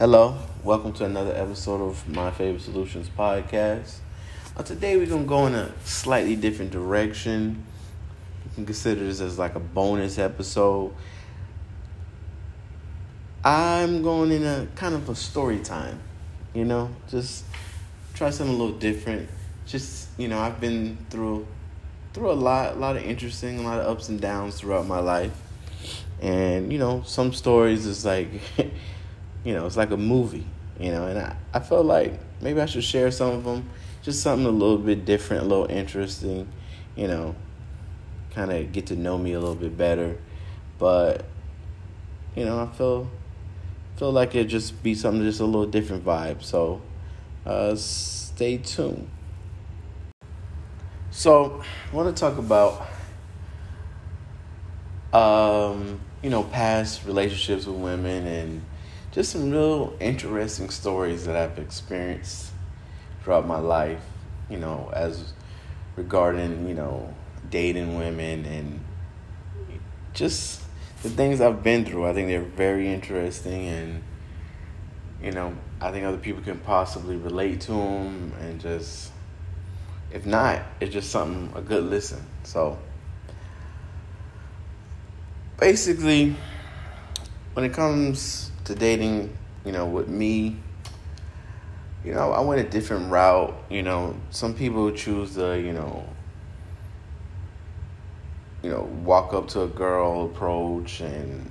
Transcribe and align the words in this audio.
Hello, 0.00 0.34
welcome 0.64 0.94
to 0.94 1.04
another 1.04 1.34
episode 1.36 1.82
of 1.82 2.08
My 2.08 2.30
Favorite 2.30 2.62
Solutions 2.62 3.10
podcast. 3.10 3.98
Uh, 4.56 4.62
today 4.62 4.96
we're 4.96 5.04
gonna 5.04 5.24
go 5.24 5.46
in 5.46 5.54
a 5.54 5.70
slightly 5.84 6.36
different 6.36 6.70
direction. 6.70 7.66
You 8.46 8.50
can 8.54 8.64
consider 8.64 9.02
this 9.02 9.20
as 9.20 9.38
like 9.38 9.56
a 9.56 9.60
bonus 9.60 10.18
episode. 10.18 10.94
I'm 13.44 14.02
going 14.02 14.32
in 14.32 14.42
a 14.42 14.68
kind 14.74 14.94
of 14.94 15.06
a 15.10 15.14
story 15.14 15.58
time, 15.58 16.00
you 16.54 16.64
know, 16.64 16.88
just 17.10 17.44
try 18.14 18.30
something 18.30 18.56
a 18.56 18.58
little 18.58 18.78
different. 18.78 19.28
Just 19.66 20.08
you 20.16 20.28
know, 20.28 20.38
I've 20.38 20.62
been 20.62 20.96
through 21.10 21.46
through 22.14 22.30
a 22.30 22.40
lot, 22.40 22.72
a 22.72 22.78
lot 22.78 22.96
of 22.96 23.02
interesting, 23.02 23.58
a 23.58 23.62
lot 23.64 23.80
of 23.80 23.86
ups 23.86 24.08
and 24.08 24.18
downs 24.18 24.60
throughout 24.60 24.86
my 24.86 25.00
life, 25.00 25.38
and 26.22 26.72
you 26.72 26.78
know, 26.78 27.02
some 27.04 27.34
stories 27.34 27.84
is 27.84 28.06
like. 28.06 28.30
you 29.44 29.54
know, 29.54 29.66
it's 29.66 29.76
like 29.76 29.90
a 29.90 29.96
movie, 29.96 30.46
you 30.78 30.90
know, 30.90 31.06
and 31.06 31.18
I, 31.18 31.36
I 31.54 31.60
felt 31.60 31.86
like 31.86 32.18
maybe 32.40 32.60
I 32.60 32.66
should 32.66 32.84
share 32.84 33.10
some 33.10 33.30
of 33.30 33.44
them, 33.44 33.70
just 34.02 34.22
something 34.22 34.46
a 34.46 34.50
little 34.50 34.78
bit 34.78 35.04
different, 35.04 35.44
a 35.44 35.46
little 35.46 35.66
interesting, 35.66 36.48
you 36.96 37.08
know, 37.08 37.34
kind 38.34 38.52
of 38.52 38.72
get 38.72 38.86
to 38.86 38.96
know 38.96 39.18
me 39.18 39.32
a 39.32 39.40
little 39.40 39.54
bit 39.54 39.76
better. 39.76 40.18
But, 40.78 41.24
you 42.34 42.44
know, 42.44 42.60
I 42.60 42.66
feel 42.66 43.10
feel 43.96 44.12
like 44.12 44.34
it 44.34 44.44
just 44.44 44.82
be 44.82 44.94
something 44.94 45.22
just 45.22 45.40
a 45.40 45.44
little 45.44 45.66
different 45.66 46.04
vibe. 46.04 46.42
So, 46.42 46.80
uh, 47.44 47.74
stay 47.76 48.56
tuned. 48.56 49.08
So, 51.10 51.62
I 51.92 51.94
want 51.94 52.14
to 52.14 52.18
talk 52.18 52.38
about, 52.38 52.86
um, 55.12 56.00
you 56.22 56.30
know, 56.30 56.44
past 56.44 57.04
relationships 57.04 57.66
with 57.66 57.76
women 57.76 58.26
and 58.26 58.62
just 59.12 59.32
some 59.32 59.50
real 59.50 59.96
interesting 59.98 60.70
stories 60.70 61.24
that 61.26 61.36
I've 61.36 61.58
experienced 61.58 62.52
throughout 63.22 63.46
my 63.46 63.58
life, 63.58 64.02
you 64.48 64.58
know, 64.58 64.90
as 64.94 65.32
regarding, 65.96 66.68
you 66.68 66.74
know, 66.74 67.12
dating 67.50 67.96
women 67.96 68.44
and 68.44 68.80
just 70.14 70.62
the 71.02 71.10
things 71.10 71.40
I've 71.40 71.62
been 71.62 71.84
through. 71.84 72.06
I 72.06 72.12
think 72.12 72.28
they're 72.28 72.40
very 72.40 72.92
interesting 72.92 73.66
and, 73.66 74.02
you 75.22 75.32
know, 75.32 75.56
I 75.80 75.90
think 75.90 76.04
other 76.06 76.18
people 76.18 76.42
can 76.42 76.58
possibly 76.58 77.16
relate 77.16 77.62
to 77.62 77.72
them 77.72 78.32
and 78.40 78.60
just, 78.60 79.10
if 80.12 80.24
not, 80.24 80.62
it's 80.78 80.92
just 80.92 81.10
something, 81.10 81.52
a 81.56 81.62
good 81.62 81.84
listen. 81.84 82.24
So, 82.44 82.78
basically, 85.58 86.36
when 87.54 87.64
it 87.64 87.72
comes 87.72 88.50
to 88.64 88.74
dating, 88.74 89.36
you 89.64 89.72
know, 89.72 89.86
with 89.86 90.08
me, 90.08 90.56
you 92.04 92.14
know, 92.14 92.32
I 92.32 92.40
went 92.40 92.60
a 92.60 92.68
different 92.68 93.10
route. 93.10 93.54
You 93.68 93.82
know, 93.82 94.16
some 94.30 94.54
people 94.54 94.90
choose 94.92 95.34
to, 95.34 95.58
you 95.58 95.72
know, 95.72 96.04
you 98.62 98.70
know, 98.70 98.82
walk 99.04 99.34
up 99.34 99.48
to 99.48 99.62
a 99.62 99.68
girl, 99.68 100.26
approach, 100.26 101.00
and 101.00 101.50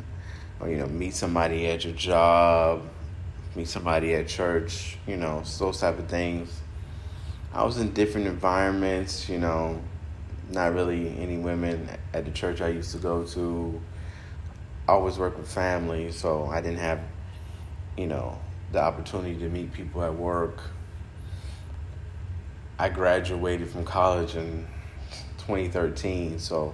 or, 0.60 0.70
you 0.70 0.78
know, 0.78 0.88
meet 0.88 1.14
somebody 1.14 1.68
at 1.68 1.86
your 1.86 1.94
job, 1.94 2.84
meet 3.56 3.68
somebody 3.68 4.16
at 4.16 4.28
church. 4.28 4.98
You 5.06 5.18
know, 5.18 5.44
those 5.58 5.80
type 5.80 6.00
of 6.00 6.08
things. 6.08 6.62
I 7.54 7.64
was 7.64 7.78
in 7.78 7.94
different 7.94 8.28
environments. 8.28 9.30
You 9.30 9.40
know, 9.40 9.82
not 10.50 10.74
really 10.74 11.18
any 11.20 11.38
women 11.38 11.90
at 12.14 12.26
the 12.26 12.32
church 12.32 12.62
I 12.62 12.70
used 12.70 12.92
to 12.94 12.98
go 12.98 13.24
to 13.24 13.82
always 14.90 15.18
worked 15.18 15.38
with 15.38 15.52
family, 15.52 16.12
so 16.12 16.46
I 16.46 16.62
didn't 16.62 16.80
have, 16.80 17.00
you 17.98 18.08
know, 18.08 18.38
the 18.72 18.80
opportunity 18.80 19.36
to 19.40 19.50
meet 19.50 19.72
people 19.74 20.04
at 20.04 20.14
work. 20.14 20.62
I 22.78 22.90
graduated 22.90 23.70
from 23.70 23.86
college 23.86 24.36
in 24.36 24.68
2013, 25.40 26.40
so 26.40 26.74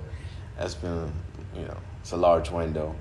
that's 0.57 0.75
been, 0.75 1.11
you 1.55 1.63
know, 1.63 1.77
it's 2.01 2.11
a 2.11 2.17
large 2.17 2.51
window. 2.51 2.95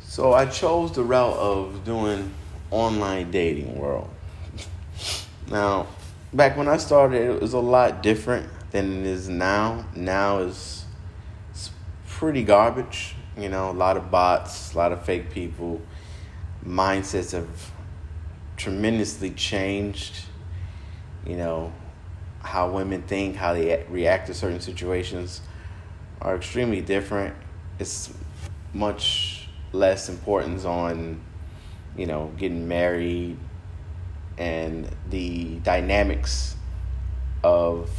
So 0.00 0.32
I 0.32 0.46
chose 0.46 0.92
the 0.92 1.02
route 1.02 1.36
of 1.36 1.84
doing 1.84 2.32
online 2.70 3.30
dating 3.30 3.78
world. 3.78 4.08
now, 5.50 5.86
back 6.32 6.56
when 6.56 6.68
I 6.68 6.76
started, 6.76 7.20
it 7.20 7.40
was 7.40 7.52
a 7.52 7.58
lot 7.58 8.02
different 8.02 8.48
than 8.70 9.00
it 9.00 9.06
is 9.06 9.28
now. 9.28 9.84
Now 9.94 10.38
is 10.38 10.84
it's 11.50 11.70
pretty 12.08 12.42
garbage. 12.42 13.15
You 13.36 13.48
know, 13.50 13.70
a 13.70 13.72
lot 13.72 13.96
of 13.96 14.10
bots, 14.10 14.72
a 14.72 14.78
lot 14.78 14.92
of 14.92 15.04
fake 15.04 15.30
people. 15.30 15.80
Mindsets 16.64 17.32
have 17.32 17.70
tremendously 18.56 19.30
changed. 19.30 20.24
You 21.26 21.36
know, 21.36 21.72
how 22.40 22.70
women 22.70 23.02
think, 23.02 23.36
how 23.36 23.52
they 23.52 23.84
react 23.90 24.28
to 24.28 24.34
certain 24.34 24.60
situations 24.60 25.42
are 26.22 26.36
extremely 26.36 26.80
different. 26.80 27.34
It's 27.78 28.12
much 28.72 29.48
less 29.72 30.08
importance 30.08 30.64
on, 30.64 31.20
you 31.96 32.06
know, 32.06 32.32
getting 32.38 32.66
married 32.68 33.36
and 34.38 34.88
the 35.10 35.56
dynamics 35.56 36.56
of 37.42 37.90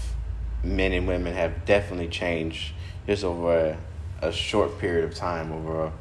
men 0.64 0.94
and 0.94 1.08
women 1.08 1.34
have 1.34 1.66
definitely 1.66 2.08
changed 2.08 2.74
just 3.06 3.24
over 3.24 3.78
a 4.22 4.32
short 4.32 4.80
period 4.80 5.06
of 5.06 5.16
time 5.16 5.52
over 5.52 5.92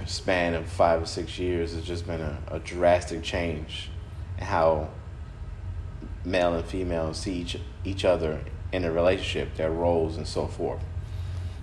a 0.00 0.06
span 0.06 0.54
of 0.54 0.66
five 0.66 1.02
or 1.02 1.06
six 1.06 1.38
years 1.38 1.74
has 1.74 1.84
just 1.84 2.06
been 2.06 2.20
a, 2.20 2.38
a 2.48 2.58
drastic 2.60 3.22
change 3.22 3.90
in 4.38 4.44
how 4.44 4.88
male 6.24 6.54
and 6.54 6.64
female 6.64 7.12
see 7.14 7.34
each, 7.34 7.56
each 7.84 8.04
other 8.04 8.40
in 8.72 8.84
a 8.84 8.92
relationship, 8.92 9.54
their 9.56 9.70
roles 9.70 10.16
and 10.16 10.26
so 10.26 10.46
forth. 10.46 10.82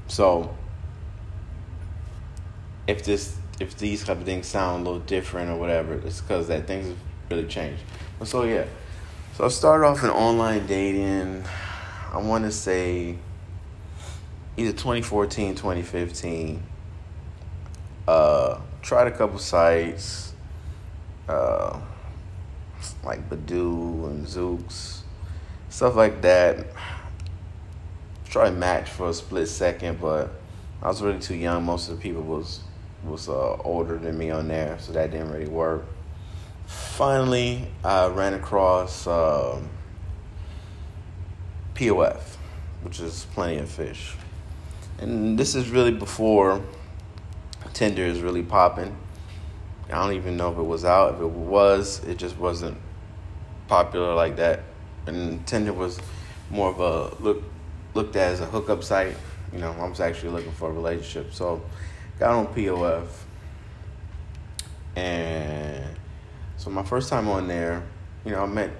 So 0.07 0.55
if 2.87 3.03
this 3.03 3.37
if 3.59 3.77
these 3.77 4.03
type 4.03 4.17
of 4.17 4.25
things 4.25 4.47
sound 4.47 4.81
a 4.81 4.89
little 4.89 5.05
different 5.05 5.49
or 5.49 5.57
whatever, 5.57 5.93
it's 5.93 6.19
because 6.19 6.49
that 6.49 6.67
things 6.67 6.87
have 6.87 6.97
really 7.29 7.47
changed. 7.47 7.81
But 8.19 8.27
so 8.27 8.43
yeah. 8.43 8.65
So 9.37 9.45
I 9.45 9.47
started 9.47 9.85
off 9.85 10.03
in 10.03 10.09
online 10.09 10.67
dating. 10.67 11.43
I 12.11 12.17
want 12.17 12.43
to 12.43 12.51
say 12.51 13.17
either 14.57 14.71
2014, 14.71 15.55
2015. 15.55 16.63
Uh, 18.07 18.59
tried 18.81 19.07
a 19.07 19.11
couple 19.11 19.39
sites, 19.39 20.33
uh, 21.27 21.79
like 23.03 23.27
Badoo 23.29 24.05
and 24.09 24.25
Zoosk, 24.25 25.01
stuff 25.69 25.95
like 25.95 26.21
that. 26.21 26.67
Tried 28.29 28.57
Match 28.57 28.89
for 28.89 29.09
a 29.09 29.13
split 29.13 29.47
second, 29.47 29.99
but 29.99 30.29
I 30.81 30.87
was 30.87 31.01
really 31.01 31.19
too 31.19 31.35
young. 31.35 31.63
Most 31.63 31.89
of 31.89 31.97
the 31.97 32.01
people 32.01 32.21
was 32.21 32.61
was 33.03 33.29
uh, 33.29 33.55
older 33.63 33.97
than 33.97 34.17
me 34.17 34.31
on 34.31 34.47
there, 34.47 34.77
so 34.79 34.91
that 34.91 35.11
didn't 35.11 35.31
really 35.31 35.47
work. 35.47 35.85
Finally, 36.65 37.67
I 37.83 38.07
ran 38.07 38.33
across 38.33 39.05
um, 39.07 39.69
POF, 41.75 42.35
which 42.83 42.99
is 42.99 43.25
Plenty 43.33 43.59
of 43.59 43.69
Fish 43.69 44.15
and 44.99 45.37
this 45.37 45.55
is 45.55 45.69
really 45.69 45.91
before 45.91 46.61
Tinder 47.73 48.03
is 48.03 48.21
really 48.21 48.43
popping. 48.43 48.95
I 49.89 50.03
don't 50.03 50.13
even 50.13 50.37
know 50.37 50.51
if 50.51 50.57
it 50.57 50.63
was 50.63 50.85
out. 50.85 51.15
If 51.15 51.21
it 51.21 51.29
was, 51.29 52.03
it 52.05 52.17
just 52.17 52.37
wasn't 52.37 52.77
popular 53.67 54.13
like 54.15 54.37
that. 54.37 54.63
And 55.07 55.45
Tinder 55.45 55.73
was 55.73 55.99
more 56.49 56.69
of 56.69 56.79
a 56.79 57.21
look 57.21 57.43
looked 57.93 58.15
at 58.15 58.33
as 58.33 58.39
a 58.39 58.45
hookup 58.45 58.83
site. 58.83 59.15
You 59.53 59.59
know, 59.59 59.71
I 59.71 59.87
was 59.87 59.99
actually 59.99 60.31
looking 60.31 60.51
for 60.51 60.69
a 60.69 60.73
relationship. 60.73 61.33
So 61.33 61.61
got 62.19 62.31
on 62.31 62.47
POF. 62.53 63.07
And 64.95 65.97
so 66.57 66.69
my 66.69 66.83
first 66.83 67.09
time 67.09 67.27
on 67.27 67.47
there, 67.47 67.83
you 68.23 68.31
know, 68.31 68.43
I 68.43 68.47
met 68.47 68.71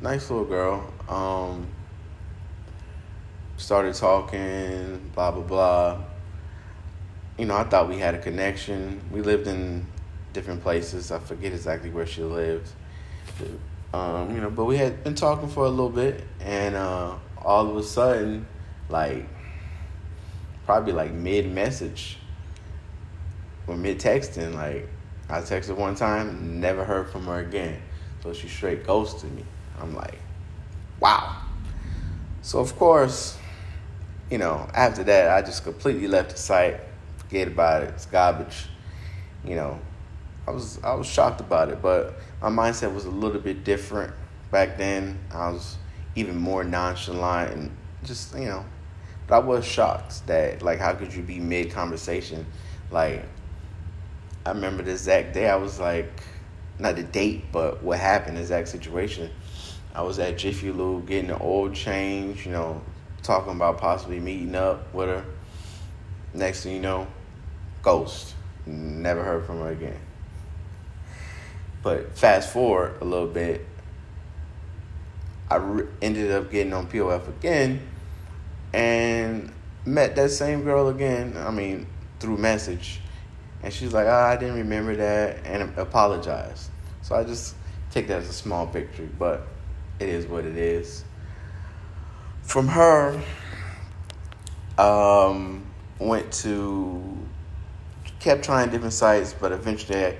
nice 0.00 0.30
little 0.30 0.46
girl. 0.46 0.92
Um, 1.08 1.66
started 3.60 3.94
talking, 3.94 5.10
blah, 5.14 5.30
blah, 5.30 5.42
blah. 5.42 6.00
You 7.38 7.44
know, 7.44 7.56
I 7.56 7.64
thought 7.64 7.88
we 7.88 7.98
had 7.98 8.14
a 8.14 8.18
connection. 8.18 9.00
We 9.12 9.20
lived 9.20 9.46
in 9.46 9.86
different 10.32 10.62
places. 10.62 11.10
I 11.12 11.18
forget 11.18 11.52
exactly 11.52 11.90
where 11.90 12.06
she 12.06 12.22
lived. 12.22 12.70
Um, 13.92 14.34
you 14.34 14.40
know, 14.40 14.50
but 14.50 14.64
we 14.64 14.76
had 14.78 15.04
been 15.04 15.14
talking 15.14 15.48
for 15.48 15.66
a 15.66 15.68
little 15.68 15.90
bit, 15.90 16.24
and 16.40 16.74
uh, 16.74 17.16
all 17.36 17.68
of 17.68 17.76
a 17.76 17.82
sudden, 17.82 18.46
like, 18.88 19.28
probably 20.64 20.92
like 20.92 21.12
mid 21.12 21.52
message 21.52 22.18
or 23.66 23.76
mid 23.76 23.98
texting, 23.98 24.54
like, 24.54 24.88
I 25.28 25.40
texted 25.40 25.76
one 25.76 25.94
time, 25.94 26.60
never 26.60 26.84
heard 26.84 27.10
from 27.10 27.26
her 27.26 27.40
again. 27.40 27.80
So 28.22 28.32
she 28.32 28.48
straight 28.48 28.86
ghosted 28.86 29.32
me. 29.34 29.44
I'm 29.80 29.94
like, 29.94 30.18
wow. 30.98 31.36
So, 32.42 32.58
of 32.58 32.74
course, 32.76 33.36
you 34.30 34.38
know, 34.38 34.68
after 34.74 35.02
that, 35.04 35.30
I 35.30 35.44
just 35.44 35.64
completely 35.64 36.06
left 36.06 36.30
the 36.30 36.38
site, 36.38 36.80
forget 37.18 37.48
about 37.48 37.82
it. 37.82 37.90
It's 37.90 38.06
garbage. 38.06 38.66
You 39.44 39.56
know, 39.56 39.80
I 40.46 40.52
was 40.52 40.78
I 40.84 40.94
was 40.94 41.06
shocked 41.06 41.40
about 41.40 41.68
it, 41.70 41.82
but 41.82 42.14
my 42.40 42.48
mindset 42.48 42.94
was 42.94 43.04
a 43.04 43.10
little 43.10 43.40
bit 43.40 43.64
different 43.64 44.12
back 44.50 44.78
then. 44.78 45.18
I 45.32 45.50
was 45.50 45.76
even 46.14 46.36
more 46.36 46.64
nonchalant 46.64 47.52
and 47.52 47.76
just 48.04 48.34
you 48.34 48.46
know, 48.46 48.64
but 49.26 49.36
I 49.36 49.38
was 49.38 49.64
shocked 49.64 50.26
that 50.26 50.62
like 50.62 50.78
how 50.78 50.94
could 50.94 51.12
you 51.12 51.22
be 51.22 51.40
mid 51.40 51.72
conversation, 51.72 52.46
like 52.90 53.24
I 54.46 54.50
remember 54.50 54.82
the 54.82 54.92
exact 54.92 55.34
day 55.34 55.48
I 55.48 55.56
was 55.56 55.80
like, 55.80 56.22
not 56.78 56.96
the 56.96 57.02
date, 57.02 57.44
but 57.52 57.82
what 57.82 57.98
happened, 57.98 58.36
the 58.36 58.40
exact 58.42 58.68
situation. 58.68 59.30
I 59.94 60.02
was 60.02 60.18
at 60.20 60.38
Jiffy 60.38 60.70
Lube 60.70 61.06
getting 61.06 61.30
an 61.30 61.38
oil 61.40 61.70
change, 61.70 62.46
you 62.46 62.52
know, 62.52 62.80
talking 63.22 63.52
about 63.52 63.78
possibly 63.78 64.20
meeting 64.20 64.54
up 64.54 64.92
with 64.94 65.08
her. 65.08 65.24
Next 66.32 66.62
thing 66.62 66.74
you 66.74 66.80
know, 66.80 67.06
ghost. 67.82 68.34
Never 68.66 69.24
heard 69.24 69.46
from 69.46 69.60
her 69.60 69.70
again. 69.70 70.00
But 71.82 72.16
fast 72.16 72.52
forward 72.52 72.96
a 73.00 73.04
little 73.04 73.26
bit, 73.26 73.66
I 75.50 75.56
re- 75.56 75.88
ended 76.02 76.30
up 76.30 76.50
getting 76.50 76.72
on 76.72 76.86
POF 76.86 77.28
again 77.28 77.80
and 78.72 79.52
met 79.84 80.14
that 80.16 80.30
same 80.30 80.62
girl 80.62 80.88
again. 80.88 81.36
I 81.36 81.50
mean, 81.50 81.86
through 82.20 82.36
message. 82.36 83.00
And 83.62 83.72
she's 83.72 83.92
like, 83.92 84.06
oh, 84.06 84.10
I 84.10 84.36
didn't 84.36 84.56
remember 84.56 84.96
that 84.96 85.44
and 85.44 85.76
apologized. 85.78 86.70
So 87.02 87.14
I 87.14 87.24
just 87.24 87.54
take 87.90 88.06
that 88.08 88.18
as 88.18 88.28
a 88.28 88.32
small 88.32 88.66
victory, 88.66 89.08
but 89.18 89.46
it 89.98 90.08
is 90.08 90.26
what 90.26 90.44
it 90.44 90.56
is. 90.56 91.04
From 92.50 92.66
her, 92.66 93.22
um, 94.76 95.64
went 96.00 96.32
to, 96.32 97.16
kept 98.18 98.44
trying 98.44 98.70
different 98.70 98.92
sites, 98.92 99.32
but 99.32 99.52
eventually 99.52 100.16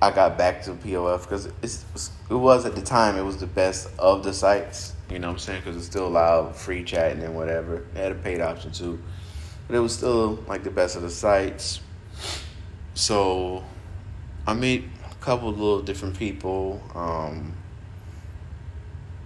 I, 0.00 0.12
got 0.12 0.38
back 0.38 0.62
to 0.62 0.74
POF 0.74 1.22
because 1.22 1.46
it 1.46 2.30
was 2.30 2.66
at 2.66 2.76
the 2.76 2.82
time, 2.82 3.16
it 3.16 3.22
was 3.22 3.38
the 3.38 3.48
best 3.48 3.88
of 3.98 4.22
the 4.22 4.32
sites. 4.32 4.92
You 5.10 5.18
know 5.18 5.26
what 5.26 5.32
I'm 5.32 5.38
saying? 5.40 5.62
Because 5.64 5.76
it 5.76 5.82
still 5.82 6.06
allowed 6.06 6.54
free 6.54 6.84
chatting 6.84 7.24
and 7.24 7.34
whatever. 7.34 7.78
It 7.78 7.96
had 7.96 8.12
a 8.12 8.14
paid 8.14 8.40
option 8.40 8.70
too. 8.70 9.02
But 9.66 9.74
it 9.74 9.80
was 9.80 9.92
still 9.92 10.34
like 10.46 10.62
the 10.62 10.70
best 10.70 10.94
of 10.94 11.02
the 11.02 11.10
sites. 11.10 11.80
So 12.94 13.64
I 14.46 14.54
meet 14.54 14.84
a 15.10 15.14
couple 15.16 15.48
of 15.48 15.58
little 15.58 15.82
different 15.82 16.16
people. 16.16 16.80
Um, 16.94 17.54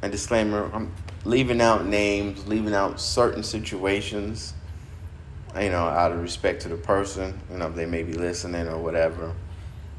and 0.02 0.10
disclaimer, 0.10 0.70
I'm 0.72 0.92
leaving 1.24 1.60
out 1.60 1.86
names, 1.86 2.46
leaving 2.46 2.74
out 2.74 3.00
certain 3.00 3.42
situations, 3.42 4.54
you 5.60 5.70
know, 5.70 5.84
out 5.84 6.12
of 6.12 6.22
respect 6.22 6.62
to 6.62 6.68
the 6.68 6.76
person, 6.76 7.38
you 7.50 7.58
know, 7.58 7.70
they 7.70 7.86
may 7.86 8.02
be 8.02 8.14
listening 8.14 8.68
or 8.68 8.78
whatever. 8.78 9.32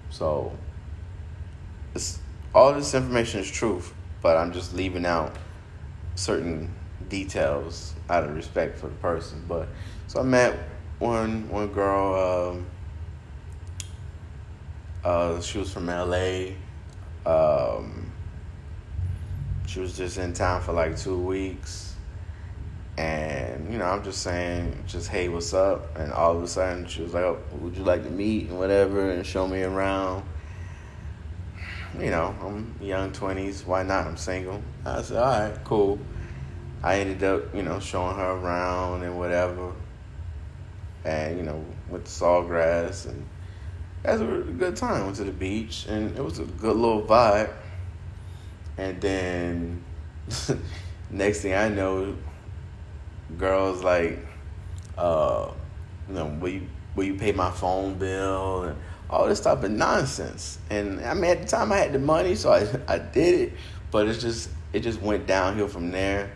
So 0.09 0.51
it's, 1.93 2.19
all 2.53 2.73
this 2.73 2.93
information 2.93 3.39
is 3.41 3.49
truth, 3.49 3.93
but 4.21 4.37
I'm 4.37 4.51
just 4.51 4.73
leaving 4.73 5.05
out 5.05 5.35
certain 6.15 6.73
details 7.09 7.93
out 8.09 8.23
of 8.23 8.35
respect 8.35 8.77
for 8.77 8.87
the 8.87 8.95
person. 8.95 9.43
But 9.47 9.67
so 10.07 10.19
I 10.19 10.23
met 10.23 10.57
one 10.99 11.49
one 11.49 11.67
girl. 11.67 12.51
Um, 12.53 12.65
uh, 15.03 15.41
she 15.41 15.57
was 15.57 15.71
from 15.71 15.87
LA. 15.87 16.51
Um, 17.25 18.10
she 19.71 19.79
was 19.79 19.95
just 19.95 20.17
in 20.17 20.33
town 20.33 20.61
for 20.61 20.73
like 20.73 20.97
two 20.97 21.17
weeks. 21.17 21.95
And, 22.97 23.71
you 23.71 23.79
know, 23.79 23.85
I'm 23.85 24.03
just 24.03 24.21
saying, 24.21 24.83
just, 24.85 25.07
hey, 25.07 25.29
what's 25.29 25.53
up? 25.53 25.97
And 25.97 26.11
all 26.11 26.35
of 26.35 26.43
a 26.43 26.47
sudden, 26.47 26.85
she 26.87 27.01
was 27.01 27.13
like, 27.13 27.23
oh, 27.23 27.39
would 27.61 27.77
you 27.77 27.83
like 27.85 28.03
to 28.03 28.09
meet 28.09 28.49
and 28.49 28.59
whatever 28.59 29.11
and 29.11 29.25
show 29.25 29.47
me 29.47 29.63
around? 29.63 30.25
You 31.97 32.09
know, 32.09 32.35
I'm 32.41 32.75
young 32.81 33.11
20s. 33.11 33.65
Why 33.65 33.83
not? 33.83 34.07
I'm 34.07 34.17
single. 34.17 34.61
I 34.85 35.01
said, 35.03 35.17
all 35.17 35.49
right, 35.49 35.63
cool. 35.63 35.99
I 36.83 36.99
ended 36.99 37.23
up, 37.23 37.55
you 37.55 37.63
know, 37.63 37.79
showing 37.79 38.17
her 38.17 38.31
around 38.31 39.03
and 39.03 39.17
whatever. 39.17 39.71
And, 41.05 41.37
you 41.37 41.43
know, 41.43 41.63
with 41.89 42.03
the 42.03 42.09
sawgrass 42.09 43.05
and 43.05 43.25
had 44.03 44.21
a 44.21 44.41
good 44.41 44.75
time. 44.75 45.05
Went 45.05 45.15
to 45.15 45.23
the 45.23 45.31
beach 45.31 45.85
and 45.87 46.17
it 46.17 46.21
was 46.21 46.39
a 46.39 46.43
good 46.43 46.75
little 46.75 47.03
vibe. 47.03 47.53
And 48.81 48.99
then 48.99 49.83
next 51.11 51.41
thing 51.41 51.53
I 51.53 51.69
know, 51.69 52.17
girls 53.37 53.83
like, 53.83 54.17
uh, 54.97 55.51
you 56.07 56.15
know, 56.15 56.25
will 56.39 56.49
you 56.49 56.67
will 56.95 57.03
you 57.03 57.13
pay 57.13 57.31
my 57.31 57.51
phone 57.51 57.93
bill 57.99 58.63
and 58.63 58.77
all 59.07 59.27
this 59.27 59.39
type 59.39 59.61
of 59.61 59.69
nonsense. 59.69 60.57
And 60.71 60.99
I 61.05 61.13
mean, 61.13 61.29
at 61.29 61.43
the 61.43 61.47
time 61.47 61.71
I 61.71 61.77
had 61.77 61.93
the 61.93 61.99
money, 61.99 62.33
so 62.33 62.51
I 62.51 62.67
I 62.91 62.97
did 62.97 63.39
it, 63.39 63.53
but 63.91 64.07
it's 64.07 64.19
just 64.19 64.49
it 64.73 64.79
just 64.79 64.99
went 64.99 65.27
downhill 65.27 65.67
from 65.67 65.91
there. 65.91 66.31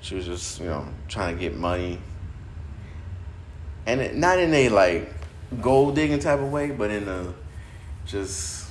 She 0.00 0.16
was 0.16 0.26
just 0.26 0.58
you 0.58 0.66
know 0.66 0.88
trying 1.06 1.36
to 1.36 1.40
get 1.40 1.56
money, 1.56 2.00
and 3.86 4.00
it, 4.00 4.16
not 4.16 4.40
in 4.40 4.52
a 4.52 4.68
like 4.68 5.12
gold 5.60 5.94
digging 5.94 6.18
type 6.18 6.40
of 6.40 6.50
way, 6.50 6.72
but 6.72 6.90
in 6.90 7.06
a 7.06 7.32
just 8.04 8.63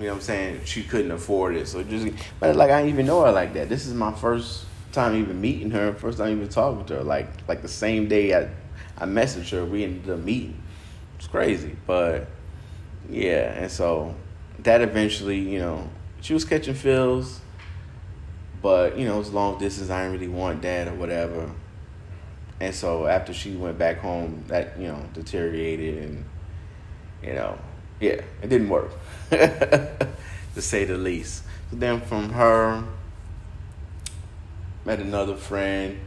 you 0.00 0.06
know 0.06 0.12
what 0.12 0.20
I'm 0.20 0.22
saying 0.22 0.60
she 0.64 0.82
couldn't 0.82 1.10
afford 1.10 1.56
it. 1.56 1.68
So 1.68 1.82
just 1.82 2.08
but 2.38 2.56
like 2.56 2.70
I 2.70 2.80
didn't 2.80 2.94
even 2.94 3.06
know 3.06 3.22
her 3.24 3.32
like 3.32 3.52
that. 3.54 3.68
This 3.68 3.86
is 3.86 3.92
my 3.92 4.12
first 4.12 4.64
time 4.92 5.14
even 5.14 5.40
meeting 5.40 5.70
her, 5.70 5.92
first 5.92 6.18
time 6.18 6.30
even 6.30 6.48
talking 6.48 6.84
to 6.86 6.96
her. 6.96 7.04
Like 7.04 7.28
like 7.46 7.62
the 7.62 7.68
same 7.68 8.08
day 8.08 8.34
I 8.34 8.48
I 8.98 9.04
messaged 9.04 9.50
her, 9.50 9.64
we 9.64 9.84
ended 9.84 10.10
up 10.10 10.20
meeting. 10.20 10.60
It's 11.16 11.26
crazy, 11.26 11.76
but 11.86 12.28
yeah, 13.10 13.52
and 13.52 13.70
so 13.70 14.14
that 14.60 14.80
eventually, 14.80 15.38
you 15.38 15.58
know, 15.58 15.88
she 16.22 16.32
was 16.32 16.44
catching 16.44 16.74
feels, 16.74 17.40
but 18.62 18.98
you 18.98 19.06
know, 19.06 19.16
it 19.16 19.18
was 19.18 19.32
long 19.32 19.58
distance. 19.58 19.90
I 19.90 20.02
didn't 20.02 20.18
really 20.18 20.32
want 20.32 20.62
that 20.62 20.88
or 20.88 20.94
whatever. 20.94 21.50
And 22.60 22.74
so 22.74 23.06
after 23.06 23.32
she 23.32 23.56
went 23.56 23.78
back 23.78 23.98
home, 23.98 24.44
that 24.48 24.78
you 24.78 24.88
know 24.88 25.02
deteriorated, 25.14 26.02
and 26.02 26.24
you 27.22 27.32
know, 27.34 27.58
yeah, 28.00 28.22
it 28.42 28.48
didn't 28.48 28.68
work, 28.68 28.90
to 29.30 30.08
say 30.56 30.84
the 30.84 30.96
least. 30.96 31.44
So 31.70 31.76
then 31.76 32.00
from 32.00 32.30
her, 32.30 32.82
met 34.84 35.00
another 35.00 35.36
friend. 35.36 35.98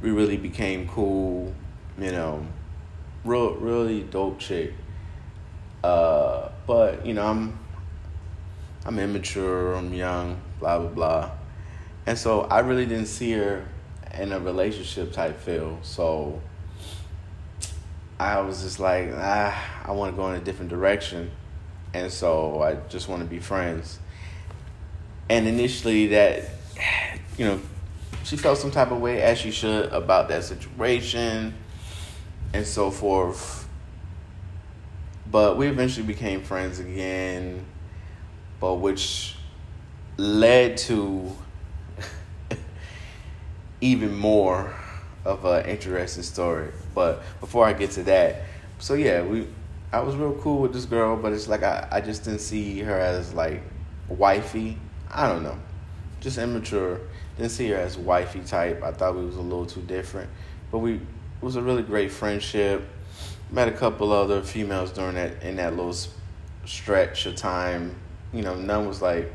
We 0.00 0.10
really 0.10 0.36
became 0.36 0.88
cool. 0.88 1.54
You 1.98 2.10
know, 2.10 2.46
real 3.24 3.54
really 3.54 4.02
dope 4.02 4.38
chick. 4.38 4.72
Uh, 5.84 6.48
but 6.66 7.06
you 7.06 7.14
know, 7.14 7.26
I'm 7.26 7.58
I'm 8.84 8.98
immature. 8.98 9.74
I'm 9.74 9.92
young. 9.92 10.40
Blah 10.58 10.78
blah 10.78 10.88
blah. 10.88 11.30
And 12.06 12.18
so 12.18 12.42
I 12.42 12.60
really 12.60 12.86
didn't 12.86 13.06
see 13.06 13.32
her 13.32 13.64
in 14.18 14.32
a 14.32 14.40
relationship 14.40 15.12
type 15.12 15.38
feel. 15.38 15.78
So 15.82 16.40
I 18.18 18.40
was 18.40 18.62
just 18.62 18.80
like, 18.80 19.10
ah, 19.14 19.82
I 19.84 19.92
want 19.92 20.12
to 20.12 20.16
go 20.16 20.30
in 20.30 20.40
a 20.40 20.44
different 20.44 20.70
direction. 20.70 21.30
And 21.94 22.10
so 22.10 22.62
I 22.62 22.74
just 22.88 23.08
want 23.08 23.22
to 23.22 23.28
be 23.28 23.38
friends. 23.38 23.98
And 25.28 25.46
initially, 25.46 26.08
that, 26.08 26.44
you 27.36 27.44
know, 27.44 27.60
she 28.24 28.36
felt 28.36 28.58
some 28.58 28.70
type 28.70 28.90
of 28.90 29.00
way, 29.00 29.22
as 29.22 29.38
she 29.38 29.50
should, 29.50 29.92
about 29.92 30.28
that 30.28 30.44
situation 30.44 31.54
and 32.52 32.66
so 32.66 32.90
forth. 32.90 33.68
But 35.30 35.56
we 35.56 35.68
eventually 35.68 36.06
became 36.06 36.42
friends 36.42 36.78
again, 36.78 37.64
but 38.60 38.74
which 38.74 39.36
led 40.18 40.76
to 40.76 41.34
even 43.80 44.14
more 44.14 44.74
of 45.24 45.44
an 45.44 45.66
interesting 45.66 46.22
story. 46.22 46.68
But 46.94 47.22
before 47.40 47.66
I 47.66 47.72
get 47.72 47.92
to 47.92 48.02
that, 48.04 48.42
so 48.78 48.94
yeah, 48.94 49.22
we 49.22 49.46
I 49.92 50.00
was 50.00 50.16
real 50.16 50.32
cool 50.40 50.62
with 50.62 50.72
this 50.72 50.86
girl, 50.86 51.16
but 51.16 51.32
it's 51.32 51.48
like 51.48 51.62
I, 51.62 51.86
I 51.90 52.00
just 52.00 52.24
didn't 52.24 52.40
see 52.40 52.80
her 52.80 52.98
as 52.98 53.34
like 53.34 53.62
wifey. 54.08 54.78
I 55.10 55.28
don't 55.28 55.42
know. 55.42 55.58
Just 56.20 56.38
immature. 56.38 57.00
Didn't 57.36 57.50
see 57.50 57.68
her 57.68 57.76
as 57.76 57.98
wifey 57.98 58.40
type. 58.40 58.82
I 58.82 58.92
thought 58.92 59.16
we 59.16 59.24
was 59.24 59.36
a 59.36 59.42
little 59.42 59.66
too 59.66 59.82
different. 59.82 60.30
But 60.70 60.78
we 60.78 60.94
it 60.94 61.00
was 61.42 61.56
a 61.56 61.62
really 61.62 61.82
great 61.82 62.10
friendship. 62.10 62.88
Met 63.50 63.68
a 63.68 63.72
couple 63.72 64.12
other 64.12 64.40
females 64.42 64.92
during 64.92 65.16
that 65.16 65.42
in 65.42 65.56
that 65.56 65.76
little 65.76 65.96
stretch 66.64 67.26
of 67.26 67.36
time. 67.36 67.94
You 68.32 68.42
know, 68.42 68.54
none 68.54 68.86
was 68.86 69.02
like 69.02 69.30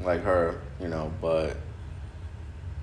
like 0.00 0.24
her, 0.24 0.60
you 0.80 0.88
know, 0.88 1.12
but 1.20 1.56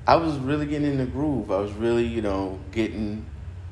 I 0.07 0.15
was 0.15 0.37
really 0.37 0.65
getting 0.65 0.91
in 0.91 0.97
the 0.97 1.05
groove. 1.05 1.51
I 1.51 1.59
was 1.59 1.73
really, 1.73 2.05
you 2.05 2.21
know, 2.21 2.57
getting 2.71 3.25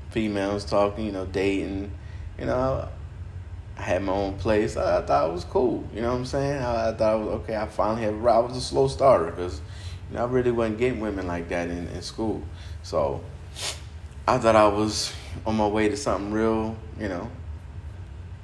females 0.09 0.65
talking, 0.65 1.05
you 1.05 1.11
know, 1.13 1.25
dating. 1.25 1.91
You 2.37 2.45
know, 2.45 2.87
I 3.79 3.81
had 3.81 4.03
my 4.03 4.11
own 4.11 4.37
place. 4.37 4.75
I, 4.75 4.99
I 4.99 5.01
thought 5.01 5.29
it 5.29 5.33
was 5.33 5.45
cool. 5.45 5.87
You 5.93 6.01
know 6.01 6.11
what 6.11 6.17
I'm 6.17 6.25
saying? 6.25 6.61
I, 6.61 6.89
I 6.89 6.93
thought, 6.93 7.13
I 7.13 7.15
was, 7.15 7.27
okay, 7.41 7.55
I 7.55 7.65
finally 7.65 8.03
have. 8.03 8.13
I 8.25 8.39
was 8.39 8.57
a 8.57 8.61
slow 8.61 8.89
starter 8.89 9.31
because 9.31 9.61
you 10.09 10.17
know, 10.17 10.23
I 10.23 10.27
really 10.27 10.51
wasn't 10.51 10.77
getting 10.77 10.99
women 10.99 11.25
like 11.25 11.47
that 11.49 11.69
in, 11.69 11.87
in 11.87 12.01
school. 12.01 12.43
So 12.83 13.23
I 14.27 14.37
thought 14.37 14.55
I 14.55 14.67
was 14.67 15.13
on 15.45 15.55
my 15.55 15.67
way 15.67 15.87
to 15.87 15.97
something 15.97 16.31
real. 16.31 16.75
You 16.99 17.07
know, 17.07 17.31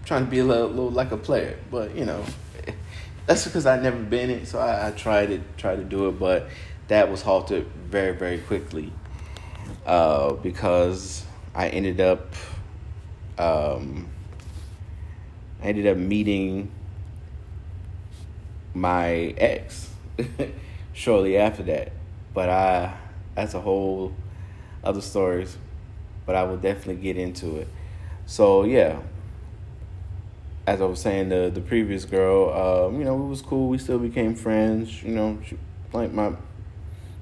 trying 0.05 0.23
to 0.23 0.31
be 0.31 0.39
a 0.39 0.45
little, 0.45 0.69
little 0.69 0.91
like 0.91 1.11
a 1.11 1.17
player, 1.17 1.59
but 1.69 1.93
you 1.95 2.05
know, 2.05 2.23
that's 3.25 3.45
because 3.45 3.65
I'd 3.65 3.83
never 3.83 4.01
been 4.01 4.29
it, 4.29 4.47
so 4.47 4.59
I, 4.59 4.87
I 4.87 4.91
tried 4.91 5.31
it, 5.31 5.57
tried 5.57 5.77
to 5.77 5.83
do 5.83 6.07
it, 6.07 6.19
but 6.19 6.47
that 6.87 7.11
was 7.11 7.21
halted 7.21 7.67
very, 7.89 8.15
very 8.15 8.37
quickly 8.37 8.93
uh, 9.85 10.33
because 10.33 11.25
I 11.53 11.69
ended 11.69 11.99
up, 11.99 12.33
um, 13.37 14.07
I 15.65 15.69
ended 15.69 15.87
up 15.87 15.97
meeting 15.97 16.71
my 18.75 19.33
ex 19.35 19.89
shortly 20.93 21.37
after 21.37 21.63
that. 21.63 21.91
But 22.35 22.49
I, 22.49 22.95
that's 23.33 23.55
a 23.55 23.61
whole 23.61 24.13
other 24.83 25.01
stories. 25.01 25.57
But 26.27 26.35
I 26.35 26.43
will 26.43 26.57
definitely 26.57 27.01
get 27.01 27.17
into 27.17 27.57
it. 27.57 27.67
So 28.27 28.63
yeah, 28.63 28.99
as 30.67 30.81
I 30.81 30.85
was 30.85 30.99
saying, 30.99 31.29
the 31.29 31.49
the 31.51 31.61
previous 31.61 32.05
girl, 32.05 32.51
um, 32.53 32.99
you 32.99 33.05
know, 33.05 33.15
it 33.23 33.27
was 33.27 33.41
cool. 33.41 33.67
We 33.67 33.79
still 33.79 33.99
became 33.99 34.35
friends. 34.35 35.01
You 35.01 35.15
know, 35.15 35.39
she, 35.43 35.57
like 35.93 36.11
my 36.11 36.33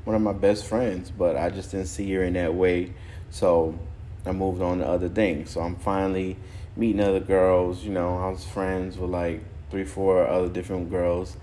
one 0.04 0.18
of 0.18 0.22
my 0.22 0.34
best 0.34 0.66
friends, 0.66 1.12
but 1.12 1.38
I 1.38 1.50
just 1.50 1.72
didn't 1.72 1.88
see 1.88 2.12
her 2.14 2.24
in 2.24 2.34
that 2.34 2.54
way. 2.54 2.92
So 3.30 3.80
I 4.26 4.34
moved 4.34 4.62
on 4.62 4.80
to 4.80 4.88
other 4.88 5.08
things. 5.08 5.52
So 5.52 5.62
I'm 5.62 5.78
finally 5.78 6.36
meeting 6.76 7.02
other 7.02 7.20
girls. 7.20 7.84
You 7.84 7.92
know, 7.92 8.18
I 8.18 8.30
was 8.30 8.44
friends 8.46 8.98
with 8.98 9.10
like 9.10 9.44
three, 9.70 9.86
four 9.86 10.28
other 10.28 10.50
different 10.50 10.90
girls, 10.90 11.38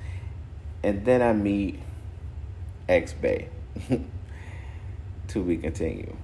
and 0.83 1.05
then 1.05 1.23
I 1.23 1.33
meet 1.33 1.81
X 2.89 3.13
Bay. 3.13 3.49
to 5.31 5.45
be 5.45 5.57
continued. 5.57 6.17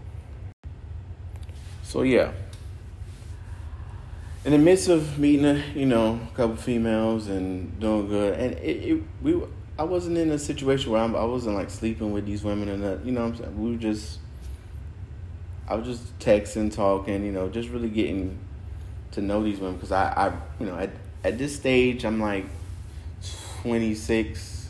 So 1.83 2.03
yeah. 2.03 2.33
In 4.45 4.53
the 4.53 4.59
midst 4.59 4.89
of 4.89 5.19
meeting, 5.19 5.63
you 5.75 5.87
know, 5.87 6.21
a 6.33 6.37
couple 6.37 6.57
females 6.57 7.27
and 7.27 7.79
doing 7.81 8.09
good, 8.09 8.39
and 8.39 8.53
it, 8.59 8.93
it 8.93 9.03
we 9.23 9.41
I 9.79 9.83
wasn't 9.83 10.19
in 10.19 10.31
a 10.31 10.39
situation 10.39 10.93
where 10.93 11.03
I'm, 11.03 11.17
I 11.17 11.25
was 11.25 11.47
not 11.47 11.55
like 11.55 11.71
sleeping 11.71 12.13
with 12.13 12.27
these 12.27 12.43
women 12.43 12.69
and 12.69 12.83
that, 12.83 13.05
you 13.05 13.13
know, 13.13 13.25
I'm 13.25 13.37
saying 13.37 13.61
we 13.61 13.73
were 13.73 13.77
just 13.77 14.21
I 15.69 15.75
was 15.75 15.87
just 15.87 16.19
texting, 16.21 16.73
talking, 16.73 17.25
you 17.25 17.33
know, 17.33 17.49
just 17.49 17.69
really 17.69 17.89
getting 17.89 18.39
to 19.17 19.23
know 19.23 19.43
these 19.43 19.59
women 19.59 19.75
because 19.75 19.93
I, 19.93 20.13
I, 20.13 20.33
you 20.61 20.67
know, 20.67 20.77
at 20.77 20.91
at 21.25 21.39
this 21.39 21.57
stage 21.57 22.05
I'm 22.05 22.21
like 22.21 22.45
26 23.63 24.69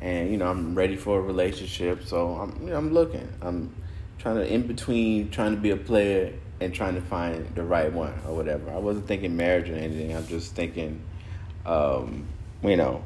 and 0.00 0.30
you 0.30 0.38
know 0.38 0.48
I'm 0.48 0.74
ready 0.74 0.96
for 0.96 1.18
a 1.18 1.22
relationship. 1.22 2.04
So 2.04 2.36
I'm 2.36 2.62
you 2.62 2.70
know, 2.70 2.78
I'm 2.78 2.92
looking. 2.94 3.28
I'm 3.42 3.74
trying 4.18 4.36
to 4.36 4.46
in 4.52 4.66
between 4.66 5.30
trying 5.30 5.54
to 5.54 5.60
be 5.60 5.70
a 5.70 5.76
player 5.76 6.32
and 6.60 6.72
trying 6.72 6.94
to 6.94 7.00
find 7.00 7.54
the 7.56 7.64
right 7.64 7.92
one 7.92 8.14
or 8.26 8.36
whatever. 8.36 8.70
I 8.70 8.78
wasn't 8.78 9.08
thinking 9.08 9.36
marriage 9.36 9.68
or 9.68 9.74
anything. 9.74 10.16
I'm 10.16 10.26
just 10.28 10.54
thinking, 10.54 11.02
um, 11.66 12.26
you 12.62 12.76
know, 12.76 13.02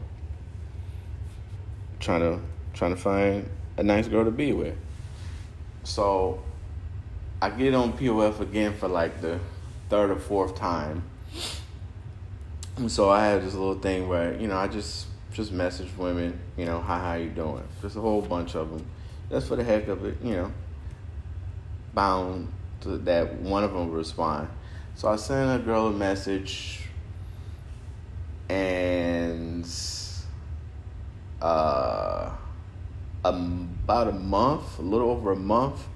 trying 2.01 2.21
to 2.21 2.39
trying 2.75 2.95
to 2.95 3.01
find 3.01 3.49
a 3.79 3.83
nice 3.83 4.09
girl 4.09 4.27
to 4.27 4.31
be 4.31 4.53
with. 4.53 4.77
So 5.85 6.43
I 7.41 7.49
get 7.49 7.73
on 7.73 7.95
POF 7.95 8.41
again 8.41 8.77
for 8.77 8.89
like 8.89 9.23
the 9.23 9.41
third 9.91 10.11
or 10.11 10.17
fourth 10.17 10.57
time. 10.57 11.03
And 12.77 12.91
so 12.91 13.11
I 13.11 13.27
have 13.27 13.45
this 13.45 13.53
little 13.53 13.79
thing 13.79 14.09
where, 14.09 14.35
you 14.41 14.49
know, 14.49 14.57
I 14.57 14.69
just 14.69 15.07
just 15.33 15.53
message 15.53 15.89
women, 15.97 16.41
you 16.57 16.65
know, 16.65 16.81
hi, 16.81 16.99
how 16.99 17.15
you 17.15 17.29
doing? 17.29 17.63
Just 17.83 17.97
a 17.97 18.01
whole 18.01 18.23
bunch 18.23 18.57
of 18.57 18.71
them. 18.71 18.87
Just 19.31 19.49
for 19.49 19.57
the 19.57 19.63
heck 19.63 19.89
of 19.89 20.05
it, 20.05 20.17
you 20.25 20.33
know, 20.33 20.53
bound 21.95 22.53
to 22.81 22.97
that 22.99 23.35
one 23.35 23.63
of 23.63 23.73
them 23.73 23.91
respond. 23.91 24.49
So 24.95 25.09
I 25.09 25.17
sent 25.17 25.61
a 25.61 25.65
girl 25.65 25.87
a 25.87 25.93
message, 25.93 26.81
and 28.49 29.67
uh, 31.41 32.31
about 33.25 34.09
a 34.09 34.13
month, 34.13 34.79
a 34.79 34.83
little 34.83 35.11
over 35.11 35.33
a 35.33 35.37
month, 35.37 35.87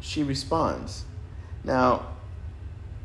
she 0.00 0.22
responds. 0.22 1.04
Now, 1.64 2.06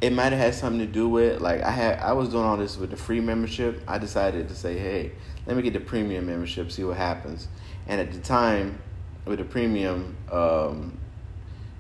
it 0.06 0.14
might 0.14 0.32
have 0.32 0.40
had 0.40 0.54
something 0.54 0.86
to 0.86 0.86
do 0.86 1.10
with 1.10 1.42
like 1.42 1.62
I 1.62 1.72
had 1.72 2.00
I 2.00 2.14
was 2.14 2.30
doing 2.30 2.44
all 2.44 2.58
this 2.58 2.78
with 2.78 2.92
the 2.92 2.98
free 2.98 3.20
membership. 3.20 3.82
I 3.88 3.98
decided 3.98 4.48
to 4.50 4.56
say, 4.56 4.78
hey, 4.78 5.12
let 5.48 5.58
me 5.58 5.64
get 5.64 5.74
the 5.74 5.80
premium 5.80 6.28
membership, 6.28 6.72
see 6.72 6.84
what 6.84 6.98
happens. 6.98 7.48
And 7.88 8.00
at 8.00 8.12
the 8.12 8.20
time, 8.20 8.80
with 9.26 9.40
the 9.40 9.46
premium, 9.46 10.16
um, 10.32 11.00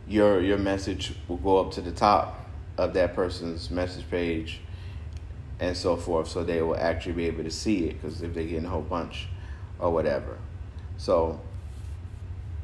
your 0.08 0.42
your 0.42 0.58
message 0.58 1.14
will 1.28 1.38
go 1.38 1.60
up 1.60 1.72
to 1.74 1.82
the 1.82 1.92
top 1.92 2.50
of 2.80 2.96
that 2.96 3.14
person's 3.14 3.70
message 3.70 4.10
page, 4.10 4.60
and 5.60 5.78
so 5.78 5.96
forth, 5.96 6.28
so 6.28 6.44
they 6.44 6.64
will 6.64 6.78
actually 6.78 7.14
be 7.14 7.28
able 7.28 7.44
to 7.44 7.52
see 7.52 7.86
it. 7.86 8.02
Because 8.02 8.24
if 8.24 8.34
they 8.34 8.48
get 8.48 8.64
a 8.64 8.70
whole 8.70 8.82
bunch, 8.82 9.28
or 9.78 9.92
whatever, 9.92 10.40
so 10.98 11.40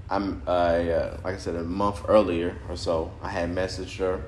I'm 0.10 0.42
I 0.48 0.90
uh, 0.90 1.18
like 1.24 1.36
I 1.36 1.38
said 1.38 1.56
a 1.56 1.64
month 1.64 2.02
earlier 2.08 2.58
or 2.68 2.76
so, 2.76 3.12
I 3.22 3.30
had 3.30 3.54
messaged 3.54 4.00
her. 4.00 4.24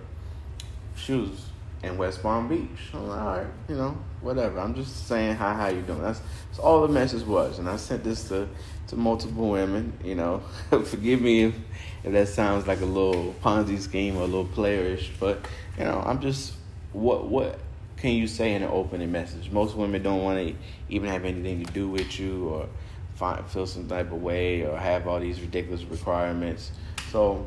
She 0.96 1.14
was 1.14 1.48
in 1.84 1.98
West 1.98 2.24
Palm 2.24 2.48
Beach. 2.48 2.92
I'm 2.94 3.08
like, 3.08 3.20
all 3.20 3.38
right, 3.38 3.48
you 3.68 3.76
know, 3.76 3.98
whatever. 4.22 4.60
I'm 4.60 4.74
just 4.74 5.08
saying 5.08 5.36
hi, 5.36 5.54
how 5.54 5.68
you 5.68 5.82
doing? 5.82 6.02
That's, 6.02 6.22
that's 6.48 6.60
all 6.60 6.82
the 6.82 6.94
message 6.94 7.24
was. 7.24 7.60
And 7.60 7.70
I 7.70 7.76
sent 7.76 8.04
this 8.04 8.28
to, 8.30 8.48
to 8.88 8.96
multiple 8.96 9.50
women, 9.50 9.94
you 10.04 10.16
know. 10.16 10.42
Forgive 10.70 11.22
me 11.22 11.44
if, 11.44 11.56
if 12.04 12.14
that 12.14 12.30
sounds 12.30 12.68
like 12.68 12.82
a 12.82 12.86
little 12.86 13.36
Ponzi 13.44 13.80
scheme 13.80 14.16
or 14.18 14.22
a 14.22 14.26
little 14.26 14.46
playerish, 14.46 15.10
but 15.20 15.46
you 15.78 15.84
know, 15.84 16.02
I'm 16.06 16.22
just 16.22 16.54
what 16.94 17.26
what 17.26 17.60
can 17.98 18.12
you 18.12 18.28
say 18.28 18.54
in 18.54 18.64
an 18.64 18.70
opening 18.72 19.12
message? 19.12 19.50
Most 19.50 19.76
women 19.76 20.04
don't 20.04 20.24
want 20.24 20.38
to 20.38 20.56
even 20.90 21.10
have 21.10 21.26
anything 21.26 21.64
to 21.66 21.72
do 21.72 21.88
with 21.88 22.20
you 22.20 22.50
or 22.50 22.68
find, 23.16 23.46
feel 23.48 23.66
some 23.66 23.88
type 23.88 24.12
of 24.12 24.22
way 24.22 24.64
or 24.66 24.78
have 24.78 25.08
all 25.08 25.20
these 25.20 25.40
ridiculous 25.40 25.84
requirements. 25.84 26.72
So, 27.12 27.46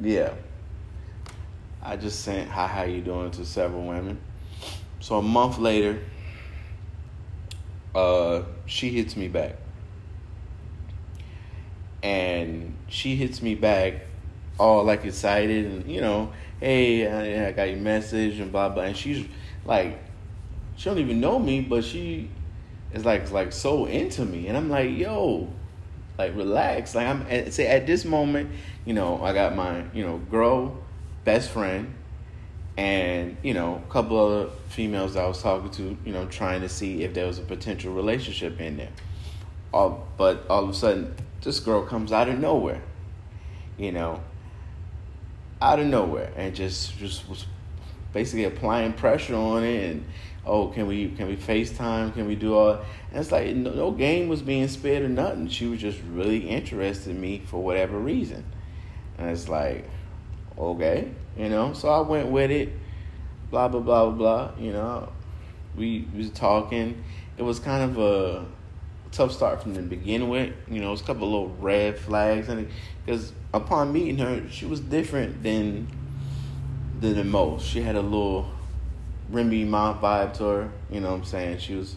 yeah, 0.00 0.32
I 1.86 1.94
just 1.94 2.22
sent 2.22 2.50
hi, 2.50 2.66
how 2.66 2.82
you 2.82 3.00
doing 3.00 3.30
to 3.30 3.46
several 3.46 3.86
women. 3.86 4.18
So 4.98 5.18
a 5.18 5.22
month 5.22 5.58
later, 5.58 6.02
uh, 7.94 8.42
she 8.66 8.90
hits 8.90 9.16
me 9.16 9.28
back. 9.28 9.54
And 12.02 12.76
she 12.88 13.14
hits 13.14 13.40
me 13.40 13.54
back 13.54 14.02
all 14.58 14.82
like 14.82 15.04
excited 15.04 15.66
and, 15.66 15.88
you 15.88 16.00
know, 16.00 16.32
hey, 16.58 17.06
I, 17.06 17.48
I 17.48 17.52
got 17.52 17.68
your 17.68 17.78
message 17.78 18.40
and 18.40 18.50
blah, 18.50 18.68
blah. 18.68 18.82
And 18.82 18.96
she's 18.96 19.24
like, 19.64 20.02
she 20.74 20.86
don't 20.86 20.98
even 20.98 21.20
know 21.20 21.38
me, 21.38 21.60
but 21.60 21.84
she 21.84 22.28
is 22.92 23.04
like, 23.04 23.30
like 23.30 23.52
so 23.52 23.84
into 23.84 24.24
me. 24.24 24.48
And 24.48 24.56
I'm 24.56 24.68
like, 24.68 24.90
yo, 24.90 25.48
like 26.18 26.34
relax. 26.34 26.96
Like 26.96 27.06
I'm, 27.06 27.50
say 27.52 27.68
at 27.68 27.86
this 27.86 28.04
moment, 28.04 28.50
you 28.84 28.92
know, 28.92 29.22
I 29.22 29.32
got 29.32 29.54
my, 29.54 29.84
you 29.94 30.04
know, 30.04 30.18
girl 30.18 30.82
best 31.26 31.50
friend, 31.50 31.92
and 32.78 33.36
you 33.42 33.52
know, 33.52 33.82
a 33.86 33.92
couple 33.92 34.18
other 34.18 34.50
females 34.68 35.16
I 35.16 35.26
was 35.26 35.42
talking 35.42 35.70
to, 35.72 35.98
you 36.06 36.12
know, 36.12 36.24
trying 36.26 36.62
to 36.62 36.68
see 36.70 37.02
if 37.02 37.12
there 37.12 37.26
was 37.26 37.38
a 37.38 37.42
potential 37.42 37.92
relationship 37.92 38.58
in 38.58 38.78
there. 38.78 38.92
All, 39.74 40.08
but 40.16 40.46
all 40.48 40.64
of 40.64 40.70
a 40.70 40.74
sudden, 40.74 41.14
this 41.42 41.60
girl 41.60 41.84
comes 41.84 42.12
out 42.12 42.30
of 42.30 42.38
nowhere, 42.38 42.80
you 43.76 43.92
know, 43.92 44.22
out 45.60 45.80
of 45.80 45.86
nowhere, 45.86 46.32
and 46.36 46.54
just 46.54 46.96
just 46.96 47.28
was 47.28 47.44
basically 48.14 48.44
applying 48.44 48.94
pressure 48.94 49.34
on 49.34 49.62
it 49.62 49.90
and 49.90 50.06
oh 50.46 50.68
can 50.68 50.86
we 50.86 51.10
can 51.10 51.26
we 51.26 51.36
FaceTime? 51.36 52.14
Can 52.14 52.26
we 52.26 52.34
do 52.34 52.54
all 52.54 52.80
and 53.10 53.20
it's 53.20 53.30
like 53.30 53.54
no, 53.54 53.72
no, 53.74 53.90
game 53.90 54.28
was 54.28 54.40
being 54.40 54.68
spared 54.68 55.02
or 55.02 55.08
nothing. 55.08 55.48
She 55.48 55.66
was 55.66 55.80
just 55.80 56.00
really 56.12 56.48
interested 56.48 57.10
in 57.10 57.20
me 57.20 57.42
for 57.44 57.62
whatever 57.62 57.98
reason. 57.98 58.44
And 59.18 59.28
it's 59.28 59.48
like 59.50 59.86
okay, 60.58 61.10
you 61.36 61.48
know. 61.48 61.72
So 61.72 61.88
I 61.88 62.00
went 62.00 62.28
with 62.28 62.50
it, 62.50 62.72
blah 63.50 63.68
blah 63.68 63.80
blah 63.80 64.10
blah 64.10 64.14
blah. 64.14 64.50
You 64.58 64.72
know, 64.72 65.08
we, 65.76 66.06
was 66.16 66.30
talking. 66.30 67.02
It 67.36 67.42
was 67.42 67.58
kind 67.58 67.90
of 67.90 67.98
a 67.98 68.46
tough 69.12 69.32
start 69.32 69.62
from 69.62 69.74
the 69.74 69.82
beginning 69.82 70.28
with. 70.28 70.54
You 70.68 70.80
know, 70.80 70.88
it 70.88 70.92
was 70.92 71.00
a 71.02 71.04
couple 71.04 71.30
little 71.30 71.54
red 71.60 71.98
flags, 71.98 72.48
and 72.48 72.68
because 73.04 73.32
upon 73.52 73.92
meeting 73.92 74.18
her, 74.18 74.48
she 74.50 74.66
was 74.66 74.80
different 74.80 75.42
than 75.42 75.88
than 77.00 77.14
the 77.14 77.24
most. 77.24 77.66
She 77.66 77.82
had 77.82 77.96
a 77.96 78.00
little 78.00 78.50
Remy 79.30 79.64
Ma 79.64 79.98
vibe 79.98 80.34
to 80.38 80.44
her. 80.44 80.72
You 80.90 81.00
know 81.00 81.10
what 81.10 81.18
I'm 81.18 81.24
saying? 81.24 81.58
She 81.58 81.74
was 81.74 81.96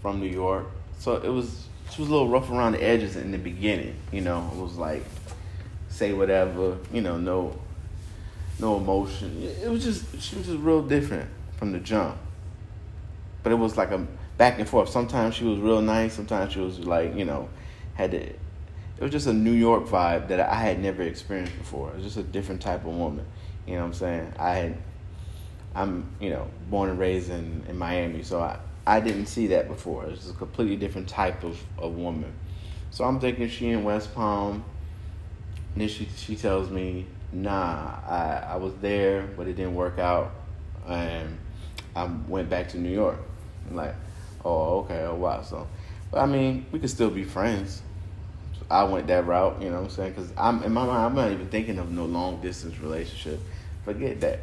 from 0.00 0.20
New 0.20 0.28
York, 0.28 0.66
so 0.98 1.16
it 1.16 1.28
was 1.28 1.66
she 1.90 2.02
was 2.02 2.08
a 2.08 2.12
little 2.12 2.28
rough 2.28 2.50
around 2.50 2.72
the 2.72 2.82
edges 2.82 3.16
in 3.16 3.32
the 3.32 3.38
beginning. 3.38 3.96
You 4.12 4.20
know, 4.20 4.50
it 4.52 4.60
was 4.60 4.76
like 4.76 5.04
say 5.88 6.12
whatever. 6.12 6.76
You 6.92 7.00
know, 7.00 7.18
no 7.18 7.58
no 8.60 8.76
emotion. 8.76 9.42
It 9.62 9.68
was 9.68 9.84
just 9.84 10.20
she 10.20 10.36
was 10.36 10.46
just 10.46 10.58
real 10.58 10.82
different 10.82 11.28
from 11.56 11.72
the 11.72 11.78
jump. 11.78 12.16
But 13.42 13.52
it 13.52 13.56
was 13.56 13.76
like 13.76 13.90
a 13.90 14.06
back 14.36 14.58
and 14.58 14.68
forth. 14.68 14.88
Sometimes 14.88 15.34
she 15.34 15.44
was 15.44 15.58
real 15.58 15.82
nice. 15.82 16.14
Sometimes 16.14 16.52
she 16.52 16.60
was 16.60 16.80
like 16.80 17.14
you 17.14 17.24
know 17.24 17.48
had 17.94 18.12
to. 18.12 18.20
It 18.20 19.04
was 19.04 19.12
just 19.12 19.28
a 19.28 19.32
New 19.32 19.52
York 19.52 19.84
vibe 19.84 20.28
that 20.28 20.40
I 20.40 20.56
had 20.56 20.80
never 20.80 21.02
experienced 21.02 21.56
before. 21.56 21.90
It 21.90 21.96
was 21.96 22.04
just 22.04 22.16
a 22.16 22.22
different 22.22 22.60
type 22.60 22.80
of 22.84 22.96
woman. 22.96 23.24
You 23.64 23.74
know 23.74 23.80
what 23.80 23.86
I'm 23.86 23.94
saying? 23.94 24.32
I 24.38 24.54
had, 24.54 24.76
I'm 25.74 26.10
you 26.20 26.30
know 26.30 26.48
born 26.68 26.90
and 26.90 26.98
raised 26.98 27.30
in, 27.30 27.64
in 27.68 27.78
Miami, 27.78 28.22
so 28.22 28.40
I 28.40 28.58
I 28.86 29.00
didn't 29.00 29.26
see 29.26 29.48
that 29.48 29.68
before. 29.68 30.06
It's 30.06 30.30
a 30.30 30.32
completely 30.32 30.76
different 30.76 31.08
type 31.08 31.44
of, 31.44 31.62
of 31.76 31.94
woman. 31.94 32.32
So 32.90 33.04
I'm 33.04 33.20
thinking 33.20 33.48
she 33.50 33.68
in 33.68 33.84
West 33.84 34.14
Palm. 34.14 34.64
And 35.74 35.82
then 35.82 35.88
she 35.88 36.08
she 36.16 36.36
tells 36.36 36.70
me, 36.70 37.06
nah, 37.32 37.98
I, 38.06 38.46
I 38.50 38.56
was 38.56 38.74
there, 38.80 39.28
but 39.36 39.46
it 39.46 39.54
didn't 39.54 39.74
work 39.74 39.98
out. 39.98 40.32
And 40.86 41.38
I 41.94 42.04
went 42.28 42.48
back 42.48 42.68
to 42.70 42.78
New 42.78 42.92
York. 42.92 43.18
I'm 43.68 43.76
like, 43.76 43.94
oh, 44.44 44.80
okay, 44.80 45.04
oh, 45.04 45.14
wow. 45.14 45.42
So, 45.42 45.66
but 46.10 46.20
I 46.20 46.26
mean, 46.26 46.66
we 46.72 46.78
could 46.78 46.90
still 46.90 47.10
be 47.10 47.24
friends. 47.24 47.82
I 48.70 48.84
went 48.84 49.06
that 49.06 49.26
route, 49.26 49.62
you 49.62 49.70
know 49.70 49.76
what 49.76 49.84
I'm 49.84 49.90
saying? 49.90 50.12
Because 50.12 50.32
I'm 50.36 50.62
in 50.62 50.72
my 50.72 50.84
mind, 50.84 50.98
I'm 50.98 51.14
not 51.14 51.32
even 51.32 51.48
thinking 51.48 51.78
of 51.78 51.90
no 51.90 52.04
long 52.04 52.40
distance 52.42 52.78
relationship. 52.80 53.40
Forget 53.84 54.20
that, 54.20 54.40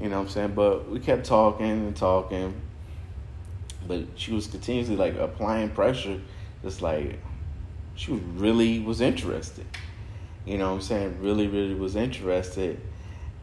you 0.00 0.08
know 0.08 0.16
what 0.16 0.22
I'm 0.22 0.28
saying? 0.30 0.52
But 0.54 0.88
we 0.88 0.98
kept 0.98 1.26
talking 1.26 1.66
and 1.66 1.94
talking, 1.94 2.54
but 3.86 4.04
she 4.16 4.32
was 4.32 4.46
continuously 4.46 4.96
like 4.96 5.16
applying 5.18 5.70
pressure, 5.70 6.20
just 6.62 6.80
like 6.80 7.18
she 7.96 8.12
really 8.12 8.80
was 8.80 9.02
interested. 9.02 9.66
You 10.46 10.58
know 10.58 10.68
what 10.68 10.74
I'm 10.76 10.80
saying? 10.80 11.18
Really, 11.20 11.48
really 11.48 11.74
was 11.74 11.96
interested, 11.96 12.80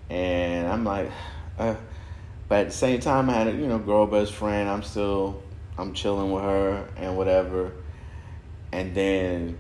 and 0.10 0.68
I'm 0.68 0.86
like, 0.86 1.12
uh, 1.60 1.76
but 2.48 2.60
at 2.62 2.68
the 2.68 2.74
same 2.74 3.00
time, 3.02 3.30
I 3.30 3.34
had 3.34 3.48
a 3.48 3.52
you 3.52 3.68
know 3.68 3.78
girl 3.78 4.08
best 4.08 4.34
friend. 4.34 4.70
I'm 4.70 4.84
still 4.84 5.44
I'm 5.78 5.94
chilling 5.94 6.32
with 6.32 6.44
her 6.44 6.88
and 6.96 7.18
whatever, 7.18 7.74
and 8.72 8.96
then 8.96 9.58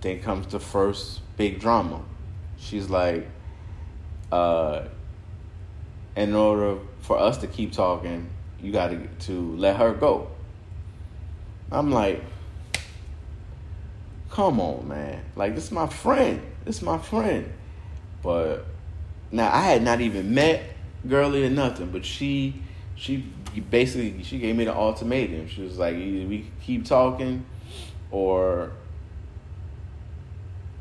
then 0.00 0.20
comes 0.22 0.46
the 0.46 0.60
first 0.60 1.20
big 1.36 1.60
drama. 1.60 2.02
She's 2.58 2.88
like, 2.88 3.28
uh, 4.32 4.86
in 6.16 6.34
order 6.34 6.78
for 7.00 7.18
us 7.18 7.38
to 7.38 7.46
keep 7.46 7.72
talking, 7.72 8.30
you 8.60 8.72
got 8.72 8.88
to 8.88 9.06
to 9.26 9.56
let 9.56 9.76
her 9.76 9.92
go. 9.92 10.30
I'm 11.70 11.90
like, 11.90 12.22
come 14.36 14.60
on, 14.60 14.86
man. 14.86 15.24
Like 15.34 15.54
this 15.54 15.64
is 15.64 15.72
my 15.72 15.86
friend. 15.86 16.42
This 16.66 16.76
is 16.76 16.82
my 16.82 16.98
friend. 16.98 17.50
But 18.22 18.66
now 19.32 19.50
I 19.50 19.62
had 19.62 19.82
not 19.82 20.02
even 20.02 20.34
met 20.34 20.62
Girlie 21.08 21.46
or 21.46 21.50
nothing, 21.50 21.90
but 21.90 22.04
she 22.04 22.60
she 22.96 23.24
basically 23.70 24.22
she 24.24 24.38
gave 24.38 24.54
me 24.54 24.66
the 24.66 24.76
ultimatum. 24.76 25.48
She 25.48 25.62
was 25.62 25.78
like, 25.78 25.96
either 25.96 26.28
we 26.28 26.50
keep 26.62 26.84
talking 26.84 27.46
or 28.10 28.72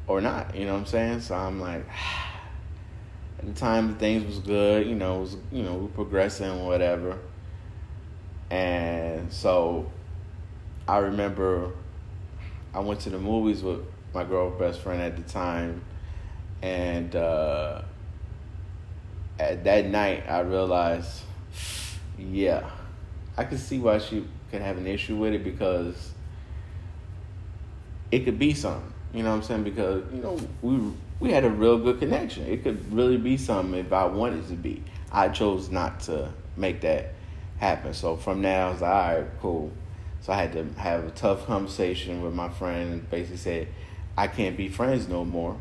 or 0.06 0.20
not. 0.20 0.54
You 0.54 0.66
know 0.66 0.74
what 0.74 0.80
I'm 0.80 0.86
saying? 0.86 1.22
So 1.22 1.36
I'm 1.36 1.62
like, 1.62 1.86
at 3.40 3.46
the 3.46 3.54
time 3.54 3.96
things 3.96 4.26
was 4.26 4.40
good. 4.40 4.86
You 4.86 4.96
know, 4.96 5.22
was 5.22 5.38
you 5.54 5.64
know 5.64 5.76
we 5.76 5.88
progressing 5.88 6.66
whatever. 6.66 7.18
And 8.50 9.32
so 9.32 9.90
I 10.90 10.98
remember 10.98 11.72
I 12.76 12.80
went 12.80 13.00
to 13.02 13.10
the 13.10 13.18
movies 13.18 13.64
with 13.64 13.80
my 14.14 14.26
girl 14.26 14.50
best 14.50 14.82
friend 14.82 15.02
at 15.02 15.16
the 15.16 15.24
time, 15.24 15.82
and 16.62 17.16
uh, 17.16 17.84
at 19.40 19.64
that 19.64 19.86
night 19.86 20.26
I 20.28 20.42
realized, 20.42 21.22
yeah, 22.20 22.70
I 23.38 23.46
could 23.46 23.62
see 23.62 23.80
why 23.80 24.00
she 24.00 24.28
could 24.52 24.62
have 24.62 24.78
an 24.78 24.88
issue 24.88 25.16
with 25.16 25.34
it 25.34 25.44
because 25.46 26.12
it 28.12 28.26
could 28.26 28.38
be 28.38 28.54
something. 28.54 28.92
You 29.14 29.24
know 29.24 29.30
what 29.30 29.38
I'm 29.38 29.44
saying? 29.44 29.64
Because 29.64 30.04
you 30.14 30.22
know 30.22 30.38
we 30.62 30.92
we 31.22 31.32
had 31.32 31.46
a 31.46 31.50
real 31.50 31.78
good 31.78 32.00
connection. 32.00 32.46
It 32.46 32.62
could 32.64 32.92
really 32.92 33.18
be 33.18 33.38
something 33.38 33.80
if 33.80 33.94
I 33.94 34.06
wanted 34.06 34.50
to 34.50 34.56
be. 34.56 34.84
I 35.14 35.30
chose 35.30 35.70
not 35.72 36.02
to 36.02 36.30
make 36.58 36.82
that 36.82 37.14
happen. 37.58 37.94
So 37.94 38.18
from 38.18 38.42
there, 38.42 38.66
I 38.66 38.70
was 38.70 38.82
like, 38.82 38.92
all 38.92 39.16
right, 39.16 39.28
cool. 39.42 39.72
So 40.26 40.34
I 40.34 40.38
had 40.38 40.54
to 40.54 40.64
have 40.82 41.06
a 41.06 41.12
tough 41.12 41.46
conversation 41.46 42.24
with 42.24 42.34
my 42.34 42.50
friend 42.50 42.94
and 42.94 43.10
basically 43.12 43.38
said, 43.38 43.68
I 44.18 44.26
can't 44.26 44.58
be 44.58 44.70
friends 44.70 45.08
no 45.08 45.24
more 45.24 45.56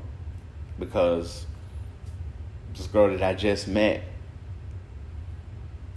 because 0.79 1.44
this 2.74 2.87
girl 2.87 3.11
that 3.11 3.22
I 3.22 3.35
just 3.35 3.68
met 3.68 4.05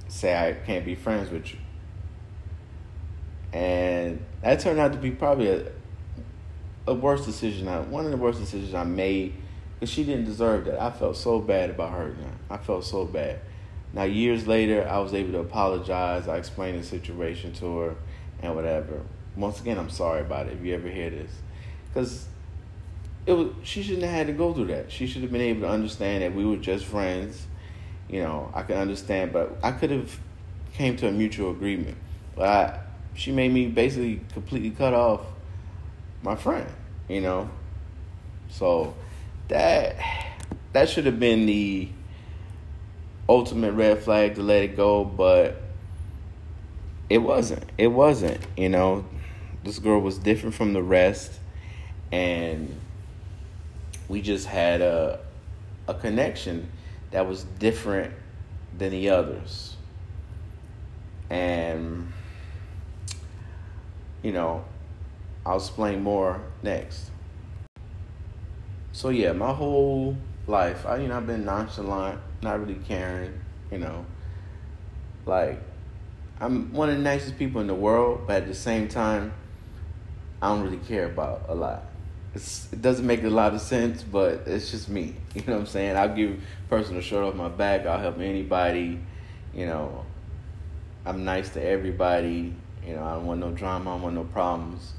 say 0.10 0.36
I 0.36 0.52
can't 0.52 0.84
be 0.84 0.96
friends 0.96 1.32
with 1.32 1.54
you. 1.54 1.60
And 3.54 4.26
that 4.42 4.60
turned 4.60 4.80
out 4.80 4.92
to 4.92 4.98
be 4.98 5.12
probably 5.12 5.48
a, 5.48 5.72
a 6.88 6.94
worse 6.94 7.26
decision. 7.26 7.70
I, 7.70 7.80
one 7.80 8.04
of 8.04 8.12
the 8.12 8.18
worst 8.18 8.38
decisions 8.38 8.74
I 8.74 8.84
made 8.84 9.34
because 9.80 9.94
she 9.94 10.04
didn't 10.04 10.26
deserve 10.26 10.66
that. 10.66 10.82
I 10.82 10.92
felt 10.92 11.16
so 11.16 11.40
bad 11.40 11.70
about 11.70 11.94
her. 11.94 12.14
I 12.50 12.58
felt 12.58 12.84
so 12.84 13.06
bad. 13.06 13.40
Now, 13.94 14.04
years 14.04 14.46
later, 14.46 14.86
I 14.86 15.00
was 15.00 15.14
able 15.14 15.32
to 15.32 15.40
apologize. 15.40 16.28
I 16.28 16.36
explained 16.36 16.78
the 16.78 16.86
situation 16.86 17.54
to 17.54 17.78
her 17.78 17.96
and 18.42 18.56
whatever. 18.56 19.02
Once 19.36 19.62
again, 19.62 19.78
I'm 19.78 19.90
sorry 19.90 20.22
about 20.22 20.48
it 20.48 20.54
if 20.54 20.66
you 20.66 20.74
ever 20.74 20.90
hear 20.90 21.10
this, 21.10 21.32
because 21.88 22.28
it 23.26 23.34
was 23.34 23.50
she 23.64 23.84
shouldn't 23.84 24.04
have 24.04 24.14
had 24.14 24.28
to 24.28 24.34
go 24.34 24.54
through 24.54 24.68
that. 24.68 24.92
She 24.92 25.06
should 25.06 25.22
have 25.22 25.32
been 25.32 25.42
able 25.42 25.62
to 25.62 25.70
understand 25.70 26.24
that 26.24 26.34
we 26.34 26.46
were 26.46 26.58
just 26.58 26.86
friends. 26.86 27.46
You 28.10 28.22
know, 28.22 28.52
I 28.54 28.64
could 28.64 28.78
understand, 28.78 29.34
but 29.34 29.58
I 29.62 29.72
could 29.72 29.92
have 29.92 30.18
came 30.74 30.96
to 30.98 31.08
a 31.08 31.12
mutual 31.12 31.52
agreement. 31.52 31.98
But 32.36 32.48
I, 32.48 32.80
she 33.16 33.32
made 33.32 33.52
me 33.52 33.68
basically 33.68 34.22
completely 34.34 34.72
cut 34.72 34.94
off 34.94 35.22
my 36.24 36.36
friend. 36.36 36.68
You 37.10 37.22
know, 37.22 37.50
so 38.50 38.96
that 39.50 39.98
that 40.74 40.90
should 40.90 41.06
have 41.06 41.20
been 41.20 41.46
the 41.46 41.90
ultimate 43.30 43.74
red 43.74 44.04
flag 44.04 44.36
to 44.36 44.42
let 44.42 44.64
it 44.64 44.78
go, 44.78 45.04
but 45.04 45.62
it 47.10 47.20
wasn't. 47.20 47.64
It 47.78 47.88
wasn't. 47.88 48.46
You 48.58 48.70
know, 48.70 49.06
this 49.64 49.80
girl 49.80 50.02
was 50.02 50.18
different 50.18 50.56
from 50.56 50.74
the 50.74 50.84
rest, 50.84 51.32
and 52.12 52.80
we 54.08 54.22
just 54.22 54.48
had 54.48 54.82
a 54.82 55.20
a 55.88 55.94
connection 55.94 56.70
that 57.12 57.28
was 57.28 57.44
different 57.60 58.14
than 58.78 58.92
the 58.92 59.10
others. 59.10 59.76
And 61.30 62.12
you 64.22 64.32
know, 64.32 64.66
I'll 65.46 65.58
explain 65.58 66.04
more 66.04 66.42
next. 66.62 67.12
So 68.92 69.10
yeah, 69.10 69.32
my 69.32 69.54
whole 69.54 70.18
life, 70.48 70.86
I 70.86 70.98
you 70.98 71.08
know, 71.08 71.18
I've 71.18 71.28
been 71.28 71.46
nonchalant, 71.46 72.20
not 72.42 72.60
really 72.60 72.80
caring, 72.88 73.40
you 73.72 73.78
know. 73.78 74.06
Like 75.26 75.62
I'm 76.40 76.72
one 76.72 76.90
of 76.90 76.98
the 76.98 77.02
nicest 77.02 77.38
people 77.38 77.62
in 77.62 77.68
the 77.68 77.76
world, 77.76 78.26
but 78.28 78.44
at 78.44 78.48
the 78.48 78.54
same 78.54 78.88
time, 78.88 79.34
I 80.42 80.50
don't 80.50 80.64
really 80.64 80.78
care 80.78 81.06
about 81.06 81.46
a 81.48 81.56
lot. 81.56 81.84
It's, 82.36 82.72
it 82.72 82.82
doesn't 82.82 83.08
make 83.08 83.24
a 83.24 83.30
lot 83.30 83.56
of 83.56 83.62
sense, 83.62 84.04
but 84.04 84.44
it's 84.46 84.70
just 84.70 84.90
me. 84.90 85.16
You 85.34 85.44
know 85.48 85.54
what 85.54 85.60
I'm 85.62 85.66
saying? 85.68 85.96
I'll 85.98 86.16
give 86.16 86.40
personal 86.70 87.02
shirt 87.02 87.24
off 87.24 87.36
my 87.36 87.50
back. 87.50 87.86
I'll 87.86 88.00
help 88.00 88.20
anybody. 88.20 89.00
You 89.54 89.66
know, 89.66 90.06
I'm 91.06 91.26
nice 91.26 91.50
to 91.50 91.64
everybody. 91.64 92.54
You 92.86 92.96
know, 92.96 93.04
I 93.04 93.14
don't 93.14 93.26
want 93.26 93.40
no 93.40 93.52
drama. 93.52 93.92
I 93.92 93.94
don't 93.94 94.02
want 94.04 94.16
no 94.16 94.24
problems. 94.26 94.94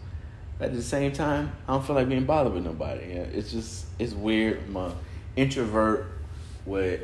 But 0.58 0.70
at 0.70 0.74
the 0.74 0.82
same 0.82 1.12
time, 1.12 1.52
I 1.68 1.72
don't 1.72 1.86
feel 1.86 1.94
like 1.94 2.08
being 2.08 2.24
bothered 2.24 2.52
with 2.52 2.64
nobody. 2.64 3.02
It's 3.02 3.52
just 3.52 3.86
it's 3.98 4.12
weird. 4.12 4.62
An 4.74 4.92
introvert 5.36 6.06
with 6.66 7.00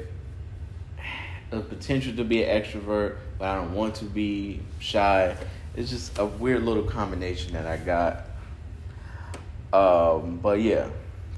the 1.50 1.60
potential 1.60 2.14
to 2.16 2.24
be 2.24 2.42
an 2.42 2.62
extrovert, 2.62 3.16
but 3.38 3.48
I 3.48 3.56
don't 3.56 3.74
want 3.74 3.94
to 3.96 4.04
be 4.04 4.60
shy. 4.78 5.36
It's 5.76 5.90
just 5.90 6.18
a 6.18 6.24
weird 6.24 6.62
little 6.62 6.84
combination 6.84 7.52
that 7.54 7.66
I 7.66 7.76
got. 7.76 8.26
Um, 9.72 10.38
but 10.40 10.60
yeah, 10.60 10.88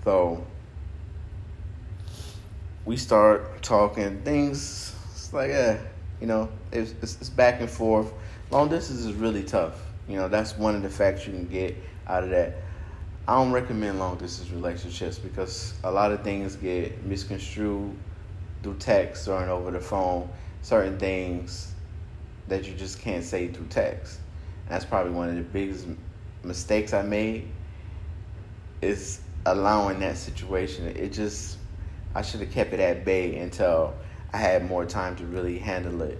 so 0.04 0.44
we 2.84 2.96
start 2.96 3.62
talking 3.62 4.20
things. 4.22 4.94
It's 5.12 5.32
like, 5.32 5.50
eh, 5.50 5.78
you 6.20 6.26
know, 6.26 6.48
it's, 6.70 6.94
it's, 7.02 7.16
it's 7.16 7.30
back 7.30 7.60
and 7.60 7.70
forth. 7.70 8.12
Long 8.50 8.68
distance 8.68 9.00
is 9.00 9.14
really 9.14 9.42
tough. 9.42 9.80
You 10.08 10.16
know, 10.16 10.28
that's 10.28 10.56
one 10.56 10.76
of 10.76 10.82
the 10.82 10.90
facts 10.90 11.26
you 11.26 11.32
can 11.32 11.46
get 11.46 11.76
out 12.06 12.24
of 12.24 12.30
that. 12.30 12.56
I 13.26 13.34
don't 13.34 13.50
recommend 13.50 13.98
long 13.98 14.18
distance 14.18 14.50
relationships 14.50 15.18
because 15.18 15.74
a 15.82 15.90
lot 15.90 16.12
of 16.12 16.22
things 16.22 16.54
get 16.54 17.02
misconstrued 17.04 17.96
through 18.62 18.76
text 18.76 19.26
or 19.26 19.42
over 19.48 19.72
the 19.72 19.80
phone. 19.80 20.28
Certain 20.62 20.98
things 20.98 21.74
that 22.48 22.66
you 22.66 22.74
just 22.74 23.00
can't 23.00 23.24
say 23.24 23.48
through 23.48 23.66
text. 23.66 24.20
That's 24.68 24.84
probably 24.84 25.12
one 25.12 25.28
of 25.28 25.36
the 25.36 25.42
biggest 25.42 25.86
mistakes 26.42 26.92
I 26.92 27.02
made 27.02 27.48
is 28.82 29.20
allowing 29.44 30.00
that 30.00 30.16
situation. 30.16 30.86
It 30.86 31.12
just 31.12 31.58
I 32.14 32.22
should 32.22 32.40
have 32.40 32.50
kept 32.50 32.72
it 32.72 32.80
at 32.80 33.04
bay 33.04 33.36
until 33.38 33.94
I 34.32 34.38
had 34.38 34.66
more 34.66 34.84
time 34.84 35.16
to 35.16 35.24
really 35.24 35.58
handle 35.58 36.02
it 36.02 36.18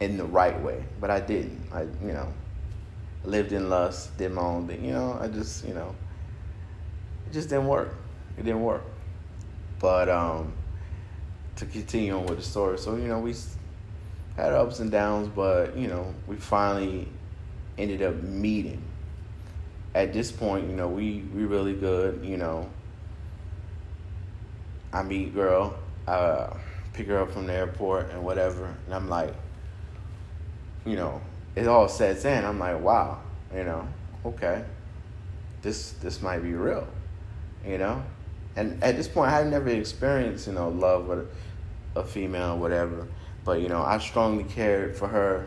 in 0.00 0.16
the 0.16 0.24
right 0.24 0.60
way. 0.62 0.84
But 1.00 1.10
I 1.10 1.20
didn't. 1.20 1.68
I 1.72 1.82
you 1.82 2.12
know 2.12 2.32
lived 3.24 3.52
in 3.52 3.68
lust, 3.68 4.16
did 4.16 4.32
my 4.32 4.42
own 4.42 4.66
thing. 4.66 4.84
You 4.84 4.92
know, 4.92 5.18
I 5.20 5.28
just 5.28 5.66
you 5.66 5.74
know 5.74 5.94
it 7.26 7.32
just 7.32 7.48
didn't 7.48 7.66
work. 7.66 7.94
It 8.36 8.44
didn't 8.44 8.62
work. 8.62 8.84
But 9.80 10.08
um, 10.08 10.52
to 11.56 11.66
continue 11.66 12.16
on 12.16 12.26
with 12.26 12.38
the 12.38 12.44
story, 12.44 12.78
so 12.78 12.96
you 12.96 13.08
know 13.08 13.18
we 13.18 13.34
had 14.38 14.52
ups 14.52 14.78
and 14.78 14.90
downs, 14.90 15.28
but 15.28 15.76
you 15.76 15.88
know 15.88 16.14
we 16.28 16.36
finally 16.36 17.08
ended 17.76 18.02
up 18.02 18.22
meeting. 18.22 18.82
At 19.94 20.12
this 20.12 20.30
point, 20.30 20.68
you 20.68 20.76
know, 20.76 20.86
we 20.86 21.24
we 21.34 21.44
really 21.44 21.74
good. 21.74 22.24
You 22.24 22.36
know, 22.36 22.70
I 24.92 25.02
meet 25.02 25.34
girl, 25.34 25.76
uh, 26.06 26.54
pick 26.92 27.08
her 27.08 27.18
up 27.18 27.32
from 27.32 27.46
the 27.48 27.52
airport 27.52 28.10
and 28.10 28.24
whatever, 28.24 28.72
and 28.86 28.94
I'm 28.94 29.08
like, 29.08 29.34
you 30.86 30.94
know, 30.94 31.20
it 31.56 31.66
all 31.66 31.88
sets 31.88 32.24
in. 32.24 32.44
I'm 32.44 32.60
like, 32.60 32.80
wow, 32.80 33.18
you 33.52 33.64
know, 33.64 33.88
okay, 34.24 34.64
this 35.62 35.92
this 36.00 36.22
might 36.22 36.44
be 36.44 36.52
real, 36.52 36.86
you 37.66 37.78
know, 37.78 38.04
and 38.54 38.80
at 38.84 38.96
this 38.96 39.08
point, 39.08 39.32
I 39.32 39.38
had 39.38 39.48
never 39.48 39.68
experienced, 39.68 40.46
you 40.46 40.52
know, 40.52 40.68
love 40.68 41.08
with 41.08 41.28
a 41.96 42.04
female 42.04 42.52
or 42.52 42.58
whatever, 42.58 43.08
but 43.48 43.62
you 43.62 43.68
know, 43.70 43.82
I 43.82 43.96
strongly 43.96 44.44
cared 44.44 44.94
for 44.94 45.08
her 45.08 45.46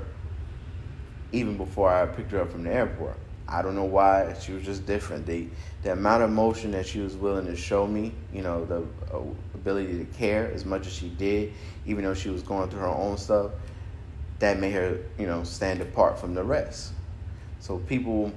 even 1.31 1.55
before 1.55 1.87
I 1.87 2.07
picked 2.07 2.31
her 2.31 2.41
up 2.41 2.51
from 2.51 2.63
the 2.63 2.73
airport. 2.73 3.15
I 3.47 3.61
don't 3.61 3.75
know 3.75 3.83
why 3.83 4.33
she 4.41 4.53
was 4.53 4.63
just 4.63 4.87
different. 4.87 5.27
The 5.27 5.47
the 5.83 5.91
amount 5.91 6.23
of 6.23 6.31
emotion 6.31 6.71
that 6.71 6.87
she 6.87 6.99
was 6.99 7.15
willing 7.15 7.45
to 7.45 7.55
show 7.55 7.85
me, 7.85 8.11
you 8.33 8.41
know, 8.41 8.65
the 8.65 8.77
uh, 9.15 9.21
ability 9.53 9.99
to 9.99 10.05
care 10.17 10.51
as 10.51 10.65
much 10.65 10.87
as 10.87 10.93
she 10.93 11.09
did, 11.09 11.53
even 11.85 12.03
though 12.03 12.15
she 12.15 12.31
was 12.31 12.41
going 12.41 12.71
through 12.71 12.79
her 12.79 12.87
own 12.87 13.19
stuff, 13.19 13.51
that 14.39 14.59
made 14.59 14.71
her, 14.71 14.97
you 15.19 15.27
know, 15.27 15.43
stand 15.43 15.79
apart 15.79 16.17
from 16.17 16.33
the 16.33 16.43
rest. 16.43 16.93
So 17.59 17.77
people, 17.77 18.33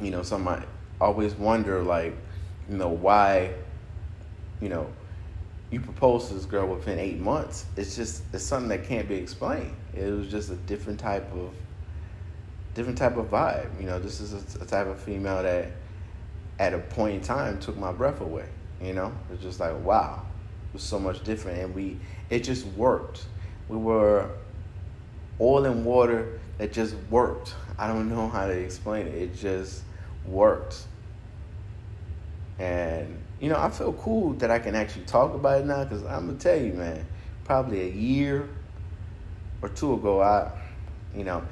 you 0.00 0.10
know, 0.10 0.22
some 0.22 0.44
might 0.44 0.66
always 0.98 1.34
wonder, 1.34 1.82
like, 1.82 2.16
you 2.70 2.78
know, 2.78 2.88
why, 2.88 3.52
you 4.62 4.70
know, 4.70 4.88
you 5.70 5.80
propose 5.80 6.28
to 6.28 6.34
this 6.34 6.44
girl 6.44 6.68
within 6.68 6.98
eight 6.98 7.18
months. 7.18 7.66
It's 7.76 7.96
just 7.96 8.22
it's 8.32 8.44
something 8.44 8.68
that 8.68 8.84
can't 8.84 9.08
be 9.08 9.16
explained. 9.16 9.74
It 9.94 10.10
was 10.10 10.28
just 10.28 10.50
a 10.50 10.56
different 10.56 11.00
type 11.00 11.30
of 11.32 11.52
different 12.74 12.98
type 12.98 13.16
of 13.16 13.30
vibe. 13.30 13.80
You 13.80 13.86
know, 13.86 13.98
this 13.98 14.20
is 14.20 14.32
a, 14.56 14.62
a 14.62 14.66
type 14.66 14.86
of 14.86 15.00
female 15.00 15.42
that 15.42 15.72
at 16.58 16.72
a 16.72 16.78
point 16.78 17.16
in 17.16 17.20
time 17.20 17.58
took 17.58 17.76
my 17.76 17.92
breath 17.92 18.20
away. 18.20 18.46
You 18.80 18.92
know, 18.92 19.12
it's 19.32 19.42
just 19.42 19.58
like 19.58 19.78
wow, 19.82 20.22
it 20.68 20.74
was 20.74 20.82
so 20.82 20.98
much 20.98 21.24
different, 21.24 21.58
and 21.58 21.74
we 21.74 21.98
it 22.30 22.40
just 22.40 22.66
worked. 22.68 23.24
We 23.68 23.76
were 23.76 24.30
oil 25.40 25.64
and 25.64 25.84
water 25.84 26.38
that 26.58 26.72
just 26.72 26.94
worked. 27.10 27.54
I 27.78 27.88
don't 27.88 28.08
know 28.08 28.28
how 28.28 28.46
to 28.46 28.52
explain 28.52 29.06
it. 29.08 29.14
It 29.14 29.34
just 29.34 29.82
worked, 30.26 30.86
and 32.58 33.18
you 33.40 33.48
know, 33.50 33.58
I 33.58 33.70
feel 33.70 33.92
cool 33.94 34.32
that 34.34 34.50
I 34.50 34.58
can 34.58 34.74
actually 34.74 35.04
talk 35.04 35.34
about 35.34 35.60
it 35.60 35.66
now 35.66 35.84
because 35.84 36.04
I'm 36.04 36.26
gonna 36.26 36.38
tell 36.38 36.60
you, 36.60 36.72
man. 36.72 37.06
Probably 37.44 37.82
a 37.82 37.90
year 37.90 38.48
or 39.62 39.68
two 39.68 39.94
ago, 39.94 40.20
I, 40.20 40.50
you 41.14 41.24
know, 41.24 41.42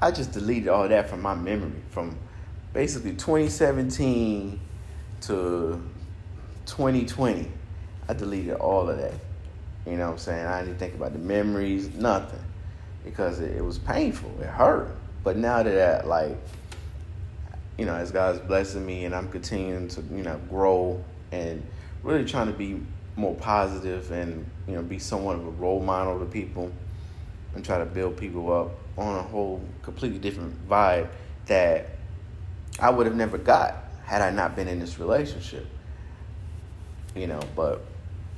I 0.00 0.10
just 0.10 0.32
deleted 0.32 0.68
all 0.68 0.88
that 0.88 1.08
from 1.08 1.22
my 1.22 1.34
memory 1.34 1.72
from 1.90 2.16
basically 2.72 3.12
2017 3.12 4.58
to 5.22 5.82
2020. 6.66 7.48
I 8.08 8.14
deleted 8.14 8.54
all 8.54 8.88
of 8.88 8.98
that. 8.98 9.14
You 9.86 9.96
know 9.96 10.06
what 10.06 10.12
I'm 10.12 10.18
saying? 10.18 10.46
I 10.46 10.64
didn't 10.64 10.78
think 10.78 10.94
about 10.94 11.12
the 11.12 11.18
memories, 11.18 11.94
nothing. 11.94 12.40
Because 13.04 13.40
it, 13.40 13.56
it 13.56 13.64
was 13.64 13.78
painful. 13.78 14.30
It 14.40 14.46
hurt. 14.46 14.94
But 15.24 15.36
now 15.36 15.62
that 15.62 16.04
I, 16.04 16.06
like, 16.06 16.36
you 17.78 17.86
know, 17.86 17.94
as 17.94 18.10
God's 18.10 18.40
blessing 18.40 18.84
me 18.84 19.04
and 19.04 19.14
I'm 19.14 19.28
continuing 19.28 19.88
to, 19.88 20.02
you 20.02 20.22
know, 20.22 20.38
grow 20.48 21.02
and 21.30 21.62
really 22.02 22.24
trying 22.24 22.48
to 22.48 22.52
be 22.52 22.80
more 23.16 23.34
positive 23.34 24.10
and, 24.10 24.46
you 24.66 24.74
know, 24.74 24.82
be 24.82 24.98
somewhat 24.98 25.36
of 25.36 25.46
a 25.46 25.50
role 25.50 25.80
model 25.80 26.18
to 26.18 26.26
people 26.26 26.70
and 27.54 27.64
try 27.64 27.78
to 27.78 27.84
build 27.84 28.16
people 28.16 28.52
up 28.52 28.70
on 28.96 29.18
a 29.18 29.22
whole 29.22 29.60
completely 29.82 30.18
different 30.18 30.68
vibe 30.68 31.08
that 31.46 31.90
I 32.78 32.90
would 32.90 33.06
have 33.06 33.16
never 33.16 33.38
got 33.38 33.76
had 34.04 34.22
I 34.22 34.30
not 34.30 34.56
been 34.56 34.68
in 34.68 34.78
this 34.78 34.98
relationship. 34.98 35.66
You 37.14 37.26
know, 37.26 37.40
but 37.54 37.82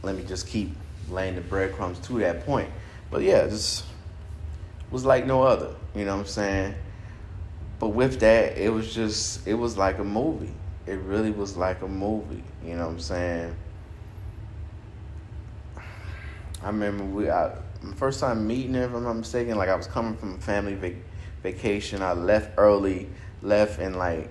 let 0.03 0.17
me 0.17 0.25
just 0.25 0.49
keep 0.49 0.75
laying 1.09 1.37
the 1.37 1.41
breadcrumbs 1.41 1.99
to 2.01 2.19
that 2.21 2.45
point. 2.45 2.69
But 3.11 3.23
yeah, 3.23 3.45
this 3.47 3.85
was 4.91 5.05
like 5.05 5.27
no 5.27 5.43
other, 5.43 5.75
you 5.95 6.05
know 6.05 6.15
what 6.17 6.23
I'm 6.23 6.27
saying? 6.27 6.75
But 7.79 7.89
with 7.89 8.21
that, 8.21 8.57
it 8.57 8.73
was 8.73 8.95
just 8.95 9.47
it 9.47 9.55
was 9.55 9.77
like 9.77 9.99
a 9.99 10.05
movie. 10.05 10.55
It 10.87 10.99
really 11.01 11.31
was 11.31 11.57
like 11.57 11.83
a 11.83 11.89
movie, 11.89 12.45
you 12.65 12.77
know 12.77 12.87
what 12.87 12.93
I'm 12.93 13.01
saying? 13.01 13.57
I 16.63 16.69
remember 16.69 17.05
we 17.05 17.31
I, 17.31 17.57
first 17.97 18.21
time 18.21 18.47
meeting 18.47 18.75
her, 18.75 18.85
if 18.85 18.95
I'm 18.95 19.05
not 19.05 19.15
mistaken, 19.15 19.57
like 19.57 19.69
I 19.69 19.75
was 19.75 19.87
coming 19.87 20.17
from 20.17 20.35
a 20.35 20.39
family 20.39 20.75
vac- 20.75 21.03
vacation. 21.43 22.03
I 22.03 22.13
left 22.13 22.53
early, 22.57 23.09
left 23.43 23.81
in 23.81 23.95
like, 23.95 24.31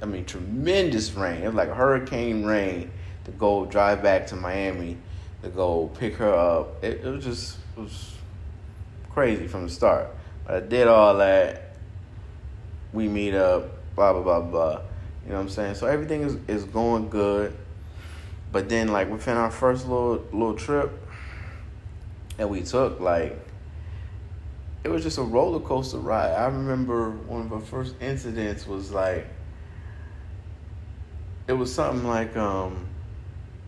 I 0.00 0.06
mean, 0.06 0.24
tremendous 0.24 1.12
rain. 1.12 1.42
It 1.42 1.46
was 1.46 1.54
like 1.54 1.68
hurricane 1.70 2.44
rain 2.44 2.90
to 3.24 3.30
go 3.32 3.64
drive 3.64 4.02
back 4.02 4.26
to 4.28 4.36
Miami 4.36 4.96
to 5.42 5.48
go 5.48 5.90
pick 5.98 6.16
her 6.16 6.34
up. 6.34 6.82
It, 6.84 7.00
it 7.04 7.08
was 7.08 7.24
just, 7.24 7.58
it 7.76 7.80
was 7.80 8.14
crazy 9.10 9.46
from 9.46 9.64
the 9.64 9.70
start. 9.70 10.08
But 10.46 10.54
I 10.54 10.60
did 10.60 10.88
all 10.88 11.16
that. 11.18 11.61
We 12.92 13.08
meet 13.08 13.34
up, 13.34 13.94
blah, 13.94 14.12
blah, 14.12 14.22
blah, 14.22 14.40
blah. 14.40 14.80
You 15.24 15.30
know 15.30 15.36
what 15.36 15.40
I'm 15.42 15.48
saying? 15.48 15.76
So 15.76 15.86
everything 15.86 16.22
is, 16.22 16.36
is 16.48 16.64
going 16.64 17.08
good. 17.08 17.56
But 18.50 18.68
then, 18.68 18.88
like, 18.88 19.10
within 19.10 19.36
our 19.36 19.50
first 19.50 19.86
little 19.86 20.24
little 20.32 20.54
trip, 20.54 20.90
that 22.36 22.48
we 22.48 22.62
took, 22.62 23.00
like 23.00 23.38
it 24.84 24.88
was 24.88 25.02
just 25.02 25.18
a 25.18 25.22
roller 25.22 25.60
coaster 25.60 25.98
ride. 25.98 26.32
I 26.32 26.46
remember 26.46 27.10
one 27.10 27.42
of 27.42 27.52
our 27.52 27.60
first 27.60 27.94
incidents 28.00 28.66
was 28.66 28.90
like 28.90 29.26
it 31.46 31.52
was 31.52 31.72
something 31.72 32.06
like 32.06 32.36
um 32.36 32.86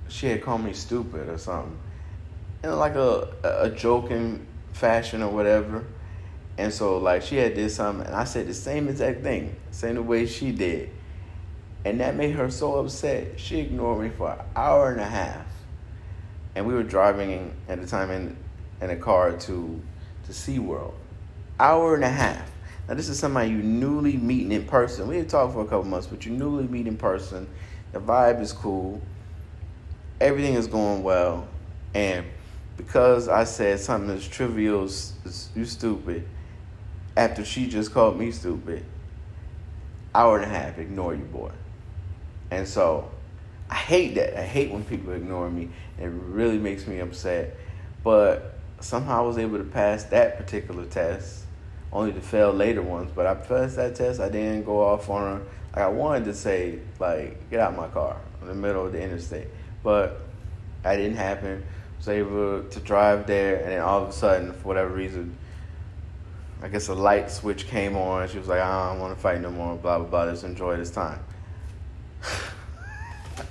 she 0.09 0.27
had 0.27 0.43
called 0.43 0.65
me 0.65 0.73
stupid 0.73 1.29
or 1.29 1.39
something. 1.39 1.79
In 2.63 2.77
like 2.77 2.95
a 2.95 3.29
a 3.45 3.71
joking 3.71 4.47
fashion 4.73 5.23
or 5.23 5.31
whatever. 5.31 5.85
And 6.57 6.73
so 6.73 6.99
like 6.99 7.23
she 7.23 7.37
had 7.37 7.55
did 7.55 7.71
something 7.71 8.07
and 8.07 8.15
I 8.15 8.25
said 8.25 8.47
the 8.47 8.55
same 8.55 8.89
exact 8.89 9.23
thing, 9.23 9.57
same 9.71 10.07
way 10.07 10.27
she 10.27 10.53
did. 10.53 10.91
And 11.85 12.01
that 12.01 12.15
made 12.15 12.33
her 12.33 12.51
so 12.51 12.77
upset. 12.77 13.39
She 13.39 13.61
ignored 13.61 14.03
me 14.03 14.09
for 14.11 14.33
an 14.33 14.39
hour 14.57 14.91
and 14.91 15.01
a 15.01 15.07
half. 15.07 15.47
And 16.55 16.67
we 16.67 16.75
were 16.75 16.85
driving 16.85 17.55
at 17.69 17.81
the 17.81 17.87
time 17.87 18.11
in 18.11 18.37
in 18.81 18.91
a 18.91 18.97
car 18.97 19.33
to 19.33 19.83
to 20.25 20.33
SeaWorld. 20.33 20.95
Hour 21.59 21.95
and 21.95 22.05
a 22.05 22.11
half. 22.11 22.51
Now 22.89 22.95
this 22.95 23.09
is 23.09 23.19
somebody 23.19 23.51
you 23.51 23.59
newly 23.59 24.17
meeting 24.17 24.53
in 24.53 24.65
person. 24.67 25.09
We 25.09 25.17
had 25.17 25.29
talked 25.29 25.55
for 25.55 25.63
a 25.63 25.65
couple 25.65 25.85
months, 25.85 26.07
but 26.07 26.25
you 26.25 26.33
newly 26.33 26.69
meet 26.69 26.87
in 26.87 26.97
person. 26.97 27.49
The 27.93 28.01
vibe 28.01 28.41
is 28.41 28.53
cool. 28.53 29.01
Everything 30.21 30.55
is 30.55 30.67
going 30.67 31.03
well. 31.03 31.49
And 31.95 32.27
because 32.77 33.29
I 33.29 33.45
said 33.45 33.81
something 33.81 34.11
as 34.11 34.27
trivial 34.27 34.85
as 34.85 35.49
you 35.55 35.65
stupid, 35.65 36.27
after 37.17 37.45
she 37.45 37.67
just 37.69 37.93
called 37.93 38.19
me 38.19 38.31
stupid, 38.31 38.85
hour 40.15 40.39
and 40.39 40.51
a 40.51 40.55
half, 40.55 40.79
ignore 40.79 41.15
you, 41.15 41.25
boy. 41.25 41.51
And 42.51 42.67
so 42.67 43.11
I 43.71 43.77
hate 43.77 44.15
that. 44.17 44.39
I 44.39 44.45
hate 44.45 44.71
when 44.71 44.85
people 44.85 45.13
ignore 45.13 45.51
me. 45.51 45.71
It 45.99 46.07
really 46.07 46.59
makes 46.59 46.87
me 46.87 46.99
upset. 47.01 47.57
But 48.03 48.55
somehow 48.81 49.25
I 49.25 49.27
was 49.27 49.39
able 49.39 49.59
to 49.59 49.65
pass 49.65 50.05
that 50.05 50.37
particular 50.37 50.85
test, 50.85 51.45
only 51.93 52.13
to 52.13 52.21
fail 52.21 52.53
later 52.53 52.83
ones. 52.83 53.11
But 53.15 53.27
I 53.27 53.35
passed 53.35 53.77
that 53.77 53.95
test. 53.95 54.21
I 54.21 54.29
didn't 54.29 54.65
go 54.65 54.85
off 54.85 55.09
on 55.09 55.39
her. 55.39 55.45
Like 55.75 55.85
I 55.85 55.89
wanted 55.89 56.27
to 56.27 56.35
say, 56.35 56.79
like, 57.01 57.51
get 57.51 57.61
out 57.61 57.73
of 57.73 57.79
my 57.79 57.89
car 57.89 58.17
in 58.43 58.49
the 58.49 58.55
middle 58.55 58.87
of 58.87 58.93
the 58.93 59.03
interstate, 59.03 59.49
but 59.83 60.21
that 60.83 60.97
didn't 60.97 61.17
happen. 61.17 61.65
I 61.65 61.97
was 61.97 62.09
able 62.09 62.65
to 62.65 62.81
drive 62.81 63.27
there, 63.27 63.57
and 63.57 63.73
then 63.73 63.81
all 63.81 64.03
of 64.03 64.11
a 64.11 64.13
sudden, 64.13 64.53
for 64.53 64.69
whatever 64.69 64.91
reason, 64.91 65.37
I 66.65 66.69
guess 66.69 66.89
a 66.89 66.95
light 66.95 67.31
switch 67.31 67.69
came 67.69 67.95
on. 67.95 68.27
She 68.29 68.39
was 68.39 68.49
like, 68.49 68.61
I 68.61 68.91
don't 68.91 68.99
want 68.99 69.15
to 69.15 69.21
fight 69.21 69.41
no 69.41 69.51
more. 69.51 69.77
Blah 69.77 69.99
blah 69.99 70.09
blah. 70.09 70.25
Let's 70.25 70.43
enjoy 70.43 70.77
this 70.79 70.91
time. 70.91 71.21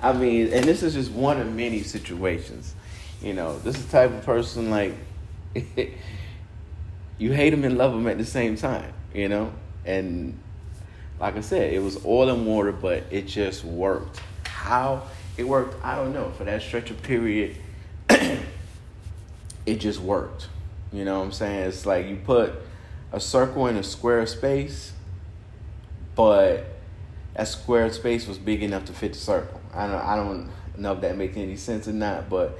I 0.00 0.12
mean, 0.14 0.52
and 0.52 0.64
this 0.64 0.82
is 0.82 0.94
just 0.94 1.10
one 1.10 1.40
of 1.40 1.52
many 1.52 1.82
situations 1.82 2.74
you 3.22 3.34
know, 3.34 3.58
this 3.60 3.76
is 3.76 3.86
the 3.86 3.92
type 3.92 4.10
of 4.10 4.24
person 4.24 4.70
like 4.70 4.94
you 7.18 7.32
hate 7.32 7.50
them 7.50 7.64
and 7.64 7.78
love 7.78 7.92
them 7.92 8.06
at 8.08 8.18
the 8.18 8.24
same 8.24 8.56
time. 8.56 8.92
You 9.14 9.28
know, 9.28 9.52
and 9.84 10.38
like 11.20 11.36
I 11.36 11.40
said, 11.40 11.72
it 11.72 11.80
was 11.80 12.04
oil 12.04 12.30
and 12.30 12.46
water, 12.46 12.72
but 12.72 13.04
it 13.10 13.26
just 13.26 13.64
worked. 13.64 14.20
How 14.44 15.02
it 15.36 15.44
worked, 15.44 15.82
I 15.84 15.96
don't 15.96 16.12
know. 16.12 16.32
For 16.36 16.44
that 16.44 16.62
stretch 16.62 16.90
of 16.90 17.02
period, 17.02 17.56
it 18.08 19.76
just 19.76 20.00
worked. 20.00 20.48
You 20.92 21.04
know 21.04 21.18
what 21.18 21.26
I'm 21.26 21.32
saying? 21.32 21.68
It's 21.68 21.86
like 21.86 22.06
you 22.06 22.16
put 22.16 22.52
a 23.12 23.20
circle 23.20 23.66
in 23.66 23.76
a 23.76 23.82
square 23.82 24.26
space, 24.26 24.92
but 26.14 26.66
that 27.34 27.48
square 27.48 27.90
space 27.92 28.26
was 28.26 28.38
big 28.38 28.62
enough 28.62 28.84
to 28.86 28.92
fit 28.92 29.14
the 29.14 29.18
circle. 29.18 29.60
I 29.72 29.86
don't 29.86 30.00
I 30.00 30.16
don't 30.16 30.50
know 30.76 30.92
if 30.92 31.00
that 31.00 31.16
makes 31.16 31.36
any 31.36 31.56
sense 31.56 31.88
or 31.88 31.92
not, 31.92 32.28
but 32.28 32.58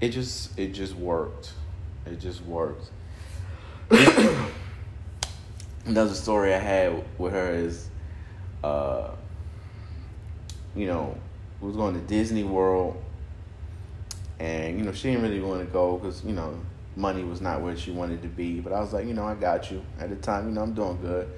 it 0.00 0.10
just 0.10 0.58
it 0.58 0.72
just 0.72 0.94
worked. 0.94 1.52
It 2.06 2.20
just 2.20 2.42
worked. 2.42 2.90
another 5.84 6.14
story 6.14 6.54
I 6.54 6.58
had 6.58 7.04
with 7.18 7.32
her 7.32 7.52
is, 7.52 7.88
uh, 8.62 9.10
you 10.74 10.86
know, 10.86 11.16
we 11.60 11.68
was 11.68 11.76
going 11.76 11.94
to 11.94 12.00
Disney 12.00 12.44
World, 12.44 13.02
and 14.38 14.78
you 14.78 14.84
know 14.84 14.92
she 14.92 15.10
didn't 15.10 15.22
really 15.22 15.40
want 15.40 15.60
to 15.60 15.66
go 15.66 15.98
because 15.98 16.24
you 16.24 16.32
know 16.32 16.58
money 16.96 17.24
was 17.24 17.40
not 17.40 17.60
where 17.60 17.76
she 17.76 17.90
wanted 17.90 18.22
to 18.22 18.28
be. 18.28 18.60
But 18.60 18.72
I 18.72 18.80
was 18.80 18.92
like, 18.92 19.06
you 19.06 19.14
know, 19.14 19.24
I 19.24 19.34
got 19.34 19.70
you. 19.70 19.82
At 19.98 20.10
the 20.10 20.16
time, 20.16 20.48
you 20.48 20.54
know, 20.54 20.62
I'm 20.62 20.74
doing 20.74 20.98
good, 21.00 21.28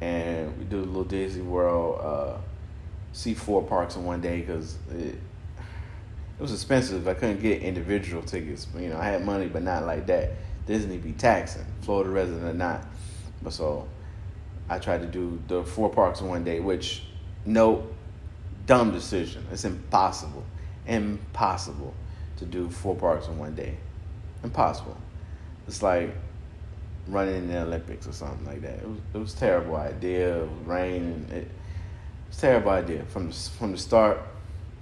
and 0.00 0.56
we 0.58 0.64
do 0.64 0.78
a 0.78 0.84
little 0.84 1.04
Disney 1.04 1.42
World, 1.42 2.00
uh, 2.02 2.38
see 3.12 3.34
four 3.34 3.62
parks 3.62 3.96
in 3.96 4.04
one 4.04 4.20
day 4.20 4.40
because 4.40 4.76
it 4.90 5.18
it 6.36 6.42
was 6.42 6.52
expensive. 6.52 7.06
I 7.06 7.14
couldn't 7.14 7.40
get 7.40 7.62
individual 7.62 8.22
tickets. 8.22 8.66
You 8.76 8.88
know, 8.88 8.98
I 8.98 9.04
had 9.04 9.24
money, 9.24 9.46
but 9.46 9.62
not 9.62 9.84
like 9.84 10.06
that. 10.06 10.32
Disney 10.66 10.98
be 10.98 11.12
taxing, 11.12 11.64
Florida 11.82 12.10
resident 12.10 12.44
or 12.44 12.54
not. 12.54 12.84
But 13.42 13.52
so 13.52 13.86
I 14.68 14.78
tried 14.78 15.02
to 15.02 15.06
do 15.06 15.40
the 15.46 15.62
four 15.62 15.90
parks 15.90 16.20
in 16.20 16.28
one 16.28 16.42
day, 16.42 16.58
which 16.58 17.04
no 17.44 17.86
dumb 18.66 18.92
decision. 18.92 19.46
It's 19.52 19.64
impossible, 19.64 20.44
impossible 20.86 21.94
to 22.38 22.44
do 22.44 22.68
four 22.68 22.96
parks 22.96 23.28
in 23.28 23.38
one 23.38 23.54
day. 23.54 23.76
Impossible. 24.44 24.96
It's 25.66 25.82
like 25.82 26.14
running 27.08 27.36
in 27.36 27.48
the 27.48 27.62
Olympics 27.62 28.06
or 28.06 28.12
something 28.12 28.46
like 28.46 28.62
that. 28.62 28.74
It 28.74 28.88
was 28.88 28.98
it 29.14 29.18
was 29.18 29.34
terrible 29.34 29.76
idea. 29.76 30.42
It 30.42 30.48
was 30.48 30.66
raining. 30.66 31.26
It, 31.30 31.36
it 31.36 31.48
was 32.28 32.38
terrible 32.38 32.70
idea 32.70 33.04
from 33.06 33.30
the, 33.30 33.34
from 33.34 33.72
the 33.72 33.78
start. 33.78 34.18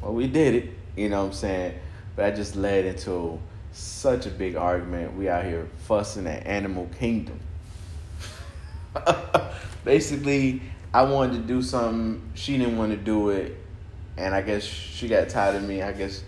Well, 0.01 0.15
we 0.15 0.27
did 0.27 0.55
it. 0.55 0.71
You 0.97 1.09
know 1.09 1.21
what 1.21 1.29
I'm 1.29 1.33
saying? 1.33 1.79
But 2.17 2.23
that 2.23 2.37
just 2.37 2.57
led 2.57 2.85
into 2.85 3.41
such 3.73 4.27
a 4.27 4.31
big 4.31 4.57
argument. 4.57 5.17
We 5.17 5.29
out 5.29 5.45
here 5.45 5.69
fussing 5.87 6.27
at 6.27 6.47
Animal 6.47 6.89
Kingdom. 6.99 7.41
Basically, 9.85 10.61
I 10.93 11.03
wanted 11.03 11.35
to 11.35 11.43
do 11.47 11.63
something. 11.63 12.21
She 12.35 12.59
didn't 12.59 12.77
want 12.77 12.91
to 12.93 12.99
do 12.99 13.31
it. 13.31 13.57
And 14.17 14.35
I 14.35 14.43
guess 14.43 14.63
she 14.63 15.09
got 15.09 15.29
tired 15.31 15.57
of 15.57 15.63
me. 15.63 15.81
I 15.83 15.93
guess 15.93 16.23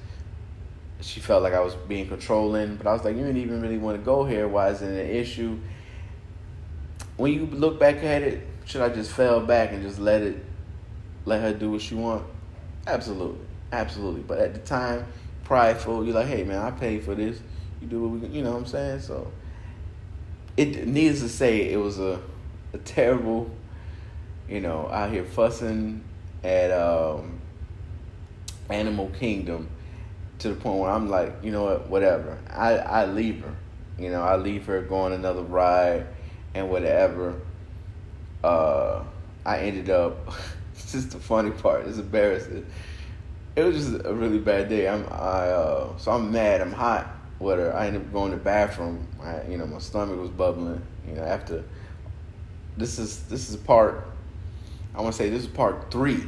she 1.01 1.21
felt 1.21 1.43
like 1.43 1.53
I 1.53 1.61
was 1.61 1.75
being 1.75 2.09
controlling. 2.09 2.77
But 2.77 2.87
I 2.87 2.93
was 2.93 3.05
like, 3.05 3.17
you 3.17 3.23
didn't 3.23 3.39
even 3.43 3.61
really 3.61 3.79
want 3.79 3.99
to 3.99 4.05
go 4.05 4.25
here. 4.25 4.49
Why 4.49 4.69
is 4.69 4.83
it 4.83 4.89
an 4.89 5.11
issue? 5.11 5.59
When 7.17 7.33
you 7.33 7.47
look 7.47 7.79
back 7.79 8.03
at 8.03 8.23
it, 8.23 8.47
should 8.65 8.81
I 8.81 8.89
just 8.89 9.11
fell 9.13 9.41
back 9.41 9.73
and 9.73 9.83
just 9.83 9.99
let 9.99 10.23
it, 10.23 10.45
let 11.27 11.43
her 11.43 11.53
do 11.53 11.71
what 11.71 11.83
she 11.83 11.95
want? 11.95 12.25
Absolutely. 12.87 13.41
Absolutely. 13.73 14.23
But 14.23 14.39
at 14.39 14.55
the 14.55 14.61
time, 14.61 15.07
prideful, 15.45 16.05
you're 16.05 16.15
like, 16.15 16.27
hey 16.27 16.45
man, 16.45 16.59
I 16.59 16.71
paid 16.71 17.05
for 17.05 17.15
this. 17.15 17.41
You 17.81 17.89
do 17.89 18.01
what 18.09 18.21
we 18.21 18.29
you 18.29 18.43
know 18.43 18.53
what 18.53 18.59
I'm 18.59 18.67
saying? 18.67 19.01
So 19.01 19.31
it 20.57 20.87
needs 20.87 21.21
to 21.21 21.29
say 21.29 21.73
it 21.73 21.77
was 21.77 21.99
a, 21.99 22.21
a 22.73 22.79
terrible, 22.79 23.51
you 24.49 24.61
know, 24.61 24.89
out 24.89 25.11
here 25.11 25.25
fussing 25.25 26.03
at 26.43 26.71
um, 26.71 27.41
Animal 28.71 29.11
Kingdom 29.19 29.69
to 30.45 30.55
the 30.55 30.61
point 30.61 30.79
where 30.79 30.91
I'm 30.91 31.09
like, 31.09 31.35
you 31.43 31.51
know 31.51 31.65
what, 31.65 31.89
whatever. 31.91 32.39
I, 32.51 32.77
I 32.79 33.07
leave 33.07 33.43
her. 33.43 33.55
You 33.99 34.11
know, 34.11 34.23
I 34.23 34.37
leave 34.37 34.67
her 34.67 34.81
going 34.83 35.13
another 35.13 35.43
ride 35.43 36.07
and 36.55 36.71
whatever. 36.71 37.41
Uh, 38.43 39.05
I 39.45 39.59
ended 39.59 39.91
up. 39.91 40.17
it's 40.75 40.93
just 40.93 41.11
the 41.11 41.19
funny 41.19 41.51
part. 41.51 41.87
It's 41.87 41.99
embarrassing 41.99 42.67
it 43.57 43.63
was 43.63 43.77
just 43.77 44.05
a 44.05 44.13
really 44.13 44.39
bad 44.39 44.69
day. 44.69 44.89
I'm 44.89 45.05
I 45.11 45.49
uh, 45.49 45.97
so 45.97 46.13
I'm 46.13 46.33
mad. 46.33 46.61
I'm 46.61 46.73
hot 46.73 47.09
with 47.39 47.59
her. 47.59 47.75
I 47.75 47.87
ended 47.87 48.03
up 48.03 48.13
going 48.13 48.33
to 48.33 48.37
the 48.37 48.43
bathroom. 48.43 49.07
I, 49.23 49.43
you 49.49 49.57
know, 49.57 49.67
my 49.67 49.79
stomach 49.79 50.19
was 50.19 50.31
bubbling. 50.31 50.83
You 51.07 51.15
know, 51.15 51.23
after 51.23 51.63
this 52.77 52.99
is 52.99 53.23
this 53.25 53.51
is 53.51 53.57
part. 53.57 54.07
I 54.95 55.01
want 55.01 55.15
to 55.15 55.19
say 55.19 55.29
this 55.29 55.43
is 55.43 55.49
part 55.49 55.91
three 55.91 56.23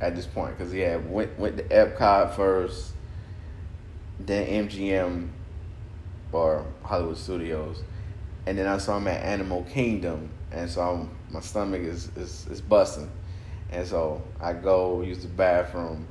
at 0.00 0.14
this 0.14 0.26
point 0.26 0.56
because 0.56 0.74
yeah, 0.74 0.96
went 0.96 1.38
went 1.38 1.56
to 1.58 1.64
Epcot 1.64 2.34
first, 2.34 2.93
then 4.20 4.68
MGM 4.68 5.28
or 6.32 6.66
Hollywood 6.82 7.16
Studios, 7.16 7.82
and 8.46 8.58
then 8.58 8.66
I 8.66 8.78
saw 8.78 8.96
him 8.96 9.08
at 9.08 9.22
Animal 9.22 9.64
Kingdom, 9.64 10.30
and 10.50 10.68
so 10.68 10.82
I'm, 10.82 11.10
my 11.30 11.40
stomach 11.40 11.82
is, 11.82 12.08
is 12.16 12.46
is 12.48 12.60
busting, 12.60 13.10
and 13.70 13.86
so 13.86 14.22
I 14.40 14.52
go 14.52 15.02
use 15.02 15.22
the 15.22 15.28
bathroom 15.28 16.06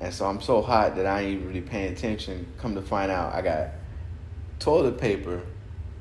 and 0.00 0.12
so 0.12 0.26
I'm 0.26 0.40
so 0.40 0.60
hot 0.60 0.96
that 0.96 1.06
I 1.06 1.22
ain't 1.22 1.46
really 1.46 1.60
paying 1.60 1.92
attention. 1.92 2.46
Come 2.58 2.74
to 2.74 2.82
find 2.82 3.10
out, 3.10 3.34
I 3.34 3.42
got 3.42 3.68
toilet 4.58 4.98
paper 4.98 5.40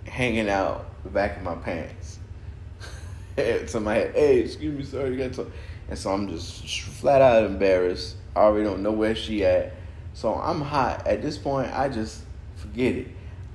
hanging 0.06 0.50
out 0.50 0.86
the 1.04 1.10
back 1.10 1.38
of 1.38 1.44
my 1.44 1.56
pants. 1.56 2.20
Somebody 3.68 4.02
had, 4.02 4.16
hey, 4.16 4.40
excuse 4.40 4.78
me, 4.78 4.84
sir, 4.84 5.08
you 5.08 5.18
got 5.18 5.34
to. 5.34 5.50
And 5.90 5.98
so 5.98 6.12
I'm 6.12 6.28
just 6.28 6.68
flat 6.90 7.22
out 7.22 7.46
embarrassed. 7.46 8.16
I 8.36 8.42
already 8.42 8.66
don't 8.66 8.84
know 8.84 8.92
where 8.92 9.16
she 9.16 9.46
at. 9.46 9.74
So 10.14 10.36
I'm 10.36 10.62
hot. 10.62 11.08
At 11.08 11.22
this 11.22 11.38
point, 11.38 11.72
I 11.74 11.90
just 11.90 12.22
forget 12.56 12.96
it. 12.96 13.08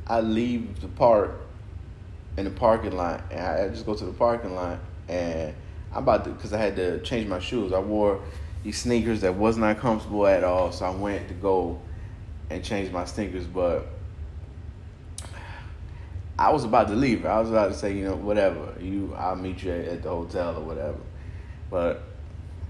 I 0.07 0.21
leave 0.21 0.81
the 0.81 0.89
park 0.89 1.41
in 2.37 2.45
the 2.45 2.51
parking 2.51 2.97
lot, 2.97 3.23
and 3.31 3.41
I 3.41 3.69
just 3.69 3.85
go 3.85 3.95
to 3.95 4.05
the 4.05 4.13
parking 4.13 4.55
lot, 4.55 4.79
and 5.09 5.55
I'm 5.93 6.03
about 6.03 6.25
to, 6.25 6.31
because 6.31 6.53
I 6.53 6.59
had 6.59 6.77
to 6.77 7.01
change 7.03 7.29
my 7.29 7.39
shoes. 7.39 7.73
I 7.73 7.81
wore 7.81 8.21
these 8.63 8.79
sneakers 8.79 9.21
that 9.23 9.35
was 9.35 9.57
not 9.57 9.79
comfortable 9.79 10.27
at 10.27 10.45
all. 10.45 10.73
So 10.73 10.85
I 10.87 10.91
went 10.91 11.29
to 11.29 11.35
go 11.35 11.81
and 12.51 12.65
change 12.65 12.91
my 12.91 13.05
sneakers, 13.05 13.47
but 13.47 13.87
I 16.39 16.53
was 16.53 16.65
about 16.65 16.89
to 16.89 16.95
leave. 16.95 17.27
I 17.27 17.41
was 17.41 17.51
about 17.51 17.69
to 17.69 17.75
say, 17.75 17.95
you 17.95 18.05
know, 18.05 18.15
whatever. 18.15 18.75
You, 18.81 19.15
I'll 19.17 19.37
meet 19.37 19.63
you 19.63 19.73
at 19.73 20.03
the 20.03 20.11
hotel 20.11 20.57
or 20.57 20.63
whatever. 20.63 20.99
But 21.71 22.03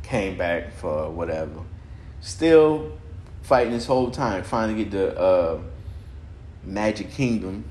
came 0.02 0.38
back 0.38 0.72
for 0.72 1.10
whatever. 1.10 1.60
Still 2.20 2.92
fighting 3.48 3.72
this 3.72 3.86
whole 3.86 4.10
time, 4.10 4.44
to 4.44 4.74
get 4.74 4.90
the 4.90 5.18
uh, 5.18 5.60
Magic 6.62 7.10
Kingdom, 7.10 7.64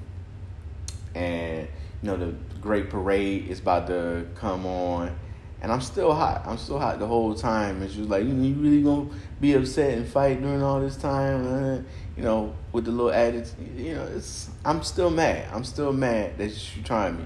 and 1.15 1.67
you 2.01 2.07
know 2.07 2.17
the 2.17 2.33
Great 2.59 2.89
Parade 2.89 3.47
is 3.47 3.59
about 3.59 3.87
to 3.87 4.27
come 4.35 4.65
on 4.65 5.15
and 5.61 5.71
I'm 5.71 5.81
still 5.81 6.13
hot. 6.13 6.43
I'm 6.45 6.57
still 6.57 6.79
hot 6.79 6.99
the 6.99 7.07
whole 7.07 7.33
time. 7.33 7.81
And 7.81 7.91
she 7.91 7.99
was 7.99 8.09
like, 8.09 8.23
you, 8.23 8.29
you 8.29 8.53
really 8.55 8.81
gonna 8.81 9.09
be 9.41 9.53
upset 9.53 9.97
and 9.97 10.07
fight 10.07 10.41
during 10.41 10.61
all 10.61 10.79
this 10.79 10.97
time? 10.97 11.47
Uh, 11.47 11.81
you 12.15 12.23
know, 12.23 12.55
with 12.71 12.85
the 12.85 12.91
little 12.91 13.11
added, 13.11 13.49
you 13.75 13.95
know, 13.95 14.03
it's. 14.15 14.49
I'm 14.63 14.83
still 14.83 15.09
mad. 15.09 15.47
I'm 15.51 15.63
still 15.63 15.93
mad 15.93 16.37
that 16.37 16.53
she 16.53 16.81
trying 16.81 17.17
me. 17.17 17.25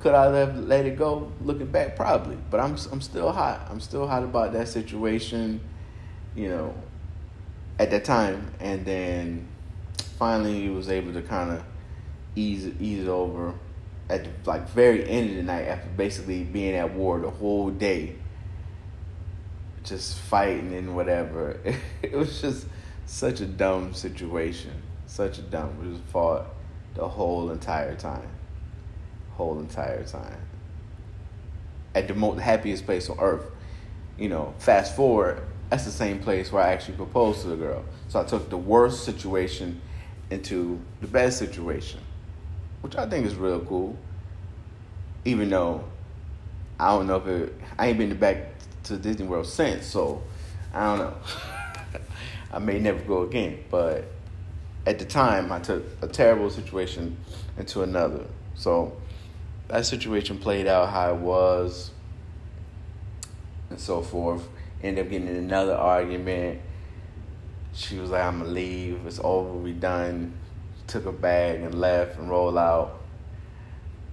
Could 0.00 0.14
I 0.14 0.34
have 0.36 0.56
let 0.58 0.86
it 0.86 0.96
go? 0.96 1.30
Looking 1.40 1.66
back, 1.66 1.94
probably. 1.94 2.36
But 2.50 2.58
I'm 2.60 2.76
I'm 2.90 3.00
still 3.00 3.30
hot. 3.30 3.68
I'm 3.70 3.80
still 3.80 4.08
hot 4.08 4.24
about 4.24 4.52
that 4.54 4.66
situation. 4.66 5.60
You 6.34 6.48
know, 6.48 6.74
at 7.78 7.90
that 7.90 8.04
time, 8.04 8.52
and 8.60 8.84
then 8.84 9.48
finally 10.18 10.60
he 10.60 10.68
was 10.68 10.88
able 10.88 11.12
to 11.12 11.22
kind 11.22 11.50
of 11.50 11.64
ease 12.34 12.66
ease 12.80 13.08
over 13.08 13.54
at 14.08 14.24
the 14.24 14.30
like 14.44 14.68
very 14.68 15.08
end 15.08 15.30
of 15.30 15.36
the 15.36 15.42
night 15.42 15.62
after 15.62 15.88
basically 15.96 16.44
being 16.44 16.74
at 16.74 16.92
war 16.92 17.18
the 17.20 17.30
whole 17.30 17.70
day. 17.70 18.14
Just 19.84 20.18
fighting 20.18 20.72
and 20.74 20.94
whatever. 20.94 21.58
It 22.02 22.12
was 22.12 22.40
just 22.40 22.66
such 23.06 23.40
a 23.40 23.46
dumb 23.46 23.94
situation. 23.94 24.70
Such 25.06 25.38
a 25.38 25.42
dumb 25.42 25.78
we 25.80 25.92
just 25.92 26.08
fought 26.10 26.46
the 26.94 27.08
whole 27.08 27.50
entire 27.50 27.96
time. 27.96 28.28
Whole 29.32 29.58
entire 29.58 30.04
time. 30.04 30.40
At 31.94 32.08
the 32.08 32.14
most 32.14 32.40
happiest 32.40 32.86
place 32.86 33.08
on 33.10 33.18
earth. 33.18 33.46
You 34.18 34.28
know 34.28 34.54
fast 34.58 34.94
forward 34.94 35.42
that's 35.72 35.84
the 35.84 35.90
same 35.90 36.18
place 36.18 36.52
where 36.52 36.62
i 36.62 36.70
actually 36.70 36.94
proposed 36.94 37.40
to 37.40 37.48
the 37.48 37.56
girl 37.56 37.82
so 38.08 38.20
i 38.20 38.24
took 38.24 38.50
the 38.50 38.58
worst 38.58 39.04
situation 39.04 39.80
into 40.30 40.80
the 41.00 41.06
best 41.06 41.38
situation 41.38 41.98
which 42.82 42.96
I 42.96 43.08
think 43.08 43.24
is 43.24 43.34
real 43.36 43.60
cool. 43.60 43.96
Even 45.24 45.48
though 45.48 45.84
I 46.78 46.88
don't 46.88 47.06
know 47.06 47.16
if 47.16 47.26
it, 47.26 47.60
I 47.78 47.88
ain't 47.88 47.98
been 47.98 48.14
back 48.16 48.38
to 48.84 48.96
Disney 48.96 49.26
World 49.26 49.46
since, 49.46 49.86
so 49.86 50.22
I 50.74 50.84
don't 50.84 50.98
know. 50.98 51.16
I 52.52 52.58
may 52.58 52.78
never 52.78 53.00
go 53.04 53.22
again, 53.22 53.64
but 53.70 54.04
at 54.84 54.98
the 54.98 55.04
time, 55.04 55.52
I 55.52 55.60
took 55.60 55.84
a 56.02 56.08
terrible 56.08 56.50
situation 56.50 57.16
into 57.56 57.82
another. 57.82 58.26
So 58.56 59.00
that 59.68 59.86
situation 59.86 60.38
played 60.38 60.66
out 60.66 60.90
how 60.90 61.14
it 61.14 61.20
was, 61.20 61.92
and 63.70 63.78
so 63.78 64.02
forth. 64.02 64.46
Ended 64.82 65.06
up 65.06 65.10
getting 65.10 65.28
in 65.28 65.36
another 65.36 65.74
argument. 65.74 66.60
She 67.72 67.98
was 67.98 68.10
like, 68.10 68.22
"I'm 68.22 68.40
gonna 68.40 68.50
leave. 68.50 69.06
It's 69.06 69.20
over. 69.22 69.52
We 69.52 69.72
done." 69.72 70.34
took 70.92 71.06
a 71.06 71.12
bag 71.12 71.60
and 71.60 71.74
left 71.74 72.18
and 72.18 72.28
rolled 72.28 72.58
out. 72.58 73.00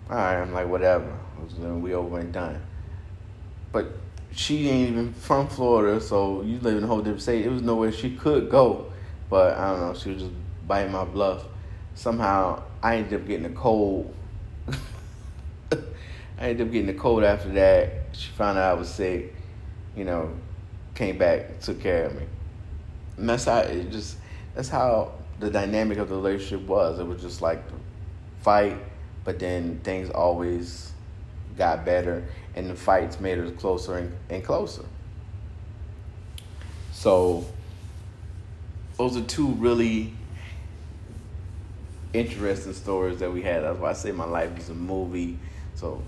All 0.09 0.15
right, 0.15 0.41
I'm 0.41 0.53
like, 0.53 0.67
whatever. 0.67 1.17
We 1.61 1.93
over 1.93 2.19
and 2.19 2.31
done. 2.31 2.61
But 3.71 3.87
she 4.31 4.69
ain't 4.69 4.91
even 4.91 5.13
from 5.13 5.47
Florida, 5.47 5.99
so 5.99 6.41
you 6.41 6.59
live 6.59 6.77
in 6.77 6.83
a 6.83 6.87
whole 6.87 6.99
different 6.99 7.21
state. 7.21 7.45
It 7.45 7.49
was 7.49 7.61
nowhere 7.61 7.91
she 7.91 8.15
could 8.15 8.49
go. 8.49 8.91
But 9.29 9.57
I 9.57 9.71
don't 9.71 9.81
know, 9.81 9.93
she 9.93 10.11
was 10.11 10.23
just 10.23 10.33
biting 10.67 10.91
my 10.91 11.03
bluff. 11.03 11.43
Somehow 11.95 12.63
I 12.81 12.97
ended 12.97 13.21
up 13.21 13.27
getting 13.27 13.45
a 13.45 13.49
cold. 13.49 14.13
I 15.71 15.77
ended 16.39 16.67
up 16.67 16.71
getting 16.71 16.89
a 16.89 16.93
cold 16.93 17.23
after 17.23 17.49
that. 17.49 17.91
She 18.13 18.31
found 18.31 18.57
out 18.57 18.71
I 18.71 18.79
was 18.79 18.89
sick. 18.89 19.35
You 19.95 20.05
know, 20.05 20.33
came 20.99 21.17
back, 21.17 21.61
took 21.61 21.79
care 21.81 22.05
of 22.05 22.15
me. 22.15 22.25
And 23.17 23.29
that's 23.29 23.45
how 23.45 23.59
it 23.59 23.89
just. 23.89 24.17
That's 24.53 24.69
how 24.69 25.13
the 25.39 25.49
dynamic 25.49 25.97
of 25.97 26.09
the 26.09 26.15
relationship 26.15 26.67
was. 26.67 26.99
It 26.99 27.07
was 27.07 27.21
just 27.21 27.41
like 27.41 27.63
fight, 28.41 28.77
but 29.23 29.39
then 29.39 29.79
things 29.79 30.09
always 30.09 30.91
got 31.57 31.85
better, 31.85 32.25
and 32.55 32.69
the 32.69 32.75
fights 32.75 33.19
made 33.19 33.39
us 33.39 33.51
closer 33.57 33.97
and, 33.97 34.15
and 34.29 34.43
closer. 34.43 34.83
So 36.91 37.45
those 38.97 39.15
are 39.15 39.23
two 39.23 39.47
really 39.53 40.13
interesting 42.11 42.73
stories 42.73 43.19
that 43.19 43.31
we 43.31 43.41
had. 43.41 43.63
That's 43.63 43.79
why 43.79 43.91
I 43.91 43.93
say 43.93 44.11
my 44.11 44.25
life 44.25 44.57
is 44.57 44.69
a 44.69 44.73
movie. 44.73 45.37
So, 45.75 46.03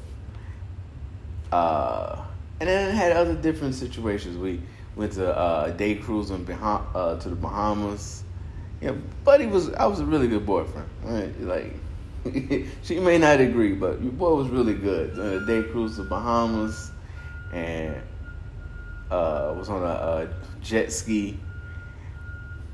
uh, 1.51 2.25
and 2.60 2.67
then 2.67 2.91
I 2.91 2.93
had 2.93 3.13
other 3.13 3.36
different 3.36 3.75
situations. 3.75 4.38
We 4.38 4.62
went 4.95 5.13
to 5.13 5.36
uh, 5.36 5.65
a 5.67 5.71
day 5.71 5.95
cruise 5.95 6.32
in 6.32 6.45
Baham- 6.45 6.86
uh, 6.93 7.17
to 7.17 7.30
the 7.30 7.36
Bahamas. 7.36 8.23
Yeah, 8.82 8.93
Buddy 9.23 9.47
was 9.47 9.71
I 9.73 9.86
was 9.86 9.99
a 9.99 10.06
really 10.06 10.27
good 10.27 10.45
boyfriend. 10.45 10.89
Right? 11.04 11.41
Like 11.41 11.73
she 12.84 12.99
may 12.99 13.17
not 13.17 13.39
agree, 13.39 13.73
but 13.73 14.01
your 14.01 14.12
boy 14.12 14.36
was 14.36 14.49
really 14.49 14.75
good. 14.75 15.17
A 15.17 15.45
day 15.45 15.63
cruise 15.63 15.95
to 15.97 16.04
Bahamas, 16.04 16.91
and 17.54 17.95
uh, 19.10 19.54
was 19.58 19.69
on 19.69 19.84
a, 19.84 19.86
a 19.86 20.30
jet 20.62 20.91
ski 20.91 21.38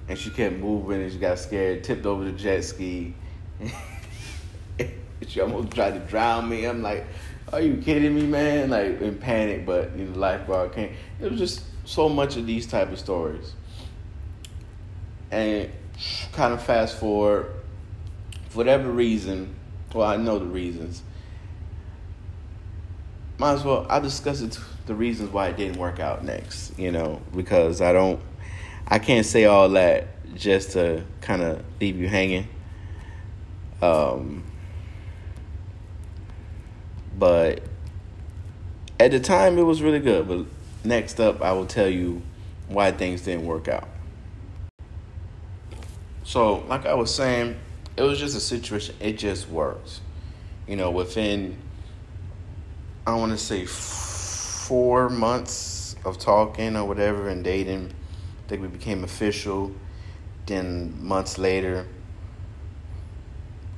and 0.08 0.17
she 0.17 0.30
kept 0.30 0.56
moving 0.56 1.01
and 1.01 1.12
she 1.12 1.17
got 1.17 1.38
scared, 1.39 1.84
tipped 1.84 2.06
over 2.06 2.23
the 2.23 2.32
jet 2.32 2.63
ski. 2.63 3.13
she 5.27 5.41
almost 5.41 5.71
tried 5.71 5.95
to 5.95 5.99
drown 5.99 6.47
me. 6.47 6.65
I'm 6.65 6.82
like, 6.82 7.06
are 7.51 7.62
you 7.62 7.77
kidding 7.77 8.15
me, 8.15 8.23
man? 8.23 8.69
Like 8.69 9.01
in 9.01 9.17
panic, 9.17 9.65
but 9.65 9.95
you 9.97 10.06
know, 10.06 10.17
lifeguard 10.17 10.73
came. 10.73 10.95
It 11.19 11.32
was 11.32 11.39
just 11.39 11.63
so 11.88 12.10
much 12.10 12.36
of 12.36 12.45
these 12.45 12.67
type 12.67 12.91
of 12.91 13.00
stories. 13.00 13.54
And 15.32 15.71
kind 16.34 16.54
of 16.54 16.62
fast 16.63 17.00
forward, 17.00 17.52
for 18.50 18.58
whatever 18.58 18.91
reason, 18.91 19.56
well, 19.93 20.08
I 20.08 20.17
know 20.17 20.38
the 20.38 20.45
reasons. 20.45 21.02
Might 23.38 23.54
as 23.54 23.63
well, 23.63 23.88
I'll 23.89 24.02
discuss 24.02 24.41
it, 24.41 24.60
the 24.86 24.95
reasons 24.95 25.32
why 25.32 25.47
it 25.47 25.58
didn't 25.58 25.78
work 25.78 26.00
out 26.00 26.23
next, 26.23 26.78
you 26.78 26.91
know, 26.91 27.21
because 27.34 27.82
I 27.82 27.93
don't 27.93 28.19
I 28.86 29.00
can't 29.00 29.26
say 29.26 29.45
all 29.45 29.69
that 29.69 30.08
just 30.36 30.71
to 30.71 31.04
kind 31.21 31.41
of 31.41 31.63
leave 31.80 31.97
you 31.97 32.08
hanging. 32.08 32.47
Um, 33.82 34.43
but 37.17 37.62
at 39.00 39.12
the 39.12 39.19
time, 39.19 39.58
it 39.58 39.63
was 39.63 39.82
really 39.82 40.00
good. 40.00 40.28
But 40.28 40.45
next 40.88 41.19
up, 41.19 41.41
I 41.41 41.52
will 41.52 41.65
tell 41.65 41.89
you 41.89 42.21
why 42.67 42.91
things 42.91 43.21
didn't 43.21 43.45
work 43.45 43.67
out. 43.67 43.88
So, 46.23 46.65
like 46.67 46.86
I 46.86 46.93
was 46.93 47.13
saying, 47.13 47.56
it 47.95 48.02
was 48.02 48.19
just 48.19 48.36
a 48.36 48.39
situation, 48.39 48.95
it 49.00 49.17
just 49.17 49.50
worked. 49.50 50.02
You 50.67 50.76
know, 50.76 50.91
within, 50.91 51.58
I 53.06 53.15
want 53.15 53.32
to 53.32 53.38
say, 53.38 53.65
four 53.65 55.10
months 55.10 55.95
of 56.04 56.17
talking 56.17 56.76
or 56.76 56.86
whatever 56.86 57.30
and 57.30 57.43
dating 57.43 57.93
I 58.47 58.50
think 58.50 58.62
we 58.62 58.69
became 58.69 59.04
official. 59.04 59.73
Then 60.45 61.06
months 61.06 61.38
later, 61.38 61.86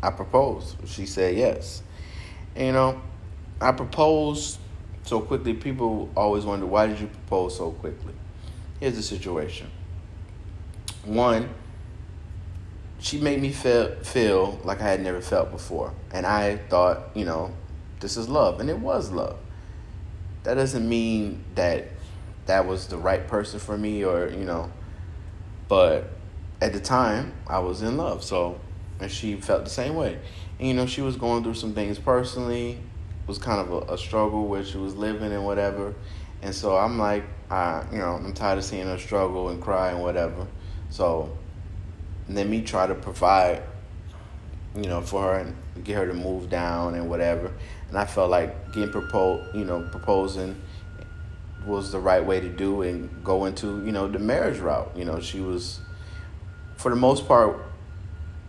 I 0.04 0.12
proposed. 0.12 0.76
She 0.86 1.08
said 1.08 1.36
yes. 1.36 1.82
And, 2.56 2.68
you 2.68 2.74
know, 2.74 3.02
I 3.60 3.72
proposed 3.72 4.60
so 5.10 5.20
quickly. 5.20 5.54
People 5.56 6.10
always 6.16 6.46
wonder 6.46 6.68
why 6.68 6.86
did 6.86 7.00
you 7.00 7.08
propose 7.08 7.58
so 7.58 7.72
quickly? 7.72 8.14
Here's 8.80 8.96
the 8.96 9.02
situation. 9.02 9.68
One, 11.04 11.50
she 13.00 13.18
made 13.18 13.42
me 13.42 13.52
feel 13.52 13.96
feel 14.04 14.60
like 14.64 14.82
I 14.82 14.90
had 14.90 15.02
never 15.02 15.20
felt 15.20 15.52
before, 15.52 15.94
and 16.12 16.26
I 16.26 16.58
thought, 16.58 17.10
you 17.16 17.26
know, 17.26 17.52
this 18.00 18.18
is 18.18 18.30
love, 18.30 18.60
and 18.60 18.70
it 18.70 18.78
was 18.78 19.12
love. 19.12 19.38
That 20.44 20.54
doesn't 20.54 20.88
mean 20.88 21.44
that 21.56 21.88
that 22.46 22.68
was 22.68 22.88
the 22.88 22.98
right 22.98 23.28
person 23.28 23.60
for 23.60 23.78
me 23.78 24.04
or, 24.04 24.30
you 24.30 24.46
know, 24.46 24.72
but 25.68 26.10
at 26.62 26.74
the 26.74 26.80
time 26.80 27.34
I 27.48 27.60
was 27.60 27.82
in 27.82 27.98
love. 27.98 28.24
So, 28.24 28.60
and 29.00 29.12
she 29.12 29.36
felt 29.36 29.64
the 29.66 29.70
same 29.70 29.96
way. 29.96 30.20
And, 30.58 30.68
you 30.68 30.74
know, 30.74 30.86
she 30.86 31.02
was 31.02 31.16
going 31.16 31.44
through 31.44 31.54
some 31.54 31.74
things 31.74 32.00
personally. 32.00 32.80
Was 33.30 33.38
kind 33.38 33.62
of 33.62 33.90
a, 33.90 33.94
a 33.94 33.98
struggle 33.98 34.48
where 34.48 34.66
she 34.66 34.80
was 34.80 34.96
living 34.96 35.32
and 35.32 35.46
whatever. 35.46 35.94
And 36.42 36.56
so 36.56 36.76
I'm 36.76 36.98
like, 36.98 37.24
I, 37.52 37.86
you 37.92 38.00
know, 38.00 38.16
I'm 38.16 38.34
tired 38.34 38.58
of 38.58 38.64
seeing 38.64 38.88
her 38.88 38.98
struggle 38.98 39.50
and 39.50 39.62
cry 39.62 39.92
and 39.92 40.02
whatever. 40.02 40.48
So 40.90 41.38
let 42.28 42.48
me 42.48 42.64
try 42.64 42.88
to 42.88 42.96
provide, 42.96 43.62
you 44.76 44.90
know, 44.90 45.02
for 45.02 45.22
her 45.22 45.34
and 45.36 45.56
get 45.84 45.98
her 45.98 46.08
to 46.08 46.14
move 46.16 46.50
down 46.50 46.96
and 46.96 47.08
whatever. 47.08 47.52
And 47.90 48.00
I 48.00 48.06
felt 48.06 48.32
like 48.32 48.74
getting 48.74 48.92
proposed, 48.92 49.56
you 49.56 49.64
know, 49.64 49.88
proposing 49.92 50.60
was 51.68 51.92
the 51.92 52.00
right 52.00 52.26
way 52.26 52.40
to 52.40 52.50
do 52.50 52.82
and 52.82 53.24
go 53.24 53.46
into 53.46 53.86
you 53.86 53.92
know 53.92 54.08
the 54.08 54.18
marriage 54.18 54.58
route. 54.58 54.92
You 54.96 55.06
know, 55.06 55.20
she 55.20 55.40
was 55.40 55.82
for 56.78 56.90
the 56.90 56.96
most 56.96 57.28
part, 57.28 57.60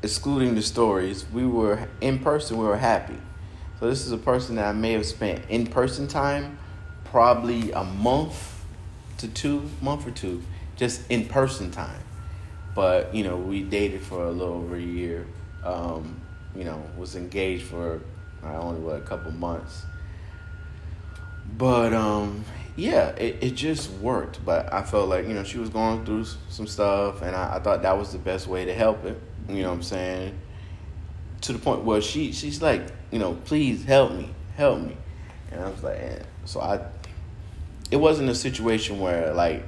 excluding 0.02 0.54
the 0.54 0.62
stories, 0.62 1.26
we 1.34 1.44
were 1.44 1.86
in 2.00 2.20
person. 2.20 2.56
We 2.56 2.64
were 2.64 2.78
happy. 2.78 3.18
So 3.80 3.88
this 3.88 4.04
is 4.04 4.12
a 4.12 4.18
person 4.18 4.56
that 4.56 4.66
I 4.66 4.72
may 4.72 4.92
have 4.92 5.06
spent 5.06 5.42
in 5.48 5.66
person 5.66 6.06
time, 6.06 6.58
probably 7.04 7.72
a 7.72 7.82
month 7.82 8.62
to 9.18 9.28
two 9.28 9.70
month 9.80 10.06
or 10.06 10.10
two, 10.10 10.42
just 10.76 11.10
in 11.10 11.26
person 11.26 11.70
time. 11.70 12.02
But 12.74 13.14
you 13.14 13.24
know, 13.24 13.38
we 13.38 13.62
dated 13.62 14.02
for 14.02 14.24
a 14.24 14.30
little 14.30 14.54
over 14.54 14.76
a 14.76 14.80
year. 14.80 15.26
Um, 15.64 16.20
you 16.54 16.64
know, 16.64 16.82
was 16.98 17.16
engaged 17.16 17.64
for 17.64 18.00
uh, 18.44 18.60
only 18.60 18.80
what 18.80 18.96
a 18.96 19.00
couple 19.00 19.30
months. 19.32 19.84
But 21.56 21.94
um, 21.94 22.44
yeah, 22.76 23.08
it, 23.10 23.38
it 23.40 23.50
just 23.52 23.90
worked. 23.92 24.44
But 24.44 24.72
I 24.72 24.82
felt 24.82 25.08
like, 25.08 25.26
you 25.26 25.34
know, 25.34 25.44
she 25.44 25.58
was 25.58 25.70
going 25.70 26.04
through 26.04 26.26
some 26.48 26.66
stuff, 26.66 27.22
and 27.22 27.34
I, 27.34 27.56
I 27.56 27.60
thought 27.60 27.82
that 27.82 27.96
was 27.96 28.12
the 28.12 28.18
best 28.18 28.46
way 28.46 28.66
to 28.66 28.74
help 28.74 29.04
it. 29.06 29.20
You 29.48 29.62
know 29.62 29.68
what 29.68 29.76
I'm 29.76 29.82
saying? 29.82 30.38
To 31.42 31.52
the 31.52 31.58
point 31.58 31.84
where 31.84 32.00
she 32.00 32.32
she's 32.32 32.60
like, 32.60 32.82
you 33.10 33.18
know, 33.18 33.34
please 33.44 33.84
help 33.84 34.12
me, 34.12 34.30
help 34.56 34.80
me. 34.80 34.96
And 35.50 35.64
I 35.64 35.68
was 35.68 35.82
like, 35.82 35.98
eh. 35.98 36.22
so 36.44 36.60
I, 36.60 36.80
it 37.90 37.96
wasn't 37.96 38.28
a 38.28 38.34
situation 38.34 39.00
where 39.00 39.32
like 39.32 39.64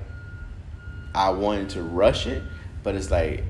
I 1.15 1.31
wanted 1.31 1.71
to 1.71 1.83
rush 1.83 2.27
it, 2.27 2.43
but 2.83 2.95
it's 2.95 3.11
like 3.11 3.45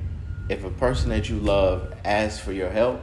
if 0.48 0.64
a 0.64 0.70
person 0.70 1.10
that 1.10 1.28
you 1.28 1.38
love 1.38 1.94
asks 2.04 2.42
for 2.42 2.52
your 2.52 2.70
help, 2.70 3.00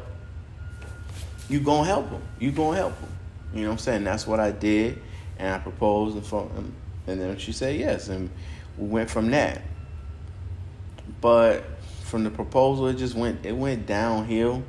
you 1.49 1.59
gonna 1.59 1.87
help 1.87 2.09
them. 2.09 2.21
You 2.39 2.51
gonna 2.51 2.77
help 2.77 2.99
them. 2.99 3.09
You 3.53 3.61
know 3.61 3.69
what 3.69 3.73
I'm 3.73 3.79
saying? 3.79 4.03
That's 4.03 4.25
what 4.25 4.39
I 4.39 4.51
did 4.51 5.01
and 5.39 5.55
I 5.55 5.57
proposed, 5.57 6.17
and, 6.33 6.73
and 7.07 7.21
then 7.21 7.37
she 7.37 7.53
said 7.53 7.79
yes, 7.79 8.09
and 8.09 8.29
we 8.77 8.87
went 8.87 9.09
from 9.09 9.31
that. 9.31 9.61
But 11.21 11.63
from 12.03 12.25
the 12.25 12.29
proposal, 12.29 12.87
it 12.87 12.97
just 12.97 13.15
went 13.15 13.45
it 13.45 13.55
went 13.55 13.87
downhill 13.87 14.63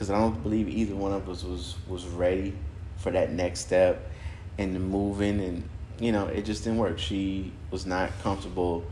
because 0.00 0.10
I 0.10 0.18
don't 0.18 0.42
believe 0.42 0.66
either 0.66 0.96
one 0.96 1.12
of 1.12 1.28
us 1.28 1.44
was 1.44 1.76
was 1.86 2.06
ready 2.06 2.54
for 2.96 3.10
that 3.10 3.32
next 3.32 3.60
step 3.60 4.10
and 4.56 4.88
moving, 4.90 5.40
and 5.40 5.68
you 5.98 6.10
know 6.10 6.26
it 6.26 6.46
just 6.46 6.64
didn't 6.64 6.78
work. 6.78 6.98
She 6.98 7.52
was 7.70 7.84
not 7.84 8.10
comfortable 8.22 8.82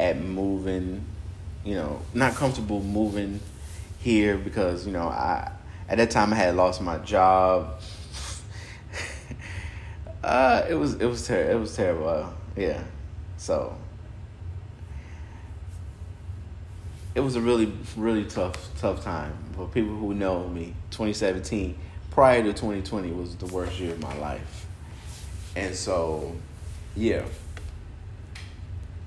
at 0.00 0.18
moving, 0.20 1.04
you 1.64 1.76
know, 1.76 2.02
not 2.14 2.34
comfortable 2.34 2.82
moving 2.82 3.38
here 4.00 4.36
because 4.36 4.84
you 4.86 4.92
know 4.92 5.06
I 5.06 5.52
at 5.88 5.98
that 5.98 6.10
time 6.10 6.32
I 6.32 6.36
had 6.36 6.56
lost 6.56 6.82
my 6.82 6.98
job 6.98 7.80
uh, 10.24 10.66
it 10.68 10.74
was 10.74 10.94
it 10.94 11.06
was 11.06 11.24
ter- 11.28 11.48
it 11.48 11.60
was 11.60 11.76
terrible. 11.76 12.34
Yeah, 12.56 12.82
so 13.36 13.76
it 17.14 17.20
was 17.20 17.36
a 17.36 17.40
really 17.40 17.72
really 17.96 18.24
tough 18.24 18.70
tough 18.78 19.02
time 19.04 19.36
for 19.54 19.66
people 19.68 19.94
who 19.94 20.14
know 20.14 20.48
me. 20.48 20.74
2017, 20.90 21.76
prior 22.10 22.42
to 22.42 22.52
2020, 22.52 23.10
was 23.12 23.36
the 23.36 23.46
worst 23.46 23.78
year 23.78 23.92
of 23.92 24.00
my 24.00 24.16
life, 24.18 24.66
and 25.56 25.74
so 25.74 26.34
yeah, 26.96 27.24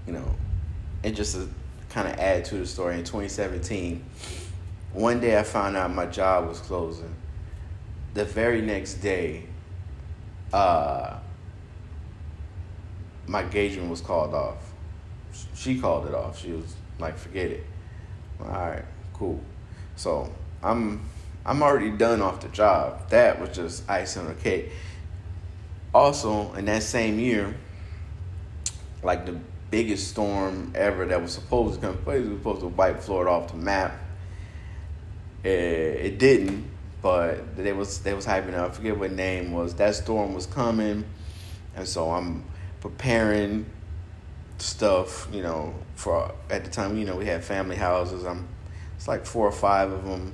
you 0.06 0.14
know, 0.14 0.36
and 1.03 1.16
just 1.16 1.36
to 1.36 1.49
kind 1.89 2.08
of 2.08 2.20
add 2.20 2.45
to 2.45 2.58
the 2.58 2.66
story, 2.66 2.95
in 2.95 3.03
2017, 3.03 4.03
one 4.93 5.20
day 5.20 5.38
I 5.38 5.43
found 5.43 5.78
out 5.78 5.93
my 5.93 6.06
job 6.06 6.47
was 6.47 6.60
closing. 6.60 7.14
The 8.14 8.26
very 8.26 8.62
next 8.62 8.95
day, 8.95 9.43
uh, 10.53 11.18
my 13.28 13.43
engagement 13.43 13.89
was 13.89 14.01
called 14.01 14.34
off. 14.34 14.74
She 15.53 15.80
called 15.80 16.08
it 16.08 16.14
off. 16.14 16.41
She 16.41 16.51
was 16.51 16.76
like, 16.97 17.18
forget 17.18 17.51
it. 17.51 17.66
All 18.41 18.47
right, 18.47 18.86
cool. 19.13 19.39
So 19.95 20.31
I'm 20.63 21.01
I'm 21.45 21.61
already 21.61 21.91
done 21.91 22.21
off 22.21 22.41
the 22.41 22.49
job. 22.49 23.09
That 23.09 23.39
was 23.39 23.55
just 23.55 23.89
icing 23.89 24.23
on 24.23 24.27
the 24.29 24.33
cake. 24.33 24.71
Also, 25.93 26.53
in 26.53 26.65
that 26.65 26.83
same 26.83 27.19
year, 27.19 27.55
like 29.03 29.25
the 29.25 29.39
biggest 29.71 30.09
storm 30.09 30.71
ever 30.75 31.05
that 31.05 31.21
was 31.21 31.33
supposed 31.33 31.81
to 31.81 31.88
come 31.88 32.05
was 32.05 32.25
supposed 32.25 32.61
to 32.61 32.67
wipe 32.67 32.99
Florida 32.99 33.31
off 33.31 33.51
the 33.51 33.57
map. 33.57 33.93
It, 35.43 35.49
it 35.49 36.19
didn't, 36.19 36.65
but 37.01 37.55
they 37.55 37.71
was 37.71 37.99
they 37.99 38.13
was 38.13 38.25
hyping 38.25 38.55
up. 38.55 38.71
I 38.71 38.73
forget 38.73 38.97
what 38.97 39.11
name 39.11 39.51
was. 39.51 39.75
That 39.75 39.95
storm 39.95 40.33
was 40.33 40.47
coming, 40.47 41.05
and 41.75 41.88
so 41.88 42.11
I'm 42.11 42.43
preparing 42.81 43.65
stuff. 44.58 45.28
You 45.32 45.43
know, 45.43 45.74
for 45.95 46.32
at 46.49 46.64
the 46.66 46.72
time, 46.72 46.97
you 46.97 47.06
know, 47.06 47.16
we 47.16 47.26
had 47.26 47.43
family 47.43 47.76
houses. 47.76 48.26
I'm 48.26 48.47
it's 48.95 49.08
like 49.08 49.26
four 49.26 49.47
or 49.47 49.51
five 49.51 49.91
of 49.91 50.06
them, 50.06 50.34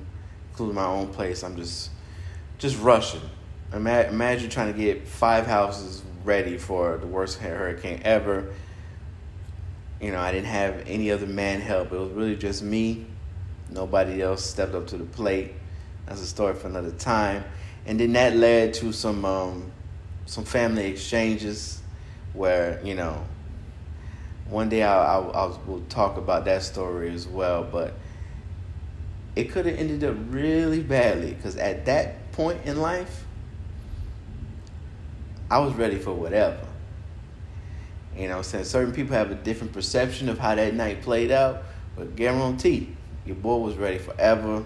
including 0.51 0.75
my 0.75 0.85
own 0.85 1.07
place. 1.07 1.43
I'm 1.43 1.55
just 1.55 1.89
just 2.57 2.79
rushing. 2.79 3.21
Imagine 3.73 4.49
trying 4.49 4.71
to 4.71 4.77
get 4.77 5.07
five 5.07 5.47
houses 5.47 6.03
ready 6.23 6.57
for 6.57 6.97
the 6.97 7.07
worst 7.07 7.39
hurricane 7.39 8.01
ever. 8.03 8.53
You 9.99 10.11
know, 10.11 10.19
I 10.19 10.31
didn't 10.31 10.47
have 10.47 10.83
any 10.87 11.11
other 11.11 11.27
man 11.27 11.61
help. 11.61 11.91
It 11.91 11.97
was 11.97 12.11
really 12.11 12.35
just 12.35 12.63
me. 12.63 13.05
Nobody 13.69 14.21
else 14.21 14.43
stepped 14.43 14.75
up 14.75 14.87
to 14.87 14.97
the 14.97 15.05
plate. 15.05 15.53
That's 16.05 16.21
a 16.21 16.25
story 16.25 16.53
for 16.53 16.67
another 16.67 16.91
time. 16.91 17.43
And 17.85 17.99
then 17.99 18.13
that 18.13 18.35
led 18.35 18.73
to 18.75 18.91
some 18.91 19.25
um, 19.25 19.71
some 20.25 20.43
family 20.43 20.85
exchanges 20.85 21.81
where 22.33 22.79
you 22.83 22.95
know 22.95 23.25
one 24.51 24.67
day 24.67 24.83
I, 24.83 25.17
I, 25.17 25.19
I 25.19 25.57
will 25.65 25.83
talk 25.89 26.17
about 26.17 26.45
that 26.45 26.61
story 26.61 27.13
as 27.13 27.25
well. 27.25 27.63
But 27.63 27.93
it 29.35 29.45
could 29.45 29.65
have 29.65 29.77
ended 29.77 30.03
up 30.03 30.15
really 30.29 30.81
badly 30.81 31.33
because 31.33 31.55
at 31.55 31.85
that 31.85 32.31
point 32.33 32.65
in 32.65 32.81
life, 32.81 33.23
I 35.49 35.59
was 35.59 35.73
ready 35.73 35.97
for 35.97 36.13
whatever. 36.13 36.59
You 38.15 38.27
know, 38.27 38.41
since 38.41 38.69
certain 38.69 38.93
people 38.93 39.15
have 39.15 39.31
a 39.31 39.35
different 39.35 39.71
perception 39.71 40.27
of 40.27 40.37
how 40.37 40.53
that 40.55 40.73
night 40.73 41.01
played 41.01 41.31
out, 41.31 41.63
but 41.95 42.15
guarantee 42.17 42.95
your 43.25 43.37
boy 43.37 43.57
was 43.57 43.75
ready 43.75 43.99
forever. 43.99 44.65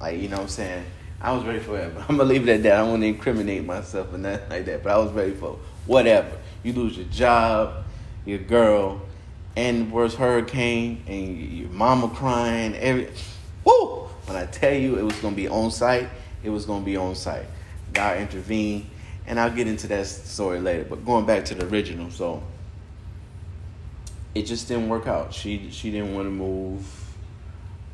Like, 0.00 0.18
you 0.18 0.28
know 0.28 0.36
what 0.36 0.42
I'm 0.44 0.48
saying? 0.48 0.84
I 1.20 1.32
was 1.32 1.44
ready 1.44 1.58
forever. 1.58 2.02
I'm 2.08 2.16
gonna 2.16 2.28
leave 2.28 2.48
it 2.48 2.52
at 2.52 2.62
that. 2.62 2.72
I 2.72 2.76
don't 2.78 2.90
want 2.90 3.02
to 3.02 3.08
incriminate 3.08 3.64
myself 3.64 4.12
and 4.14 4.22
nothing 4.22 4.48
like 4.48 4.64
that, 4.66 4.82
but 4.82 4.92
I 4.92 4.98
was 4.98 5.12
ready 5.12 5.32
for 5.32 5.58
whatever. 5.86 6.36
You 6.64 6.72
lose 6.72 6.96
your 6.96 7.06
job, 7.06 7.84
your 8.24 8.38
girl, 8.38 9.02
and 9.54 9.92
worst 9.92 10.16
hurricane, 10.16 11.04
and 11.06 11.38
your 11.38 11.68
mama 11.68 12.08
crying. 12.08 12.74
Every 12.74 13.10
whoo! 13.64 14.08
When 14.24 14.36
I 14.36 14.46
tell 14.46 14.72
you 14.72 14.96
it 14.96 15.02
was 15.02 15.14
gonna 15.16 15.36
be 15.36 15.46
on 15.46 15.70
site, 15.70 16.08
it 16.42 16.48
was 16.48 16.64
gonna 16.64 16.84
be 16.84 16.96
on 16.96 17.14
site. 17.14 17.44
God 17.92 18.16
intervened, 18.18 18.86
and 19.26 19.38
I'll 19.38 19.54
get 19.54 19.68
into 19.68 19.86
that 19.88 20.06
story 20.06 20.58
later. 20.58 20.84
But 20.84 21.04
going 21.04 21.26
back 21.26 21.44
to 21.46 21.54
the 21.54 21.66
original, 21.66 22.10
so 22.10 22.42
it 24.34 24.46
just 24.46 24.66
didn't 24.66 24.88
work 24.88 25.06
out. 25.06 25.34
She 25.34 25.70
she 25.70 25.90
didn't 25.90 26.14
want 26.14 26.26
to 26.26 26.30
move, 26.30 26.86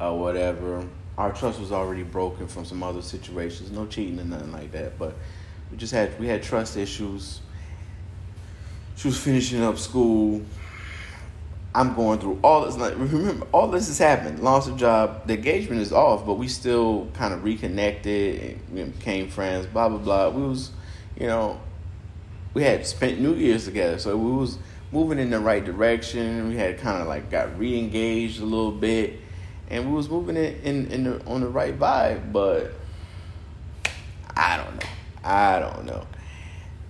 or 0.00 0.18
whatever. 0.18 0.86
Our 1.18 1.32
trust 1.32 1.60
was 1.60 1.72
already 1.72 2.04
broken 2.04 2.46
from 2.46 2.64
some 2.64 2.84
other 2.84 3.02
situations. 3.02 3.70
No 3.72 3.86
cheating 3.86 4.20
and 4.20 4.30
nothing 4.30 4.52
like 4.52 4.70
that. 4.72 4.96
But 4.96 5.16
we 5.72 5.76
just 5.76 5.92
had 5.92 6.18
we 6.20 6.28
had 6.28 6.42
trust 6.42 6.76
issues. 6.76 7.40
She 9.00 9.08
was 9.08 9.18
finishing 9.18 9.62
up 9.62 9.78
school. 9.78 10.42
I'm 11.74 11.94
going 11.94 12.18
through 12.18 12.38
all 12.44 12.66
this. 12.66 12.76
Like, 12.76 12.98
remember, 12.98 13.46
all 13.50 13.68
this 13.68 13.88
has 13.88 13.96
happened. 13.96 14.40
Lost 14.40 14.68
a 14.68 14.76
job. 14.76 15.26
The 15.26 15.32
engagement 15.38 15.80
is 15.80 15.90
off, 15.90 16.26
but 16.26 16.34
we 16.34 16.48
still 16.48 17.08
kind 17.14 17.32
of 17.32 17.42
reconnected 17.42 18.60
and 18.74 18.98
became 18.98 19.30
friends. 19.30 19.64
Blah 19.64 19.88
blah 19.88 19.96
blah. 19.96 20.28
We 20.28 20.42
was, 20.42 20.72
you 21.18 21.28
know, 21.28 21.58
we 22.52 22.62
had 22.62 22.86
spent 22.86 23.18
New 23.18 23.32
Year's 23.32 23.64
together, 23.64 23.98
so 23.98 24.14
we 24.18 24.32
was 24.32 24.58
moving 24.92 25.18
in 25.18 25.30
the 25.30 25.40
right 25.40 25.64
direction. 25.64 26.48
We 26.48 26.56
had 26.56 26.78
kind 26.78 27.00
of 27.00 27.08
like 27.08 27.30
got 27.30 27.58
re-engaged 27.58 28.42
a 28.42 28.44
little 28.44 28.70
bit, 28.70 29.18
and 29.70 29.86
we 29.86 29.92
was 29.94 30.10
moving 30.10 30.36
it 30.36 30.62
in 30.62 30.88
in 30.88 31.04
the, 31.04 31.24
on 31.24 31.40
the 31.40 31.48
right 31.48 31.78
vibe. 31.78 32.34
But 32.34 32.74
I 34.36 34.58
don't 34.58 34.74
know. 34.74 34.90
I 35.24 35.58
don't 35.58 35.86
know. 35.86 36.06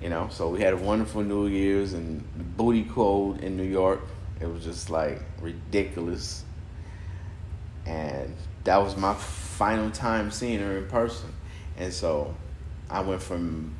You 0.00 0.08
know, 0.08 0.28
so 0.30 0.48
we 0.48 0.60
had 0.60 0.72
a 0.72 0.78
wonderful 0.78 1.22
New 1.22 1.46
Year's 1.46 1.92
and 1.92 2.24
booty 2.56 2.84
cold 2.84 3.40
in 3.40 3.56
New 3.56 3.64
York. 3.64 4.00
It 4.40 4.46
was 4.46 4.64
just 4.64 4.88
like 4.88 5.20
ridiculous. 5.40 6.42
And 7.84 8.34
that 8.64 8.78
was 8.78 8.96
my 8.96 9.12
final 9.14 9.90
time 9.90 10.30
seeing 10.30 10.60
her 10.60 10.78
in 10.78 10.86
person. 10.86 11.30
And 11.76 11.92
so 11.92 12.34
I 12.88 13.00
went 13.00 13.22
from 13.22 13.74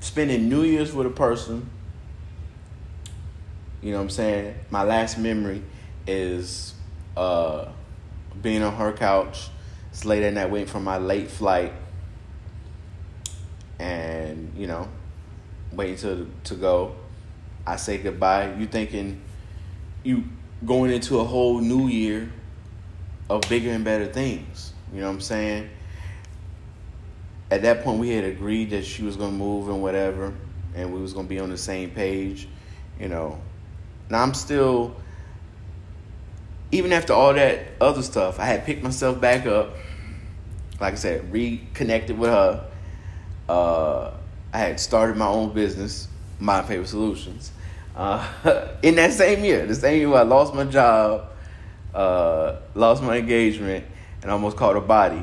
spending 0.00 0.50
New 0.50 0.64
Year's 0.64 0.92
with 0.92 1.06
a 1.06 1.10
person. 1.10 1.70
You 3.80 3.92
know 3.92 3.98
what 3.98 4.04
I'm 4.04 4.10
saying? 4.10 4.54
My 4.68 4.82
last 4.82 5.16
memory 5.18 5.62
is 6.06 6.74
uh, 7.16 7.68
being 8.42 8.62
on 8.62 8.74
her 8.74 8.92
couch. 8.92 9.48
It's 9.90 10.04
late 10.04 10.22
at 10.22 10.34
night 10.34 10.50
waiting 10.50 10.68
for 10.68 10.80
my 10.80 10.98
late 10.98 11.30
flight. 11.30 11.72
And, 13.78 14.52
you 14.56 14.66
know, 14.66 14.88
waiting 15.72 15.96
to 15.96 16.30
to 16.44 16.54
go. 16.54 16.94
I 17.66 17.76
say 17.76 17.98
goodbye. 17.98 18.54
You 18.54 18.66
thinking 18.66 19.20
you 20.04 20.24
going 20.64 20.92
into 20.92 21.18
a 21.18 21.24
whole 21.24 21.60
new 21.60 21.88
year 21.88 22.30
of 23.28 23.42
bigger 23.48 23.70
and 23.70 23.84
better 23.84 24.06
things. 24.06 24.72
You 24.92 25.00
know 25.00 25.08
what 25.08 25.14
I'm 25.14 25.20
saying? 25.20 25.70
At 27.50 27.62
that 27.62 27.82
point, 27.84 27.98
we 27.98 28.10
had 28.10 28.24
agreed 28.24 28.70
that 28.70 28.84
she 28.84 29.02
was 29.02 29.16
gonna 29.16 29.32
move 29.32 29.68
and 29.68 29.82
whatever, 29.82 30.32
and 30.74 30.92
we 30.92 31.00
was 31.00 31.12
gonna 31.12 31.28
be 31.28 31.38
on 31.38 31.50
the 31.50 31.58
same 31.58 31.90
page. 31.90 32.48
You 32.98 33.08
know, 33.08 33.40
now 34.08 34.22
I'm 34.22 34.34
still, 34.34 34.96
even 36.72 36.92
after 36.92 37.12
all 37.12 37.34
that 37.34 37.60
other 37.80 38.02
stuff, 38.02 38.40
I 38.40 38.44
had 38.44 38.64
picked 38.64 38.82
myself 38.82 39.20
back 39.20 39.46
up. 39.46 39.74
Like 40.80 40.94
I 40.94 40.96
said, 40.96 41.32
reconnected 41.32 42.18
with 42.18 42.30
her. 42.30 42.68
Uh, 43.48 44.10
I 44.56 44.60
had 44.60 44.80
started 44.80 45.18
my 45.18 45.26
own 45.26 45.52
business, 45.52 46.08
My 46.40 46.62
Paper 46.62 46.86
Solutions. 46.86 47.52
Uh, 47.94 48.26
in 48.82 48.94
that 48.94 49.12
same 49.12 49.44
year, 49.44 49.66
the 49.66 49.74
same 49.74 49.98
year 49.98 50.14
I 50.14 50.22
lost 50.22 50.54
my 50.54 50.64
job, 50.64 51.28
uh, 51.92 52.56
lost 52.74 53.02
my 53.02 53.18
engagement, 53.18 53.84
and 54.22 54.30
almost 54.30 54.56
caught 54.56 54.74
a 54.74 54.80
body. 54.80 55.22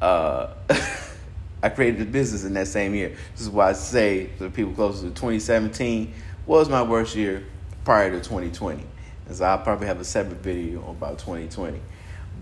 Uh, 0.00 0.54
I 1.62 1.68
created 1.68 2.00
a 2.00 2.04
business 2.04 2.42
in 2.42 2.52
that 2.54 2.66
same 2.66 2.96
year. 2.96 3.16
This 3.30 3.42
is 3.42 3.48
why 3.48 3.68
I 3.68 3.74
say 3.74 4.26
to 4.38 4.42
the 4.42 4.50
people 4.50 4.72
closer 4.72 5.02
to 5.02 5.14
2017 5.14 6.12
was 6.44 6.68
my 6.68 6.82
worst 6.82 7.14
year 7.14 7.44
prior 7.84 8.10
to 8.10 8.16
2020. 8.16 8.84
And 9.26 9.36
so 9.36 9.44
I'll 9.44 9.58
probably 9.58 9.86
have 9.86 10.00
a 10.00 10.04
separate 10.04 10.38
video 10.38 10.90
about 10.90 11.20
2020. 11.20 11.80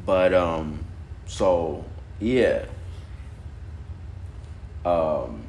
But 0.07 0.33
um, 0.33 0.83
so 1.27 1.85
yeah. 2.21 2.65
Um, 4.87 5.43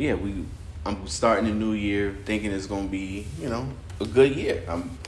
yeah, 0.00 0.14
we 0.14 0.44
I'm 0.86 1.06
starting 1.06 1.46
a 1.50 1.54
new 1.54 1.72
year 1.72 2.16
thinking 2.24 2.52
it's 2.52 2.66
gonna 2.66 2.88
be 2.88 3.26
you 3.38 3.50
know 3.50 3.68
a 4.00 4.06
good 4.06 4.34
year. 4.34 4.62
I'm 4.66 4.98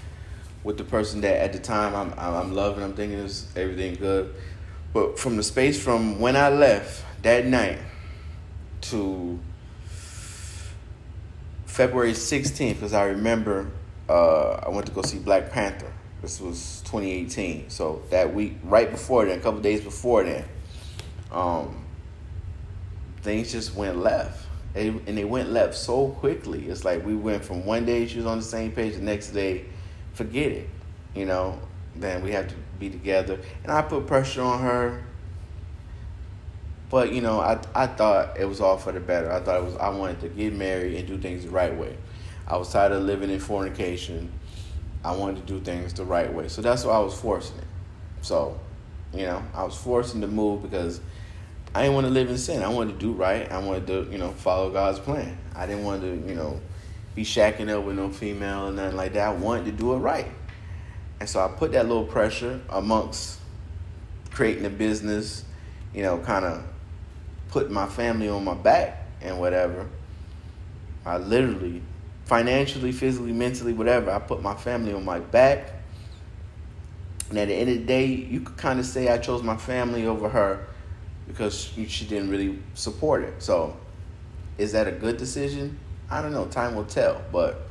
with 0.64 0.76
the 0.76 0.84
person 0.84 1.22
that 1.22 1.42
at 1.42 1.52
the 1.54 1.58
time 1.58 1.94
I'm 1.94 2.12
I'm 2.18 2.54
loving. 2.54 2.84
I'm 2.84 2.92
thinking 2.92 3.18
it's 3.18 3.48
everything 3.56 3.94
good, 3.94 4.34
but 4.92 5.18
from 5.18 5.36
the 5.38 5.42
space 5.42 5.82
from 5.82 6.20
when 6.20 6.36
I 6.36 6.50
left 6.50 7.04
that 7.22 7.46
night 7.46 7.78
to 8.82 9.38
February 11.64 12.12
16th, 12.12 12.74
because 12.74 12.92
I 12.92 13.04
remember 13.04 13.70
uh, 14.10 14.60
I 14.66 14.68
went 14.68 14.86
to 14.86 14.92
go 14.92 15.00
see 15.00 15.18
Black 15.18 15.50
Panther. 15.50 15.90
This 16.20 16.38
was 16.38 16.82
2018, 16.84 17.70
so 17.70 18.02
that 18.10 18.34
week 18.34 18.56
right 18.62 18.90
before 18.90 19.24
then, 19.24 19.38
a 19.38 19.42
couple 19.42 19.60
days 19.60 19.80
before 19.80 20.22
then, 20.22 20.44
um, 21.32 21.82
things 23.22 23.50
just 23.52 23.74
went 23.74 23.96
left 23.96 24.46
and, 24.74 25.02
and 25.06 25.18
they 25.18 25.24
went 25.24 25.50
left 25.50 25.74
so 25.74 26.08
quickly. 26.08 26.68
It's 26.68 26.84
like 26.84 27.04
we 27.04 27.14
went 27.14 27.44
from 27.44 27.64
one 27.64 27.84
day 27.84 28.06
she 28.06 28.16
was 28.18 28.26
on 28.26 28.38
the 28.38 28.44
same 28.44 28.72
page, 28.72 28.94
the 28.94 29.02
next 29.02 29.30
day, 29.30 29.64
forget 30.14 30.52
it. 30.52 30.68
You 31.14 31.26
know, 31.26 31.58
then 31.94 32.22
we 32.22 32.32
have 32.32 32.48
to 32.48 32.54
be 32.78 32.88
together. 32.88 33.38
And 33.62 33.72
I 33.72 33.82
put 33.82 34.06
pressure 34.06 34.42
on 34.42 34.60
her. 34.60 35.02
But 36.90 37.12
you 37.12 37.20
know, 37.20 37.40
I 37.40 37.58
I 37.74 37.86
thought 37.86 38.38
it 38.38 38.44
was 38.44 38.60
all 38.60 38.76
for 38.76 38.92
the 38.92 39.00
better. 39.00 39.30
I 39.32 39.40
thought 39.40 39.58
it 39.58 39.64
was 39.64 39.76
I 39.76 39.88
wanted 39.88 40.20
to 40.20 40.28
get 40.28 40.52
married 40.52 40.94
and 40.96 41.06
do 41.06 41.18
things 41.18 41.44
the 41.44 41.50
right 41.50 41.74
way. 41.74 41.96
I 42.46 42.56
was 42.56 42.70
tired 42.70 42.92
of 42.92 43.02
living 43.02 43.30
in 43.30 43.40
fornication. 43.40 44.30
I 45.04 45.16
wanted 45.16 45.46
to 45.46 45.52
do 45.52 45.60
things 45.60 45.94
the 45.94 46.04
right 46.04 46.32
way. 46.32 46.48
So 46.48 46.62
that's 46.62 46.84
why 46.84 46.94
I 46.94 46.98
was 46.98 47.18
forcing 47.18 47.58
it. 47.58 47.64
So, 48.20 48.58
you 49.12 49.22
know, 49.22 49.42
I 49.54 49.64
was 49.64 49.76
forcing 49.76 50.20
to 50.20 50.28
move 50.28 50.62
because 50.62 51.00
I 51.74 51.82
didn't 51.82 51.94
want 51.94 52.06
to 52.06 52.12
live 52.12 52.28
in 52.28 52.36
sin. 52.36 52.62
I 52.62 52.68
wanted 52.68 52.92
to 52.92 52.98
do 52.98 53.12
right. 53.12 53.50
I 53.50 53.58
wanted 53.58 53.86
to, 53.86 54.08
you 54.12 54.18
know, 54.18 54.32
follow 54.32 54.70
God's 54.70 54.98
plan. 54.98 55.38
I 55.54 55.66
didn't 55.66 55.84
want 55.84 56.02
to, 56.02 56.08
you 56.08 56.34
know, 56.34 56.60
be 57.14 57.24
shacking 57.24 57.70
up 57.70 57.84
with 57.84 57.96
no 57.96 58.10
female 58.10 58.66
and 58.66 58.76
nothing 58.76 58.96
like 58.96 59.14
that. 59.14 59.28
I 59.28 59.32
wanted 59.32 59.64
to 59.66 59.72
do 59.72 59.94
it 59.94 59.98
right. 59.98 60.26
And 61.20 61.28
so 61.28 61.42
I 61.42 61.48
put 61.48 61.72
that 61.72 61.88
little 61.88 62.04
pressure 62.04 62.60
amongst 62.68 63.38
creating 64.30 64.66
a 64.66 64.70
business, 64.70 65.44
you 65.94 66.02
know, 66.02 66.18
kind 66.18 66.44
of 66.44 66.62
putting 67.48 67.72
my 67.72 67.86
family 67.86 68.28
on 68.28 68.44
my 68.44 68.54
back 68.54 69.06
and 69.22 69.38
whatever. 69.38 69.88
I 71.06 71.16
literally, 71.16 71.80
financially, 72.26 72.92
physically, 72.92 73.32
mentally, 73.32 73.72
whatever, 73.72 74.10
I 74.10 74.18
put 74.18 74.42
my 74.42 74.54
family 74.54 74.92
on 74.92 75.04
my 75.06 75.20
back. 75.20 75.72
And 77.30 77.38
at 77.38 77.48
the 77.48 77.54
end 77.54 77.70
of 77.70 77.78
the 77.78 77.84
day, 77.84 78.04
you 78.04 78.40
could 78.40 78.58
kind 78.58 78.78
of 78.78 78.84
say 78.84 79.08
I 79.08 79.16
chose 79.16 79.42
my 79.42 79.56
family 79.56 80.06
over 80.06 80.28
her 80.28 80.66
because 81.26 81.72
she 81.88 82.04
didn't 82.04 82.30
really 82.30 82.58
support 82.74 83.22
it. 83.22 83.42
So, 83.42 83.76
is 84.58 84.72
that 84.72 84.86
a 84.86 84.92
good 84.92 85.16
decision? 85.16 85.78
I 86.10 86.20
don't 86.20 86.32
know. 86.32 86.46
Time 86.46 86.74
will 86.74 86.84
tell. 86.84 87.22
But 87.32 87.62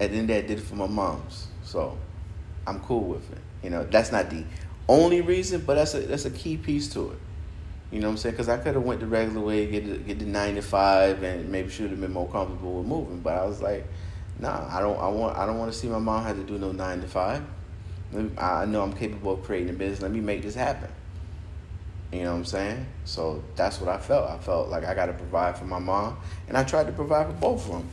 at 0.00 0.10
the 0.10 0.16
end 0.16 0.20
of 0.20 0.26
the 0.26 0.32
day, 0.34 0.38
I 0.38 0.42
did 0.42 0.58
it 0.58 0.62
for 0.62 0.74
my 0.74 0.86
moms. 0.86 1.46
So, 1.62 1.96
I'm 2.66 2.80
cool 2.80 3.04
with 3.04 3.30
it. 3.32 3.38
You 3.62 3.70
know, 3.70 3.84
that's 3.84 4.12
not 4.12 4.30
the 4.30 4.44
only 4.88 5.20
reason, 5.20 5.62
but 5.66 5.76
that's 5.76 5.94
a 5.94 6.00
that's 6.00 6.26
a 6.26 6.30
key 6.30 6.56
piece 6.56 6.88
to 6.92 7.10
it. 7.12 7.18
You 7.90 8.00
know 8.00 8.08
what 8.08 8.12
I'm 8.12 8.16
saying? 8.18 8.32
Because 8.34 8.48
I 8.48 8.56
could 8.56 8.74
have 8.74 8.82
went 8.82 9.00
the 9.00 9.06
regular 9.06 9.40
way, 9.40 9.66
get 9.66 9.86
the, 9.86 9.96
get 9.98 10.18
the 10.18 10.26
nine 10.26 10.56
to 10.56 10.62
five, 10.62 11.22
and 11.22 11.48
maybe 11.50 11.70
should 11.70 11.90
have 11.90 12.00
been 12.00 12.12
more 12.12 12.28
comfortable 12.28 12.78
with 12.78 12.86
moving. 12.86 13.20
But 13.20 13.34
I 13.34 13.44
was 13.44 13.62
like, 13.62 13.86
nah, 14.38 14.66
I 14.68 14.80
don't. 14.80 14.98
I 14.98 15.08
want. 15.08 15.36
I 15.38 15.46
don't 15.46 15.58
want 15.58 15.72
to 15.72 15.78
see 15.78 15.88
my 15.88 15.98
mom 15.98 16.24
have 16.24 16.36
to 16.36 16.42
do 16.42 16.58
no 16.58 16.72
nine 16.72 17.00
to 17.00 17.08
five. 17.08 17.42
I 18.38 18.64
know 18.66 18.82
I'm 18.82 18.92
capable 18.92 19.32
of 19.32 19.42
creating 19.44 19.70
a 19.70 19.72
business. 19.72 20.02
Let 20.02 20.10
me 20.10 20.20
make 20.20 20.42
this 20.42 20.54
happen. 20.54 20.88
You 22.14 22.22
know 22.22 22.30
what 22.30 22.38
I'm 22.38 22.44
saying? 22.44 22.86
So 23.04 23.42
that's 23.56 23.80
what 23.80 23.88
I 23.88 23.98
felt. 23.98 24.30
I 24.30 24.38
felt 24.38 24.68
like 24.68 24.84
I 24.84 24.94
got 24.94 25.06
to 25.06 25.12
provide 25.12 25.58
for 25.58 25.64
my 25.64 25.80
mom, 25.80 26.16
and 26.46 26.56
I 26.56 26.62
tried 26.62 26.86
to 26.86 26.92
provide 26.92 27.26
for 27.26 27.32
both 27.32 27.66
of 27.66 27.72
them. 27.72 27.88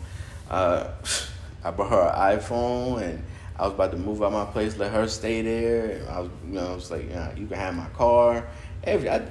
Uh, 0.48 0.92
I 1.64 1.72
bought 1.72 1.90
her 1.90 2.02
an 2.02 2.40
iPhone, 2.40 3.02
and 3.02 3.24
I 3.58 3.64
was 3.64 3.74
about 3.74 3.90
to 3.92 3.98
move 3.98 4.22
out 4.22 4.32
my 4.32 4.46
place, 4.46 4.78
let 4.78 4.92
her 4.92 5.08
stay 5.08 5.42
there. 5.42 5.98
And 5.98 6.10
I 6.10 6.20
was, 6.20 6.30
you 6.46 6.54
know, 6.54 6.72
I 6.72 6.76
was 6.76 6.92
like, 6.92 7.10
yeah, 7.10 7.36
you 7.36 7.48
can 7.48 7.58
have 7.58 7.76
my 7.76 7.88
car. 7.90 8.48
Every 8.84 9.10
I, 9.10 9.26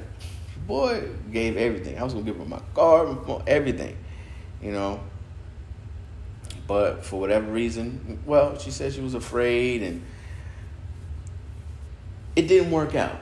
boy 0.66 1.08
gave 1.30 1.56
everything. 1.56 1.96
I 1.96 2.02
was 2.02 2.12
gonna 2.12 2.24
give 2.24 2.38
her 2.38 2.44
my 2.44 2.60
car, 2.74 3.16
everything, 3.46 3.96
you 4.60 4.72
know. 4.72 5.00
But 6.66 7.04
for 7.04 7.20
whatever 7.20 7.50
reason, 7.50 8.18
well, 8.26 8.58
she 8.58 8.72
said 8.72 8.92
she 8.92 9.00
was 9.00 9.14
afraid, 9.14 9.84
and 9.84 10.02
it 12.34 12.48
didn't 12.48 12.72
work 12.72 12.96
out. 12.96 13.20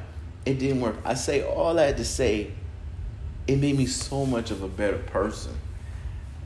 It 0.49 0.59
didn't 0.59 0.81
work. 0.81 0.97
I 1.05 1.13
say 1.13 1.43
all 1.43 1.75
that 1.75 1.99
to 1.99 2.07
say, 2.07 2.51
it 3.47 3.57
made 3.57 3.77
me 3.77 3.85
so 3.85 4.25
much 4.25 4.51
of 4.51 4.63
a 4.63 4.69
better 4.69 4.97
person. 4.97 5.53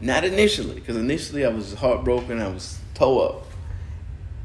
Not 0.00 0.24
initially, 0.24 0.74
because 0.74 0.96
initially 0.96 1.44
I 1.44 1.50
was 1.50 1.74
heartbroken. 1.74 2.40
I 2.40 2.48
was 2.48 2.80
toe 2.94 3.20
up 3.20 3.46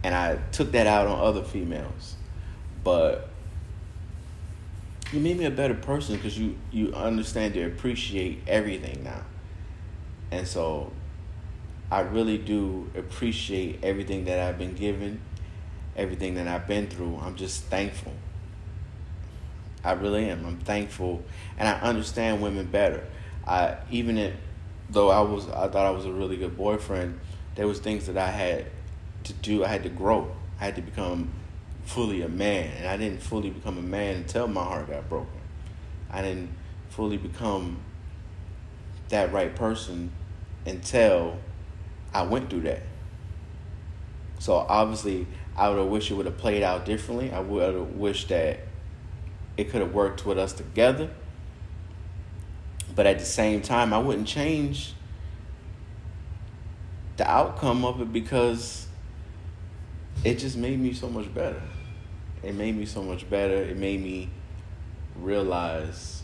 and 0.03 0.13
I 0.13 0.37
took 0.51 0.73
that 0.73 0.85
out 0.85 1.07
on 1.07 1.19
other 1.19 1.41
females. 1.41 2.17
But 2.83 3.29
you 5.11 5.19
made 5.19 5.39
me 5.39 5.45
a 5.45 5.51
better 5.51 5.73
person 5.73 6.17
because 6.17 6.37
you 6.37 6.55
you 6.71 6.93
understand 6.93 7.55
to 7.55 7.63
appreciate 7.63 8.43
everything 8.47 9.03
now, 9.03 9.23
and 10.29 10.47
so 10.47 10.91
I 11.89 12.01
really 12.01 12.37
do 12.37 12.91
appreciate 12.95 13.83
everything 13.83 14.25
that 14.25 14.39
I've 14.39 14.59
been 14.59 14.75
given, 14.75 15.19
everything 15.95 16.35
that 16.35 16.47
I've 16.47 16.67
been 16.67 16.87
through. 16.87 17.17
I'm 17.23 17.35
just 17.35 17.63
thankful. 17.63 18.13
I 19.87 19.93
really 19.93 20.29
am. 20.29 20.45
I'm 20.45 20.57
thankful, 20.57 21.23
and 21.57 21.67
I 21.67 21.79
understand 21.79 22.41
women 22.41 22.65
better. 22.65 23.03
I 23.45 23.77
even 23.89 24.17
it, 24.17 24.35
though 24.89 25.09
I 25.09 25.21
was 25.21 25.47
I 25.47 25.69
thought 25.69 25.85
I 25.85 25.91
was 25.91 26.05
a 26.05 26.11
really 26.11 26.35
good 26.35 26.57
boyfriend. 26.57 27.19
There 27.55 27.65
was 27.65 27.79
things 27.79 28.05
that 28.07 28.17
I 28.17 28.29
had 28.29 28.65
to 29.23 29.33
do. 29.33 29.63
I 29.63 29.69
had 29.69 29.83
to 29.83 29.89
grow. 29.89 30.29
I 30.59 30.65
had 30.65 30.75
to 30.75 30.81
become 30.81 31.31
fully 31.85 32.21
a 32.21 32.27
man, 32.27 32.69
and 32.77 32.87
I 32.87 32.97
didn't 32.97 33.21
fully 33.21 33.49
become 33.49 33.77
a 33.77 33.81
man 33.81 34.17
until 34.17 34.47
my 34.47 34.63
heart 34.63 34.89
got 34.89 35.07
broken. 35.07 35.39
I 36.11 36.21
didn't 36.21 36.49
fully 36.89 37.17
become 37.17 37.79
that 39.07 39.31
right 39.31 39.55
person 39.55 40.11
until 40.65 41.37
I 42.13 42.23
went 42.23 42.49
through 42.49 42.61
that. 42.61 42.81
So 44.39 44.53
obviously, 44.55 45.27
I 45.55 45.69
would 45.69 45.77
have 45.77 45.87
wished 45.87 46.11
it 46.11 46.15
would 46.15 46.25
have 46.25 46.37
played 46.37 46.61
out 46.61 46.85
differently. 46.85 47.31
I 47.31 47.39
would 47.39 47.73
have 47.73 47.95
wished 47.95 48.29
that 48.29 48.59
it 49.57 49.69
could 49.69 49.81
have 49.81 49.93
worked 49.93 50.25
with 50.25 50.37
us 50.37 50.53
together. 50.53 51.09
But 52.95 53.05
at 53.05 53.19
the 53.19 53.25
same 53.25 53.61
time, 53.61 53.93
I 53.93 53.99
wouldn't 53.99 54.27
change 54.27 54.93
the 57.17 57.29
outcome 57.29 57.83
of 57.83 57.99
it 57.99 58.13
because 58.13 58.87
it 60.23 60.35
just 60.35 60.57
made 60.57 60.79
me 60.79 60.93
so 60.93 61.09
much 61.09 61.33
better. 61.33 61.61
It 62.43 62.55
made 62.55 62.77
me 62.77 62.85
so 62.85 63.01
much 63.01 63.29
better. 63.29 63.55
It 63.55 63.77
made 63.77 64.01
me 64.01 64.29
realize 65.15 66.23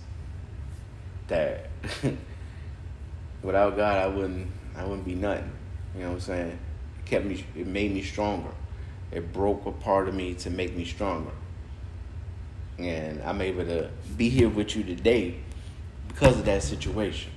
that 1.28 1.70
without 3.44 3.76
God, 3.76 3.98
I 3.98 4.08
wouldn't 4.08 4.48
I 4.76 4.84
wouldn't 4.84 5.06
be 5.06 5.16
nothing. 5.16 5.52
You 5.96 6.02
know 6.02 6.08
what 6.10 6.14
I'm 6.16 6.20
saying? 6.22 6.60
It 7.00 7.06
kept 7.06 7.26
me. 7.26 7.44
It 7.56 7.68
made 7.68 7.94
me 7.94 8.02
stronger. 8.02 8.52
It 9.12 9.32
broke 9.32 9.66
a 9.66 9.72
part 9.72 10.08
of 10.08 10.16
me 10.16 10.34
to 10.36 10.50
make 10.50 10.76
me 10.76 10.86
stronger. 10.86 11.32
And 12.80 13.22
I'm 13.24 13.42
able 13.42 13.66
to 13.66 13.90
be 14.18 14.30
here 14.30 14.50
with 14.50 14.76
you 14.76 14.84
today 14.84 15.36
because 16.08 16.40
of 16.40 16.46
that 16.46 16.64
situation. 16.64 17.32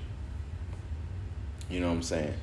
You 1.68 1.80
know 1.80 1.89
what 1.89 1.95
I'm 1.95 2.03
saying? 2.03 2.34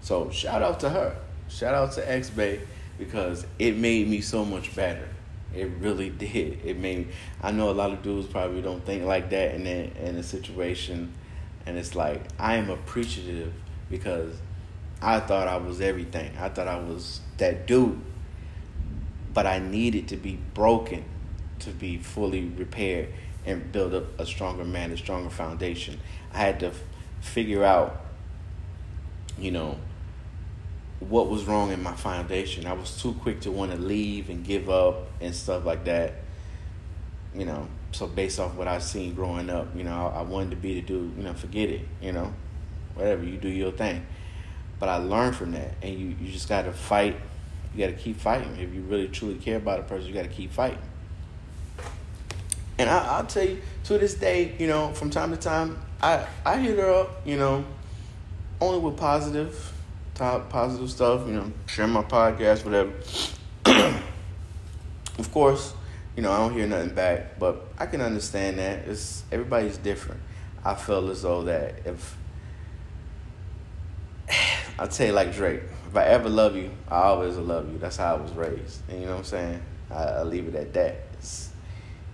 So 0.00 0.30
shout 0.30 0.62
out 0.62 0.80
to 0.80 0.90
her. 0.90 1.16
Shout 1.48 1.74
out 1.74 1.92
to 1.92 2.10
X 2.10 2.30
Bay 2.30 2.60
because 2.98 3.46
it 3.58 3.76
made 3.76 4.08
me 4.08 4.20
so 4.20 4.44
much 4.44 4.74
better. 4.74 5.08
It 5.54 5.68
really 5.80 6.10
did. 6.18 6.60
It 6.64 6.78
made. 6.78 7.06
Me, 7.06 7.12
I 7.42 7.50
know 7.50 7.70
a 7.70 7.72
lot 7.72 7.92
of 7.92 8.02
dudes 8.02 8.26
probably 8.26 8.62
don't 8.62 8.84
think 8.84 9.04
like 9.04 9.30
that 9.30 9.54
in 9.54 9.66
a, 9.66 9.92
in 10.00 10.16
a 10.16 10.22
situation, 10.22 11.12
and 11.66 11.76
it's 11.76 11.94
like 11.94 12.22
I 12.38 12.56
am 12.56 12.70
appreciative 12.70 13.52
because 13.90 14.34
I 15.02 15.20
thought 15.20 15.48
I 15.48 15.56
was 15.56 15.80
everything. 15.80 16.32
I 16.38 16.48
thought 16.48 16.68
I 16.68 16.78
was 16.78 17.20
that 17.38 17.66
dude, 17.66 18.00
but 19.34 19.46
I 19.46 19.58
needed 19.58 20.08
to 20.08 20.16
be 20.16 20.38
broken 20.54 21.04
to 21.60 21.70
be 21.70 21.98
fully 21.98 22.44
repaired 22.44 23.08
and 23.46 23.72
build 23.72 23.94
up 23.94 24.18
a 24.18 24.26
stronger 24.26 24.64
man, 24.64 24.90
a 24.92 24.96
stronger 24.96 25.30
foundation. 25.30 25.98
I 26.32 26.38
had 26.38 26.60
to 26.60 26.66
f- 26.68 26.82
figure 27.20 27.64
out, 27.64 28.04
you 29.38 29.50
know, 29.50 29.78
what 31.00 31.28
was 31.28 31.44
wrong 31.44 31.72
in 31.72 31.82
my 31.82 31.94
foundation. 31.94 32.66
I 32.66 32.74
was 32.74 33.00
too 33.00 33.14
quick 33.14 33.40
to 33.42 33.50
want 33.50 33.72
to 33.72 33.78
leave 33.78 34.28
and 34.28 34.44
give 34.44 34.68
up 34.68 35.06
and 35.20 35.34
stuff 35.34 35.64
like 35.64 35.84
that. 35.84 36.14
You 37.34 37.46
know, 37.46 37.68
so 37.92 38.06
based 38.06 38.38
off 38.38 38.54
what 38.54 38.68
I've 38.68 38.82
seen 38.82 39.14
growing 39.14 39.48
up, 39.50 39.74
you 39.74 39.84
know, 39.84 40.12
I, 40.14 40.22
wanted 40.22 40.50
to 40.50 40.56
be 40.56 40.74
the 40.74 40.82
dude, 40.82 41.16
you 41.16 41.22
know, 41.22 41.32
forget 41.32 41.68
it, 41.68 41.86
you 42.02 42.12
know, 42.12 42.32
whatever, 42.94 43.24
you 43.24 43.36
do 43.36 43.48
your 43.48 43.72
thing. 43.72 44.04
But 44.78 44.88
I 44.88 44.96
learned 44.96 45.36
from 45.36 45.52
that, 45.52 45.74
and 45.82 45.98
you, 45.98 46.16
you 46.20 46.32
just 46.32 46.48
got 46.48 46.62
to 46.62 46.72
fight. 46.72 47.16
You 47.74 47.86
got 47.86 47.96
to 47.96 48.02
keep 48.02 48.18
fighting. 48.18 48.56
If 48.56 48.74
you 48.74 48.80
really 48.82 49.08
truly 49.08 49.36
care 49.36 49.56
about 49.56 49.78
a 49.78 49.82
person, 49.82 50.08
you 50.08 50.14
got 50.14 50.22
to 50.22 50.28
keep 50.28 50.52
fighting. 50.52 50.78
And 52.80 52.88
I, 52.88 53.18
I'll 53.18 53.26
tell 53.26 53.44
you, 53.44 53.60
to 53.84 53.98
this 53.98 54.14
day, 54.14 54.54
you 54.58 54.66
know, 54.66 54.92
from 54.94 55.10
time 55.10 55.32
to 55.32 55.36
time, 55.36 55.78
I, 56.02 56.26
I 56.46 56.56
hit 56.56 56.78
her 56.78 56.90
up, 56.90 57.26
you 57.26 57.36
know, 57.36 57.62
only 58.58 58.78
with 58.78 58.96
positive 58.96 59.72
top 60.14 60.48
positive 60.48 60.90
stuff, 60.90 61.26
you 61.26 61.34
know, 61.34 61.52
share 61.66 61.86
my 61.86 62.02
podcast, 62.02 62.64
whatever. 62.64 62.92
of 65.18 65.30
course, 65.30 65.74
you 66.16 66.22
know, 66.22 66.32
I 66.32 66.38
don't 66.38 66.54
hear 66.54 66.66
nothing 66.66 66.94
back, 66.94 67.38
but 67.38 67.66
I 67.78 67.84
can 67.84 68.00
understand 68.00 68.58
that. 68.58 68.86
It's 68.88 69.24
everybody's 69.30 69.76
different. 69.76 70.22
I 70.64 70.74
feel 70.74 71.10
as 71.10 71.20
though 71.20 71.42
that 71.44 71.86
if 71.86 72.16
I'll 74.78 74.88
tell 74.88 75.06
you 75.06 75.12
like 75.12 75.34
Drake, 75.34 75.62
if 75.86 75.96
I 75.96 76.04
ever 76.04 76.30
love 76.30 76.56
you, 76.56 76.70
I 76.90 77.02
always 77.02 77.36
love 77.36 77.70
you. 77.70 77.78
That's 77.78 77.98
how 77.98 78.16
I 78.16 78.20
was 78.20 78.32
raised. 78.32 78.80
And 78.88 79.00
you 79.00 79.06
know 79.06 79.12
what 79.12 79.18
I'm 79.18 79.24
saying? 79.24 79.62
I, 79.90 80.02
I 80.02 80.22
leave 80.22 80.48
it 80.48 80.54
at 80.54 80.72
that. 80.72 80.96
It's, 81.14 81.49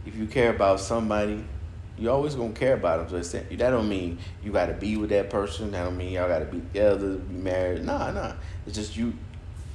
if 0.07 0.17
you 0.17 0.27
care 0.27 0.51
about 0.51 0.81
somebody, 0.81 1.45
you 1.99 2.11
always 2.11 2.35
gonna 2.35 2.53
care 2.53 2.75
about 2.75 3.09
them. 3.09 3.23
So 3.23 3.39
that 3.39 3.59
don't 3.59 3.89
mean 3.89 4.19
you 4.43 4.53
gotta 4.53 4.75
be 4.75 4.97
with 4.97 5.11
that 5.11 5.31
person. 5.31 5.71
That 5.73 5.85
don't 5.85 5.97
mean 5.97 6.13
y'all 6.13 6.29
gotta 6.29 6.45
be 6.45 6.59
together, 6.59 7.17
be 7.17 7.35
married. 7.35 7.85
Nah, 7.85 8.11
nah. 8.13 8.33
It's 8.67 8.77
just 8.77 8.97
you. 8.97 9.15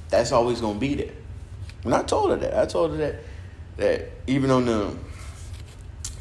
That's 0.08 0.32
always 0.32 0.60
gonna 0.60 0.78
be 0.78 0.94
there. 0.94 1.12
And 1.84 1.94
I 1.94 2.02
told 2.02 2.30
her 2.30 2.36
that. 2.36 2.58
I 2.58 2.66
told 2.66 2.92
her 2.92 2.96
that 2.98 3.16
that 3.76 4.10
even 4.26 4.50
on 4.50 4.66
the 4.66 4.96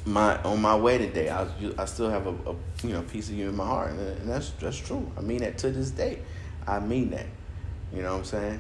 my 0.06 0.42
on 0.42 0.62
my 0.62 0.76
wedding 0.76 1.12
day, 1.12 1.30
I 1.30 1.48
I 1.78 1.86
still 1.86 2.10
have 2.10 2.28
a, 2.28 2.32
a 2.32 2.56
you 2.84 2.94
know 2.94 3.02
piece 3.04 3.30
of 3.30 3.36
you 3.36 3.50
in 3.50 3.56
my 3.56 3.66
heart, 3.66 3.92
and, 3.92 4.00
and 4.00 4.30
that's 4.30 4.50
that's 4.52 4.78
true. 4.78 5.12
I 5.18 5.22
mean 5.22 5.40
that 5.40 5.58
to 5.60 5.72
this 5.72 5.92
day. 5.92 6.20
I 6.68 6.80
mean 6.80 7.12
that. 7.12 7.28
You 7.94 8.02
know 8.02 8.14
what 8.14 8.20
I'm 8.20 8.26
saying? 8.26 8.60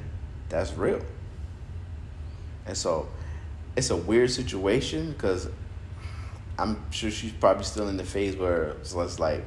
That's 0.49 0.73
real. 0.73 1.01
And 2.65 2.77
so, 2.77 3.07
it's 3.75 3.89
a 3.89 3.95
weird 3.95 4.31
situation 4.31 5.11
because 5.11 5.49
I'm 6.57 6.91
sure 6.91 7.09
she's 7.09 7.31
probably 7.31 7.63
still 7.63 7.87
in 7.87 7.97
the 7.97 8.03
phase 8.03 8.35
where 8.35 8.75
it's 8.81 9.19
like 9.19 9.43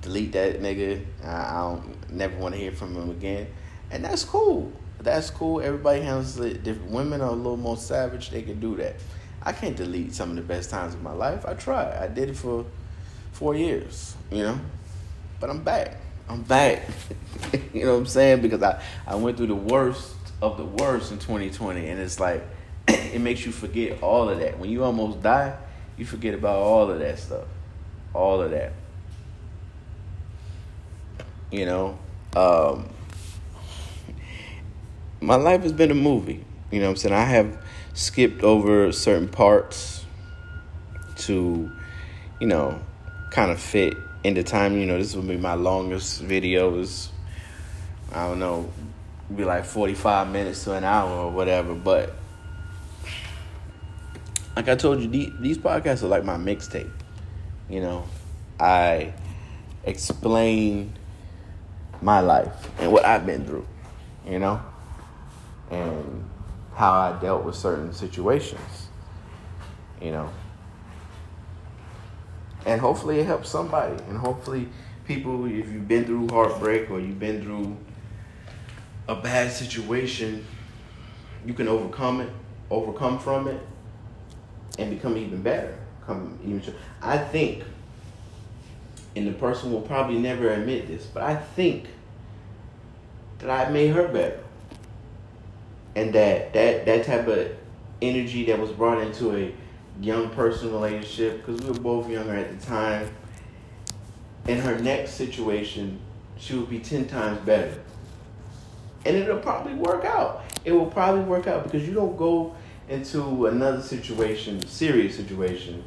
delete 0.00 0.32
that 0.32 0.60
nigga. 0.60 1.04
I, 1.24 1.60
don't 1.60 2.10
never 2.12 2.36
want 2.36 2.54
to 2.54 2.60
hear 2.60 2.72
from 2.72 2.94
him 2.94 3.10
again, 3.10 3.48
and 3.90 4.04
that's 4.04 4.24
cool. 4.24 4.72
That's 5.00 5.30
cool. 5.30 5.60
Everybody 5.60 6.02
handles 6.02 6.38
it 6.40 6.64
different. 6.64 6.90
Women 6.90 7.20
are 7.20 7.30
a 7.30 7.32
little 7.32 7.56
more 7.56 7.76
savage. 7.76 8.30
They 8.30 8.42
can 8.42 8.58
do 8.58 8.76
that. 8.76 8.96
I 9.42 9.52
can't 9.52 9.76
delete 9.76 10.14
some 10.14 10.30
of 10.30 10.36
the 10.36 10.42
best 10.42 10.70
times 10.70 10.94
of 10.94 11.02
my 11.02 11.12
life. 11.12 11.46
I 11.46 11.54
tried. 11.54 11.96
I 11.96 12.08
did 12.08 12.30
it 12.30 12.36
for 12.36 12.66
four 13.32 13.54
years, 13.54 14.16
you 14.30 14.42
know. 14.42 14.60
But 15.38 15.50
I'm 15.50 15.62
back. 15.62 15.96
I'm 16.28 16.42
back. 16.42 16.82
you 17.72 17.84
know 17.84 17.92
what 17.92 18.00
I'm 18.00 18.06
saying? 18.06 18.42
Because 18.42 18.62
I, 18.62 18.82
I 19.06 19.14
went 19.14 19.36
through 19.36 19.46
the 19.46 19.54
worst 19.54 20.14
of 20.42 20.56
the 20.56 20.64
worst 20.64 21.12
in 21.12 21.18
2020. 21.18 21.88
And 21.88 22.00
it's 22.00 22.18
like, 22.20 22.44
it 23.14 23.20
makes 23.20 23.44
you 23.44 23.52
forget 23.52 24.02
all 24.02 24.28
of 24.28 24.38
that. 24.38 24.58
When 24.58 24.70
you 24.70 24.82
almost 24.82 25.22
die, 25.22 25.56
you 25.96 26.06
forget 26.06 26.34
about 26.34 26.56
all 26.56 26.90
of 26.90 26.98
that 27.00 27.18
stuff. 27.18 27.44
All 28.14 28.40
of 28.40 28.50
that. 28.52 28.72
You 31.50 31.66
know? 31.66 31.98
Um, 32.34 32.88
my 35.20 35.34
life 35.34 35.62
has 35.62 35.72
been 35.72 35.90
a 35.90 35.94
movie. 35.94 36.44
You 36.70 36.80
know 36.80 36.86
what 36.86 36.90
I'm 36.92 36.96
saying? 36.96 37.14
I 37.14 37.24
have 37.24 37.62
skipped 37.94 38.42
over 38.42 38.92
certain 38.92 39.28
parts 39.28 40.04
to, 41.16 41.70
you 42.40 42.46
know, 42.46 42.80
kind 43.30 43.50
of 43.50 43.60
fit 43.60 43.94
into 44.24 44.42
time. 44.42 44.78
You 44.78 44.86
know, 44.86 44.98
this 44.98 45.14
will 45.14 45.22
be 45.22 45.36
my 45.36 45.54
longest 45.54 46.22
videos. 46.22 47.08
I 48.12 48.26
don't 48.28 48.38
know, 48.38 48.70
be 49.34 49.44
like 49.44 49.64
45 49.64 50.30
minutes 50.30 50.64
to 50.64 50.74
an 50.74 50.84
hour 50.84 51.10
or 51.10 51.30
whatever. 51.30 51.74
But 51.74 52.14
like 54.58 54.68
I 54.68 54.74
told 54.74 55.00
you, 55.00 55.08
these 55.38 55.56
podcasts 55.56 56.02
are 56.02 56.08
like 56.08 56.24
my 56.24 56.36
mixtape. 56.36 56.90
You 57.70 57.80
know, 57.80 58.04
I 58.58 59.12
explain 59.84 60.94
my 62.02 62.18
life 62.18 62.68
and 62.80 62.90
what 62.90 63.04
I've 63.04 63.24
been 63.24 63.44
through, 63.44 63.64
you 64.26 64.40
know, 64.40 64.60
and 65.70 66.28
how 66.74 66.92
I 66.92 67.20
dealt 67.20 67.44
with 67.44 67.54
certain 67.54 67.92
situations, 67.92 68.88
you 70.02 70.10
know. 70.10 70.28
And 72.66 72.80
hopefully 72.80 73.20
it 73.20 73.26
helps 73.26 73.48
somebody. 73.48 73.94
And 74.08 74.18
hopefully 74.18 74.68
people, 75.04 75.44
if 75.44 75.68
you've 75.68 75.86
been 75.86 76.04
through 76.04 76.30
heartbreak 76.30 76.90
or 76.90 76.98
you've 76.98 77.20
been 77.20 77.44
through 77.44 77.76
a 79.06 79.14
bad 79.14 79.52
situation, 79.52 80.44
you 81.46 81.54
can 81.54 81.68
overcome 81.68 82.22
it, 82.22 82.32
overcome 82.70 83.20
from 83.20 83.46
it, 83.46 83.60
and 84.78 84.90
become 84.90 85.16
even 85.16 85.42
better. 85.42 85.76
Come 86.06 86.38
even. 86.44 86.74
I 87.02 87.18
think 87.18 87.64
and 89.18 89.26
the 89.26 89.32
person 89.32 89.72
will 89.72 89.80
probably 89.80 90.18
never 90.18 90.50
admit 90.50 90.86
this, 90.86 91.04
but 91.06 91.24
I 91.24 91.34
think 91.34 91.88
that 93.40 93.50
I 93.50 93.70
made 93.70 93.88
her 93.88 94.06
better. 94.08 94.40
And 95.96 96.14
that 96.14 96.52
that 96.52 96.86
that 96.86 97.04
type 97.04 97.26
of 97.26 97.56
energy 98.00 98.44
that 98.46 98.58
was 98.58 98.70
brought 98.70 99.02
into 99.02 99.36
a 99.36 99.52
young 100.00 100.30
person 100.30 100.70
relationship, 100.70 101.44
because 101.44 101.60
we 101.60 101.70
were 101.70 101.80
both 101.80 102.08
younger 102.08 102.34
at 102.34 102.58
the 102.58 102.66
time, 102.66 103.10
in 104.46 104.58
her 104.60 104.78
next 104.78 105.14
situation, 105.14 105.98
she 106.36 106.54
would 106.54 106.70
be 106.70 106.78
ten 106.78 107.08
times 107.08 107.40
better. 107.40 107.82
And 109.04 109.16
it'll 109.16 109.38
probably 109.38 109.74
work 109.74 110.04
out. 110.04 110.44
It 110.64 110.72
will 110.72 110.86
probably 110.86 111.24
work 111.24 111.46
out 111.48 111.64
because 111.64 111.86
you 111.88 111.94
don't 111.94 112.16
go 112.16 112.54
into 112.88 113.46
another 113.46 113.82
situation, 113.82 114.64
serious 114.66 115.16
situation, 115.16 115.84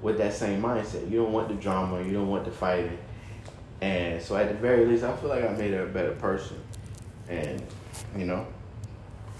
with 0.00 0.18
that 0.18 0.34
same 0.34 0.60
mindset. 0.60 1.08
You 1.10 1.22
don't 1.22 1.32
want 1.32 1.48
the 1.48 1.54
drama, 1.54 2.02
you 2.02 2.12
don't 2.12 2.28
want 2.28 2.44
the 2.44 2.50
fighting. 2.50 2.98
And 3.80 4.22
so 4.22 4.36
at 4.36 4.48
the 4.48 4.54
very 4.54 4.86
least, 4.86 5.04
I 5.04 5.16
feel 5.16 5.28
like 5.28 5.44
I 5.44 5.52
made 5.52 5.72
her 5.72 5.84
a 5.84 5.88
better 5.88 6.12
person. 6.12 6.56
And, 7.28 7.62
you 8.16 8.26
know, 8.26 8.46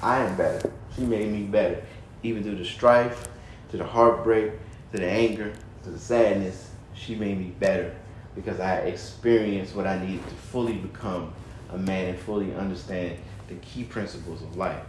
I 0.01 0.19
am 0.19 0.37
better. 0.37 0.73
She 0.97 1.03
made 1.03 1.31
me 1.31 1.43
better. 1.43 1.83
Even 2.23 2.43
through 2.43 2.57
the 2.57 2.65
strife, 2.65 3.29
to 3.71 3.77
the 3.77 3.85
heartbreak, 3.85 4.53
to 4.93 4.99
the 4.99 5.07
anger, 5.07 5.53
to 5.85 5.91
the 5.91 5.99
sadness, 5.99 6.71
she 6.95 7.15
made 7.15 7.39
me 7.39 7.53
better 7.59 7.95
because 8.35 8.61
I 8.61 8.77
experienced 8.79 9.75
what 9.75 9.87
I 9.87 9.99
needed 10.05 10.27
to 10.29 10.35
fully 10.35 10.75
become 10.75 11.33
a 11.73 11.79
man 11.79 12.11
and 12.11 12.19
fully 12.19 12.55
understand 12.55 13.19
the 13.49 13.55
key 13.57 13.85
principles 13.85 14.43
of 14.43 14.57
life. 14.57 14.85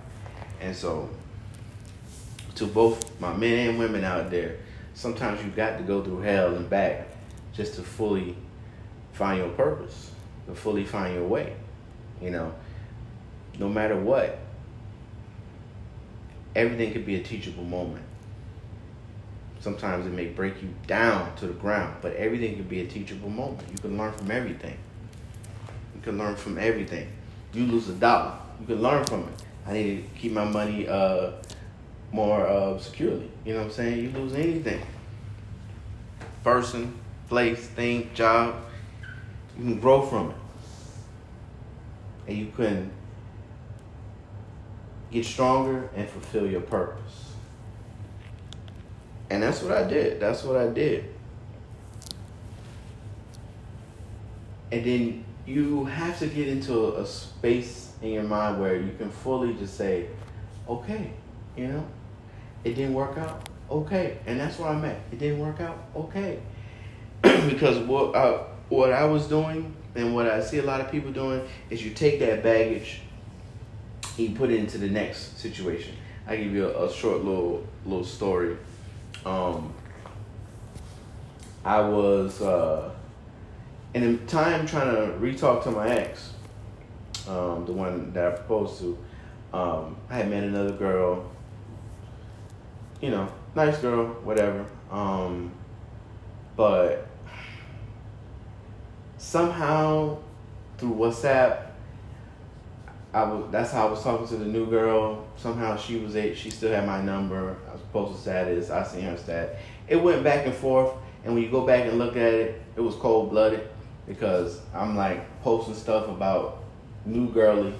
And 0.62 0.76
so, 0.76 1.10
to 2.56 2.66
both 2.66 3.20
my 3.20 3.36
men 3.36 3.70
and 3.70 3.80
women 3.80 4.04
out 4.04 4.30
there, 4.30 4.58
sometimes 4.94 5.44
you've 5.44 5.56
got 5.56 5.78
to 5.78 5.84
go 5.84 6.04
through 6.04 6.22
hell 6.22 6.56
and 6.56 6.70
back 6.70 7.08
just 7.54 7.76
to 7.76 7.82
fully 7.82 8.36
find 9.14 9.40
your 9.40 9.50
purpose, 9.50 10.12
to 10.48 10.56
fully 10.56 10.86
find 10.86 11.14
your 11.14 11.28
way. 11.28 11.56
You 12.22 12.32
know, 12.32 12.54
no 13.60 13.70
matter 13.70 14.00
what, 14.00 14.40
everything 16.56 16.94
could 16.94 17.06
be 17.06 17.16
a 17.16 17.24
teachable 17.24 17.64
moment. 17.64 18.06
Sometimes 19.60 20.06
it 20.06 20.12
may 20.12 20.26
break 20.26 20.62
you 20.62 20.70
down 20.88 21.36
to 21.38 21.48
the 21.48 21.54
ground, 21.54 21.96
but 22.02 22.14
everything 22.16 22.58
could 22.58 22.68
be 22.68 22.82
a 22.82 22.88
teachable 22.88 23.30
moment. 23.30 23.68
You 23.72 23.78
can 23.78 23.98
learn 23.98 24.12
from 24.12 24.30
everything. 24.30 24.78
You 25.96 26.02
can 26.02 26.18
learn 26.18 26.36
from 26.36 26.58
everything. 26.58 27.08
You 27.54 27.66
lose 27.66 27.88
a 27.88 27.94
dollar, 27.94 28.38
you 28.60 28.66
can 28.66 28.82
learn 28.82 29.06
from 29.06 29.22
it. 29.22 29.44
I 29.66 29.74
need 29.74 30.04
to 30.04 30.20
keep 30.20 30.34
my 30.34 30.44
money 30.44 30.88
uh, 30.88 31.32
more 32.14 32.48
uh, 32.48 32.78
securely. 32.78 33.30
You 33.44 33.54
know 33.54 33.60
what 33.62 33.66
I'm 33.66 33.74
saying? 33.74 34.00
You 34.00 34.10
lose 34.12 34.34
anything. 34.36 34.82
Person, 36.44 36.98
place, 37.28 37.66
thing, 37.68 38.12
job. 38.14 38.56
You 39.58 39.64
can 39.64 39.80
grow 39.80 40.04
from 40.04 40.30
it. 40.30 40.36
And 42.28 42.38
you 42.38 42.52
can 42.56 42.92
get 45.12 45.26
stronger 45.26 45.90
and 45.96 46.08
fulfill 46.08 46.48
your 46.48 46.62
purpose. 46.62 47.32
And 49.30 49.42
that's 49.42 49.64
what 49.64 49.72
I 49.72 49.84
did. 49.84 50.20
That's 50.20 50.44
what 50.44 50.56
I 50.58 50.68
did. 50.68 51.06
And 54.72 54.86
then 54.86 55.26
you 55.48 55.86
have 55.86 56.20
to 56.20 56.28
get 56.28 56.48
into 56.48 56.96
a 56.96 57.06
space 57.06 57.92
in 58.02 58.10
your 58.10 58.24
mind 58.24 58.62
where 58.62 58.76
you 58.76 58.92
can 58.98 59.10
fully 59.10 59.56
just 59.56 59.76
say, 59.76 60.08
okay, 60.70 61.12
you 61.58 61.68
know, 61.68 61.86
it 62.64 62.74
didn't 62.74 62.94
work 62.94 63.18
out. 63.18 63.50
Okay, 63.70 64.18
and 64.26 64.40
that's 64.40 64.60
where 64.60 64.70
I'm 64.70 64.84
at. 64.86 64.98
It 65.12 65.20
didn't 65.20 65.40
work 65.40 65.60
out. 65.60 65.78
Okay, 65.96 66.40
because 67.22 67.80
what 67.80 68.16
I, 68.16 68.44
what 68.70 68.92
I 68.92 69.06
was 69.06 69.28
doing 69.28 69.74
and 69.96 70.14
what 70.14 70.28
I 70.28 70.42
see 70.42 70.60
a 70.60 70.64
lot 70.64 70.82
of 70.82 70.92
people 70.92 71.12
doing 71.12 71.48
is 71.70 71.84
you 71.84 71.92
take 71.92 72.20
that 72.20 72.44
baggage, 72.44 73.02
and 74.18 74.30
you 74.30 74.36
put 74.36 74.50
it 74.50 74.60
into 74.60 74.78
the 74.78 74.90
next 74.90 75.40
situation. 75.40 75.96
I 76.28 76.38
give 76.38 76.54
you 76.54 76.68
a, 76.68 76.86
a 76.86 76.94
short 76.94 77.24
little 77.24 77.66
little 77.86 78.06
story. 78.06 78.58
Um, 79.26 79.74
I 81.66 81.80
was 81.82 82.42
uh, 82.42 82.92
in 83.94 84.04
a 84.04 84.18
time 84.28 84.66
trying 84.66 84.96
to 84.96 85.14
re-talk 85.14 85.64
to 85.64 85.72
my 85.72 85.88
ex, 85.88 86.34
um, 87.28 87.66
the 87.66 87.72
one 87.72 88.12
that 88.14 88.28
I 88.28 88.36
proposed 88.36 88.80
to. 88.80 88.98
Um, 89.54 89.96
I 90.10 90.16
had 90.16 90.30
met 90.30 90.44
another 90.44 90.74
girl 90.74 91.32
you 93.04 93.10
know, 93.10 93.28
nice 93.54 93.78
girl, 93.80 94.06
whatever. 94.24 94.66
Um, 94.90 95.52
but 96.56 97.06
somehow 99.18 100.20
through 100.78 100.96
WhatsApp, 100.96 101.68
I 103.14 103.24
was 103.26 103.52
that's 103.52 103.74
how 103.74 103.88
I 103.88 103.92
was 103.92 104.02
talking 104.02 104.26
to 104.30 104.38
the 104.38 104.46
new 104.46 104.68
girl. 104.68 105.28
Somehow 105.36 105.76
she 105.76 105.98
was 105.98 106.16
a 106.16 106.34
she 106.34 106.50
still 106.50 106.72
had 106.72 106.88
my 106.88 107.02
number. 107.02 107.58
I 107.68 107.74
was 107.74 107.82
posting 107.92 108.22
status. 108.22 108.70
I 108.70 108.84
seen 108.86 109.02
her 109.02 109.18
stat. 109.18 109.58
It 109.90 109.98
went 109.98 110.24
back 110.24 110.46
and 110.46 110.56
forth, 110.56 110.94
and 111.26 111.34
when 111.34 111.44
you 111.44 111.52
go 111.52 111.68
back 111.68 111.86
and 111.86 112.00
look 112.00 112.16
at 112.16 112.34
it, 112.34 112.62
it 112.78 112.82
was 112.82 112.96
cold 112.96 113.32
blooded 113.32 113.68
because 114.08 114.62
I'm 114.74 114.96
like 114.96 115.42
posting 115.42 115.76
stuff 115.76 116.08
about 116.08 116.64
new 117.06 117.28
girly, 117.28 117.74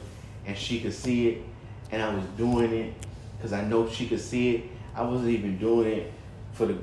and 0.46 0.58
she 0.58 0.82
could 0.82 0.94
see 0.94 1.30
it, 1.30 1.42
and 1.94 2.02
I 2.02 2.14
was 2.14 2.26
doing 2.36 2.74
it 2.74 2.94
because 3.38 3.54
I 3.54 3.64
know 3.64 3.90
she 3.90 4.08
could 4.08 4.22
see 4.22 4.56
it, 4.56 4.64
I 4.96 5.04
wasn't 5.04 5.30
even 5.30 5.58
doing 5.58 5.88
it 5.88 6.14
for 6.54 6.66
the 6.66 6.78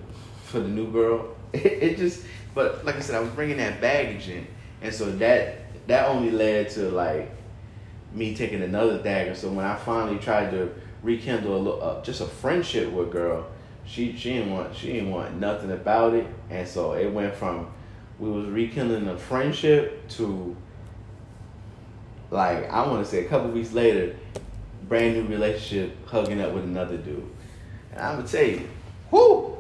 for 0.45 0.61
the 0.61 0.69
new 0.69 0.91
girl. 0.91 1.29
It, 1.53 1.65
it 1.65 1.99
just, 1.99 2.25
but 2.55 2.85
like 2.85 2.95
I 2.95 3.01
said, 3.01 3.17
I 3.17 3.21
was 3.21 3.31
bringing 3.31 3.57
that 3.57 3.81
baggage 3.81 4.29
in, 4.29 4.47
and 4.83 4.95
so 4.95 5.11
that 5.17 5.87
that 5.89 6.07
only 6.07 6.31
led 6.31 6.71
to 6.71 6.91
like 6.91 7.29
me 8.15 8.37
taking 8.37 8.63
another 8.63 9.03
dagger. 9.03 9.35
So 9.35 9.51
when 9.51 9.65
I 9.65 9.75
finally 9.75 10.21
tried 10.21 10.53
to 10.53 10.73
rekindle 11.03 11.57
a 11.57 11.59
little, 11.59 11.83
uh, 11.83 12.03
just 12.03 12.21
a 12.21 12.27
friendship 12.27 12.93
with 12.93 13.11
girl, 13.11 13.47
she 13.85 14.17
she 14.17 14.35
didn't 14.35 14.53
want 14.53 14.77
she 14.77 14.93
didn't 14.93 15.11
want 15.11 15.41
nothing 15.41 15.73
about 15.73 16.15
it, 16.15 16.27
and 16.51 16.69
so 16.69 16.93
it 16.93 17.13
went 17.13 17.35
from 17.35 17.67
we 18.21 18.31
was 18.31 18.47
rekindling 18.47 19.09
a 19.09 19.19
friendship 19.19 20.07
to 20.11 20.57
like 22.31 22.71
I 22.71 22.87
want 22.87 23.05
to 23.05 23.11
say 23.11 23.25
a 23.25 23.29
couple 23.29 23.51
weeks 23.51 23.73
later, 23.73 24.17
brand 24.89 25.17
new 25.17 25.27
relationship, 25.27 25.97
hugging 26.07 26.41
up 26.41 26.53
with 26.53 26.65
another 26.65 26.97
dude. 26.97 27.29
And 27.93 28.01
I'm 28.01 28.17
gonna 28.17 28.29
tell 28.29 28.45
you, 28.45 28.69
whoo, 29.11 29.59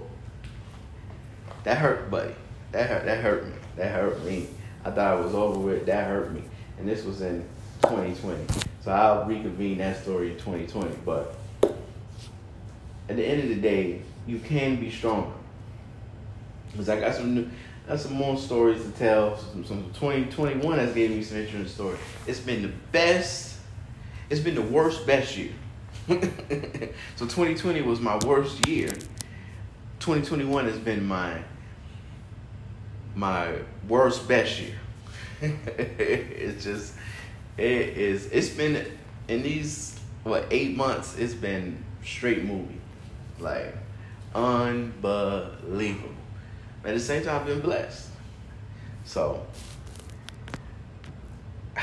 that 1.64 1.78
hurt, 1.78 2.10
buddy. 2.10 2.34
That 2.72 2.88
hurt. 2.88 3.04
That 3.04 3.22
hurt 3.22 3.46
me. 3.46 3.54
That 3.76 3.92
hurt 3.92 4.24
me. 4.24 4.48
I 4.84 4.90
thought 4.90 5.18
it 5.18 5.24
was 5.24 5.34
over 5.34 5.58
with. 5.58 5.86
That 5.86 6.06
hurt 6.06 6.32
me. 6.32 6.42
And 6.78 6.88
this 6.88 7.04
was 7.04 7.20
in 7.20 7.44
2020. 7.82 8.44
So 8.82 8.90
I'll 8.90 9.26
reconvene 9.26 9.78
that 9.78 10.02
story 10.02 10.32
in 10.32 10.38
2020. 10.38 10.96
But 11.04 11.36
at 13.08 13.16
the 13.16 13.24
end 13.24 13.42
of 13.42 13.48
the 13.48 13.56
day, 13.56 14.02
you 14.26 14.38
can 14.38 14.76
be 14.76 14.90
stronger. 14.90 15.32
Because 16.70 16.88
I 16.88 17.00
got 17.00 17.14
some 17.14 17.34
new, 17.34 17.50
got 17.86 18.00
some 18.00 18.14
more 18.14 18.38
stories 18.38 18.82
to 18.82 18.90
tell. 18.92 19.36
Some, 19.36 19.64
some 19.64 19.84
2021 19.94 20.78
has 20.78 20.94
gave 20.94 21.10
me 21.10 21.22
some 21.22 21.38
interesting 21.38 21.68
stories. 21.68 21.98
It's 22.26 22.40
been 22.40 22.62
the 22.62 22.72
best. 22.92 23.56
It's 24.30 24.40
been 24.40 24.54
the 24.54 24.62
worst 24.62 25.06
best 25.06 25.36
year. 25.36 25.52
so 27.14 27.24
2020 27.24 27.82
was 27.82 28.00
my 28.00 28.18
worst 28.26 28.66
year. 28.66 28.88
2021 30.00 30.64
has 30.64 30.78
been 30.78 31.06
my 31.06 31.40
my 33.14 33.54
worst 33.88 34.26
best 34.26 34.60
year. 34.60 34.74
it's 35.40 36.64
just 36.64 36.94
it 37.56 37.96
is 37.96 38.26
it's 38.32 38.48
been 38.48 38.86
in 39.28 39.42
these 39.42 40.00
what 40.24 40.46
eight 40.50 40.76
months 40.76 41.16
it's 41.16 41.34
been 41.34 41.84
straight 42.04 42.44
movie. 42.44 42.80
Like 43.38 43.72
unbelievable. 44.34 46.08
At 46.84 46.94
the 46.94 47.00
same 47.00 47.22
time 47.22 47.40
I've 47.40 47.46
been 47.46 47.60
blessed. 47.60 48.08
So 49.04 49.46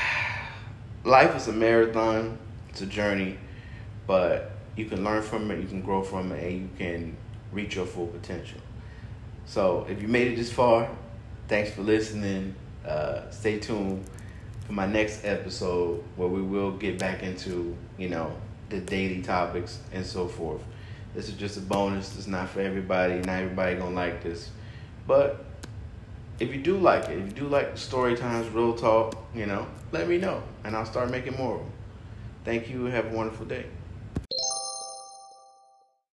life 1.04 1.34
is 1.34 1.48
a 1.48 1.52
marathon, 1.52 2.36
it's 2.68 2.82
a 2.82 2.86
journey, 2.86 3.38
but 4.08 4.50
you 4.74 4.86
can 4.86 5.04
learn 5.04 5.22
from 5.22 5.48
it, 5.52 5.60
you 5.60 5.68
can 5.68 5.82
grow 5.82 6.02
from 6.02 6.32
it, 6.32 6.42
and 6.42 6.62
you 6.62 6.70
can 6.76 7.16
reach 7.52 7.76
your 7.76 7.86
full 7.86 8.08
potential. 8.08 8.58
So 9.46 9.86
if 9.88 10.02
you 10.02 10.08
made 10.08 10.32
it 10.32 10.36
this 10.36 10.50
far, 10.50 10.88
thanks 11.46 11.70
for 11.70 11.82
listening. 11.82 12.54
Uh, 12.86 13.30
stay 13.30 13.60
tuned 13.60 14.04
for 14.66 14.72
my 14.72 14.86
next 14.86 15.24
episode 15.24 16.02
where 16.16 16.28
we 16.28 16.40
will 16.40 16.72
get 16.72 16.98
back 16.98 17.22
into, 17.22 17.76
you 17.98 18.08
know, 18.08 18.32
the 18.70 18.80
daily 18.80 19.22
topics 19.22 19.78
and 19.92 20.04
so 20.04 20.26
forth. 20.26 20.62
This 21.14 21.28
is 21.28 21.34
just 21.34 21.58
a 21.58 21.60
bonus. 21.60 22.16
It's 22.16 22.26
not 22.26 22.48
for 22.48 22.60
everybody. 22.60 23.16
Not 23.16 23.42
everybody 23.42 23.76
gonna 23.76 23.94
like 23.94 24.22
this. 24.22 24.50
But 25.06 25.44
if 26.40 26.54
you 26.54 26.62
do 26.62 26.78
like 26.78 27.08
it, 27.08 27.18
if 27.18 27.26
you 27.26 27.32
do 27.32 27.48
like 27.48 27.76
story 27.76 28.16
times, 28.16 28.48
real 28.48 28.74
talk, 28.74 29.16
you 29.34 29.46
know, 29.46 29.66
let 29.92 30.08
me 30.08 30.18
know 30.18 30.42
and 30.64 30.76
I'll 30.76 30.86
start 30.86 31.10
making 31.10 31.36
more 31.36 31.56
of 31.56 31.60
them. 31.60 31.72
Thank 32.44 32.70
you. 32.70 32.84
Have 32.86 33.12
a 33.12 33.16
wonderful 33.16 33.44
day. 33.46 33.66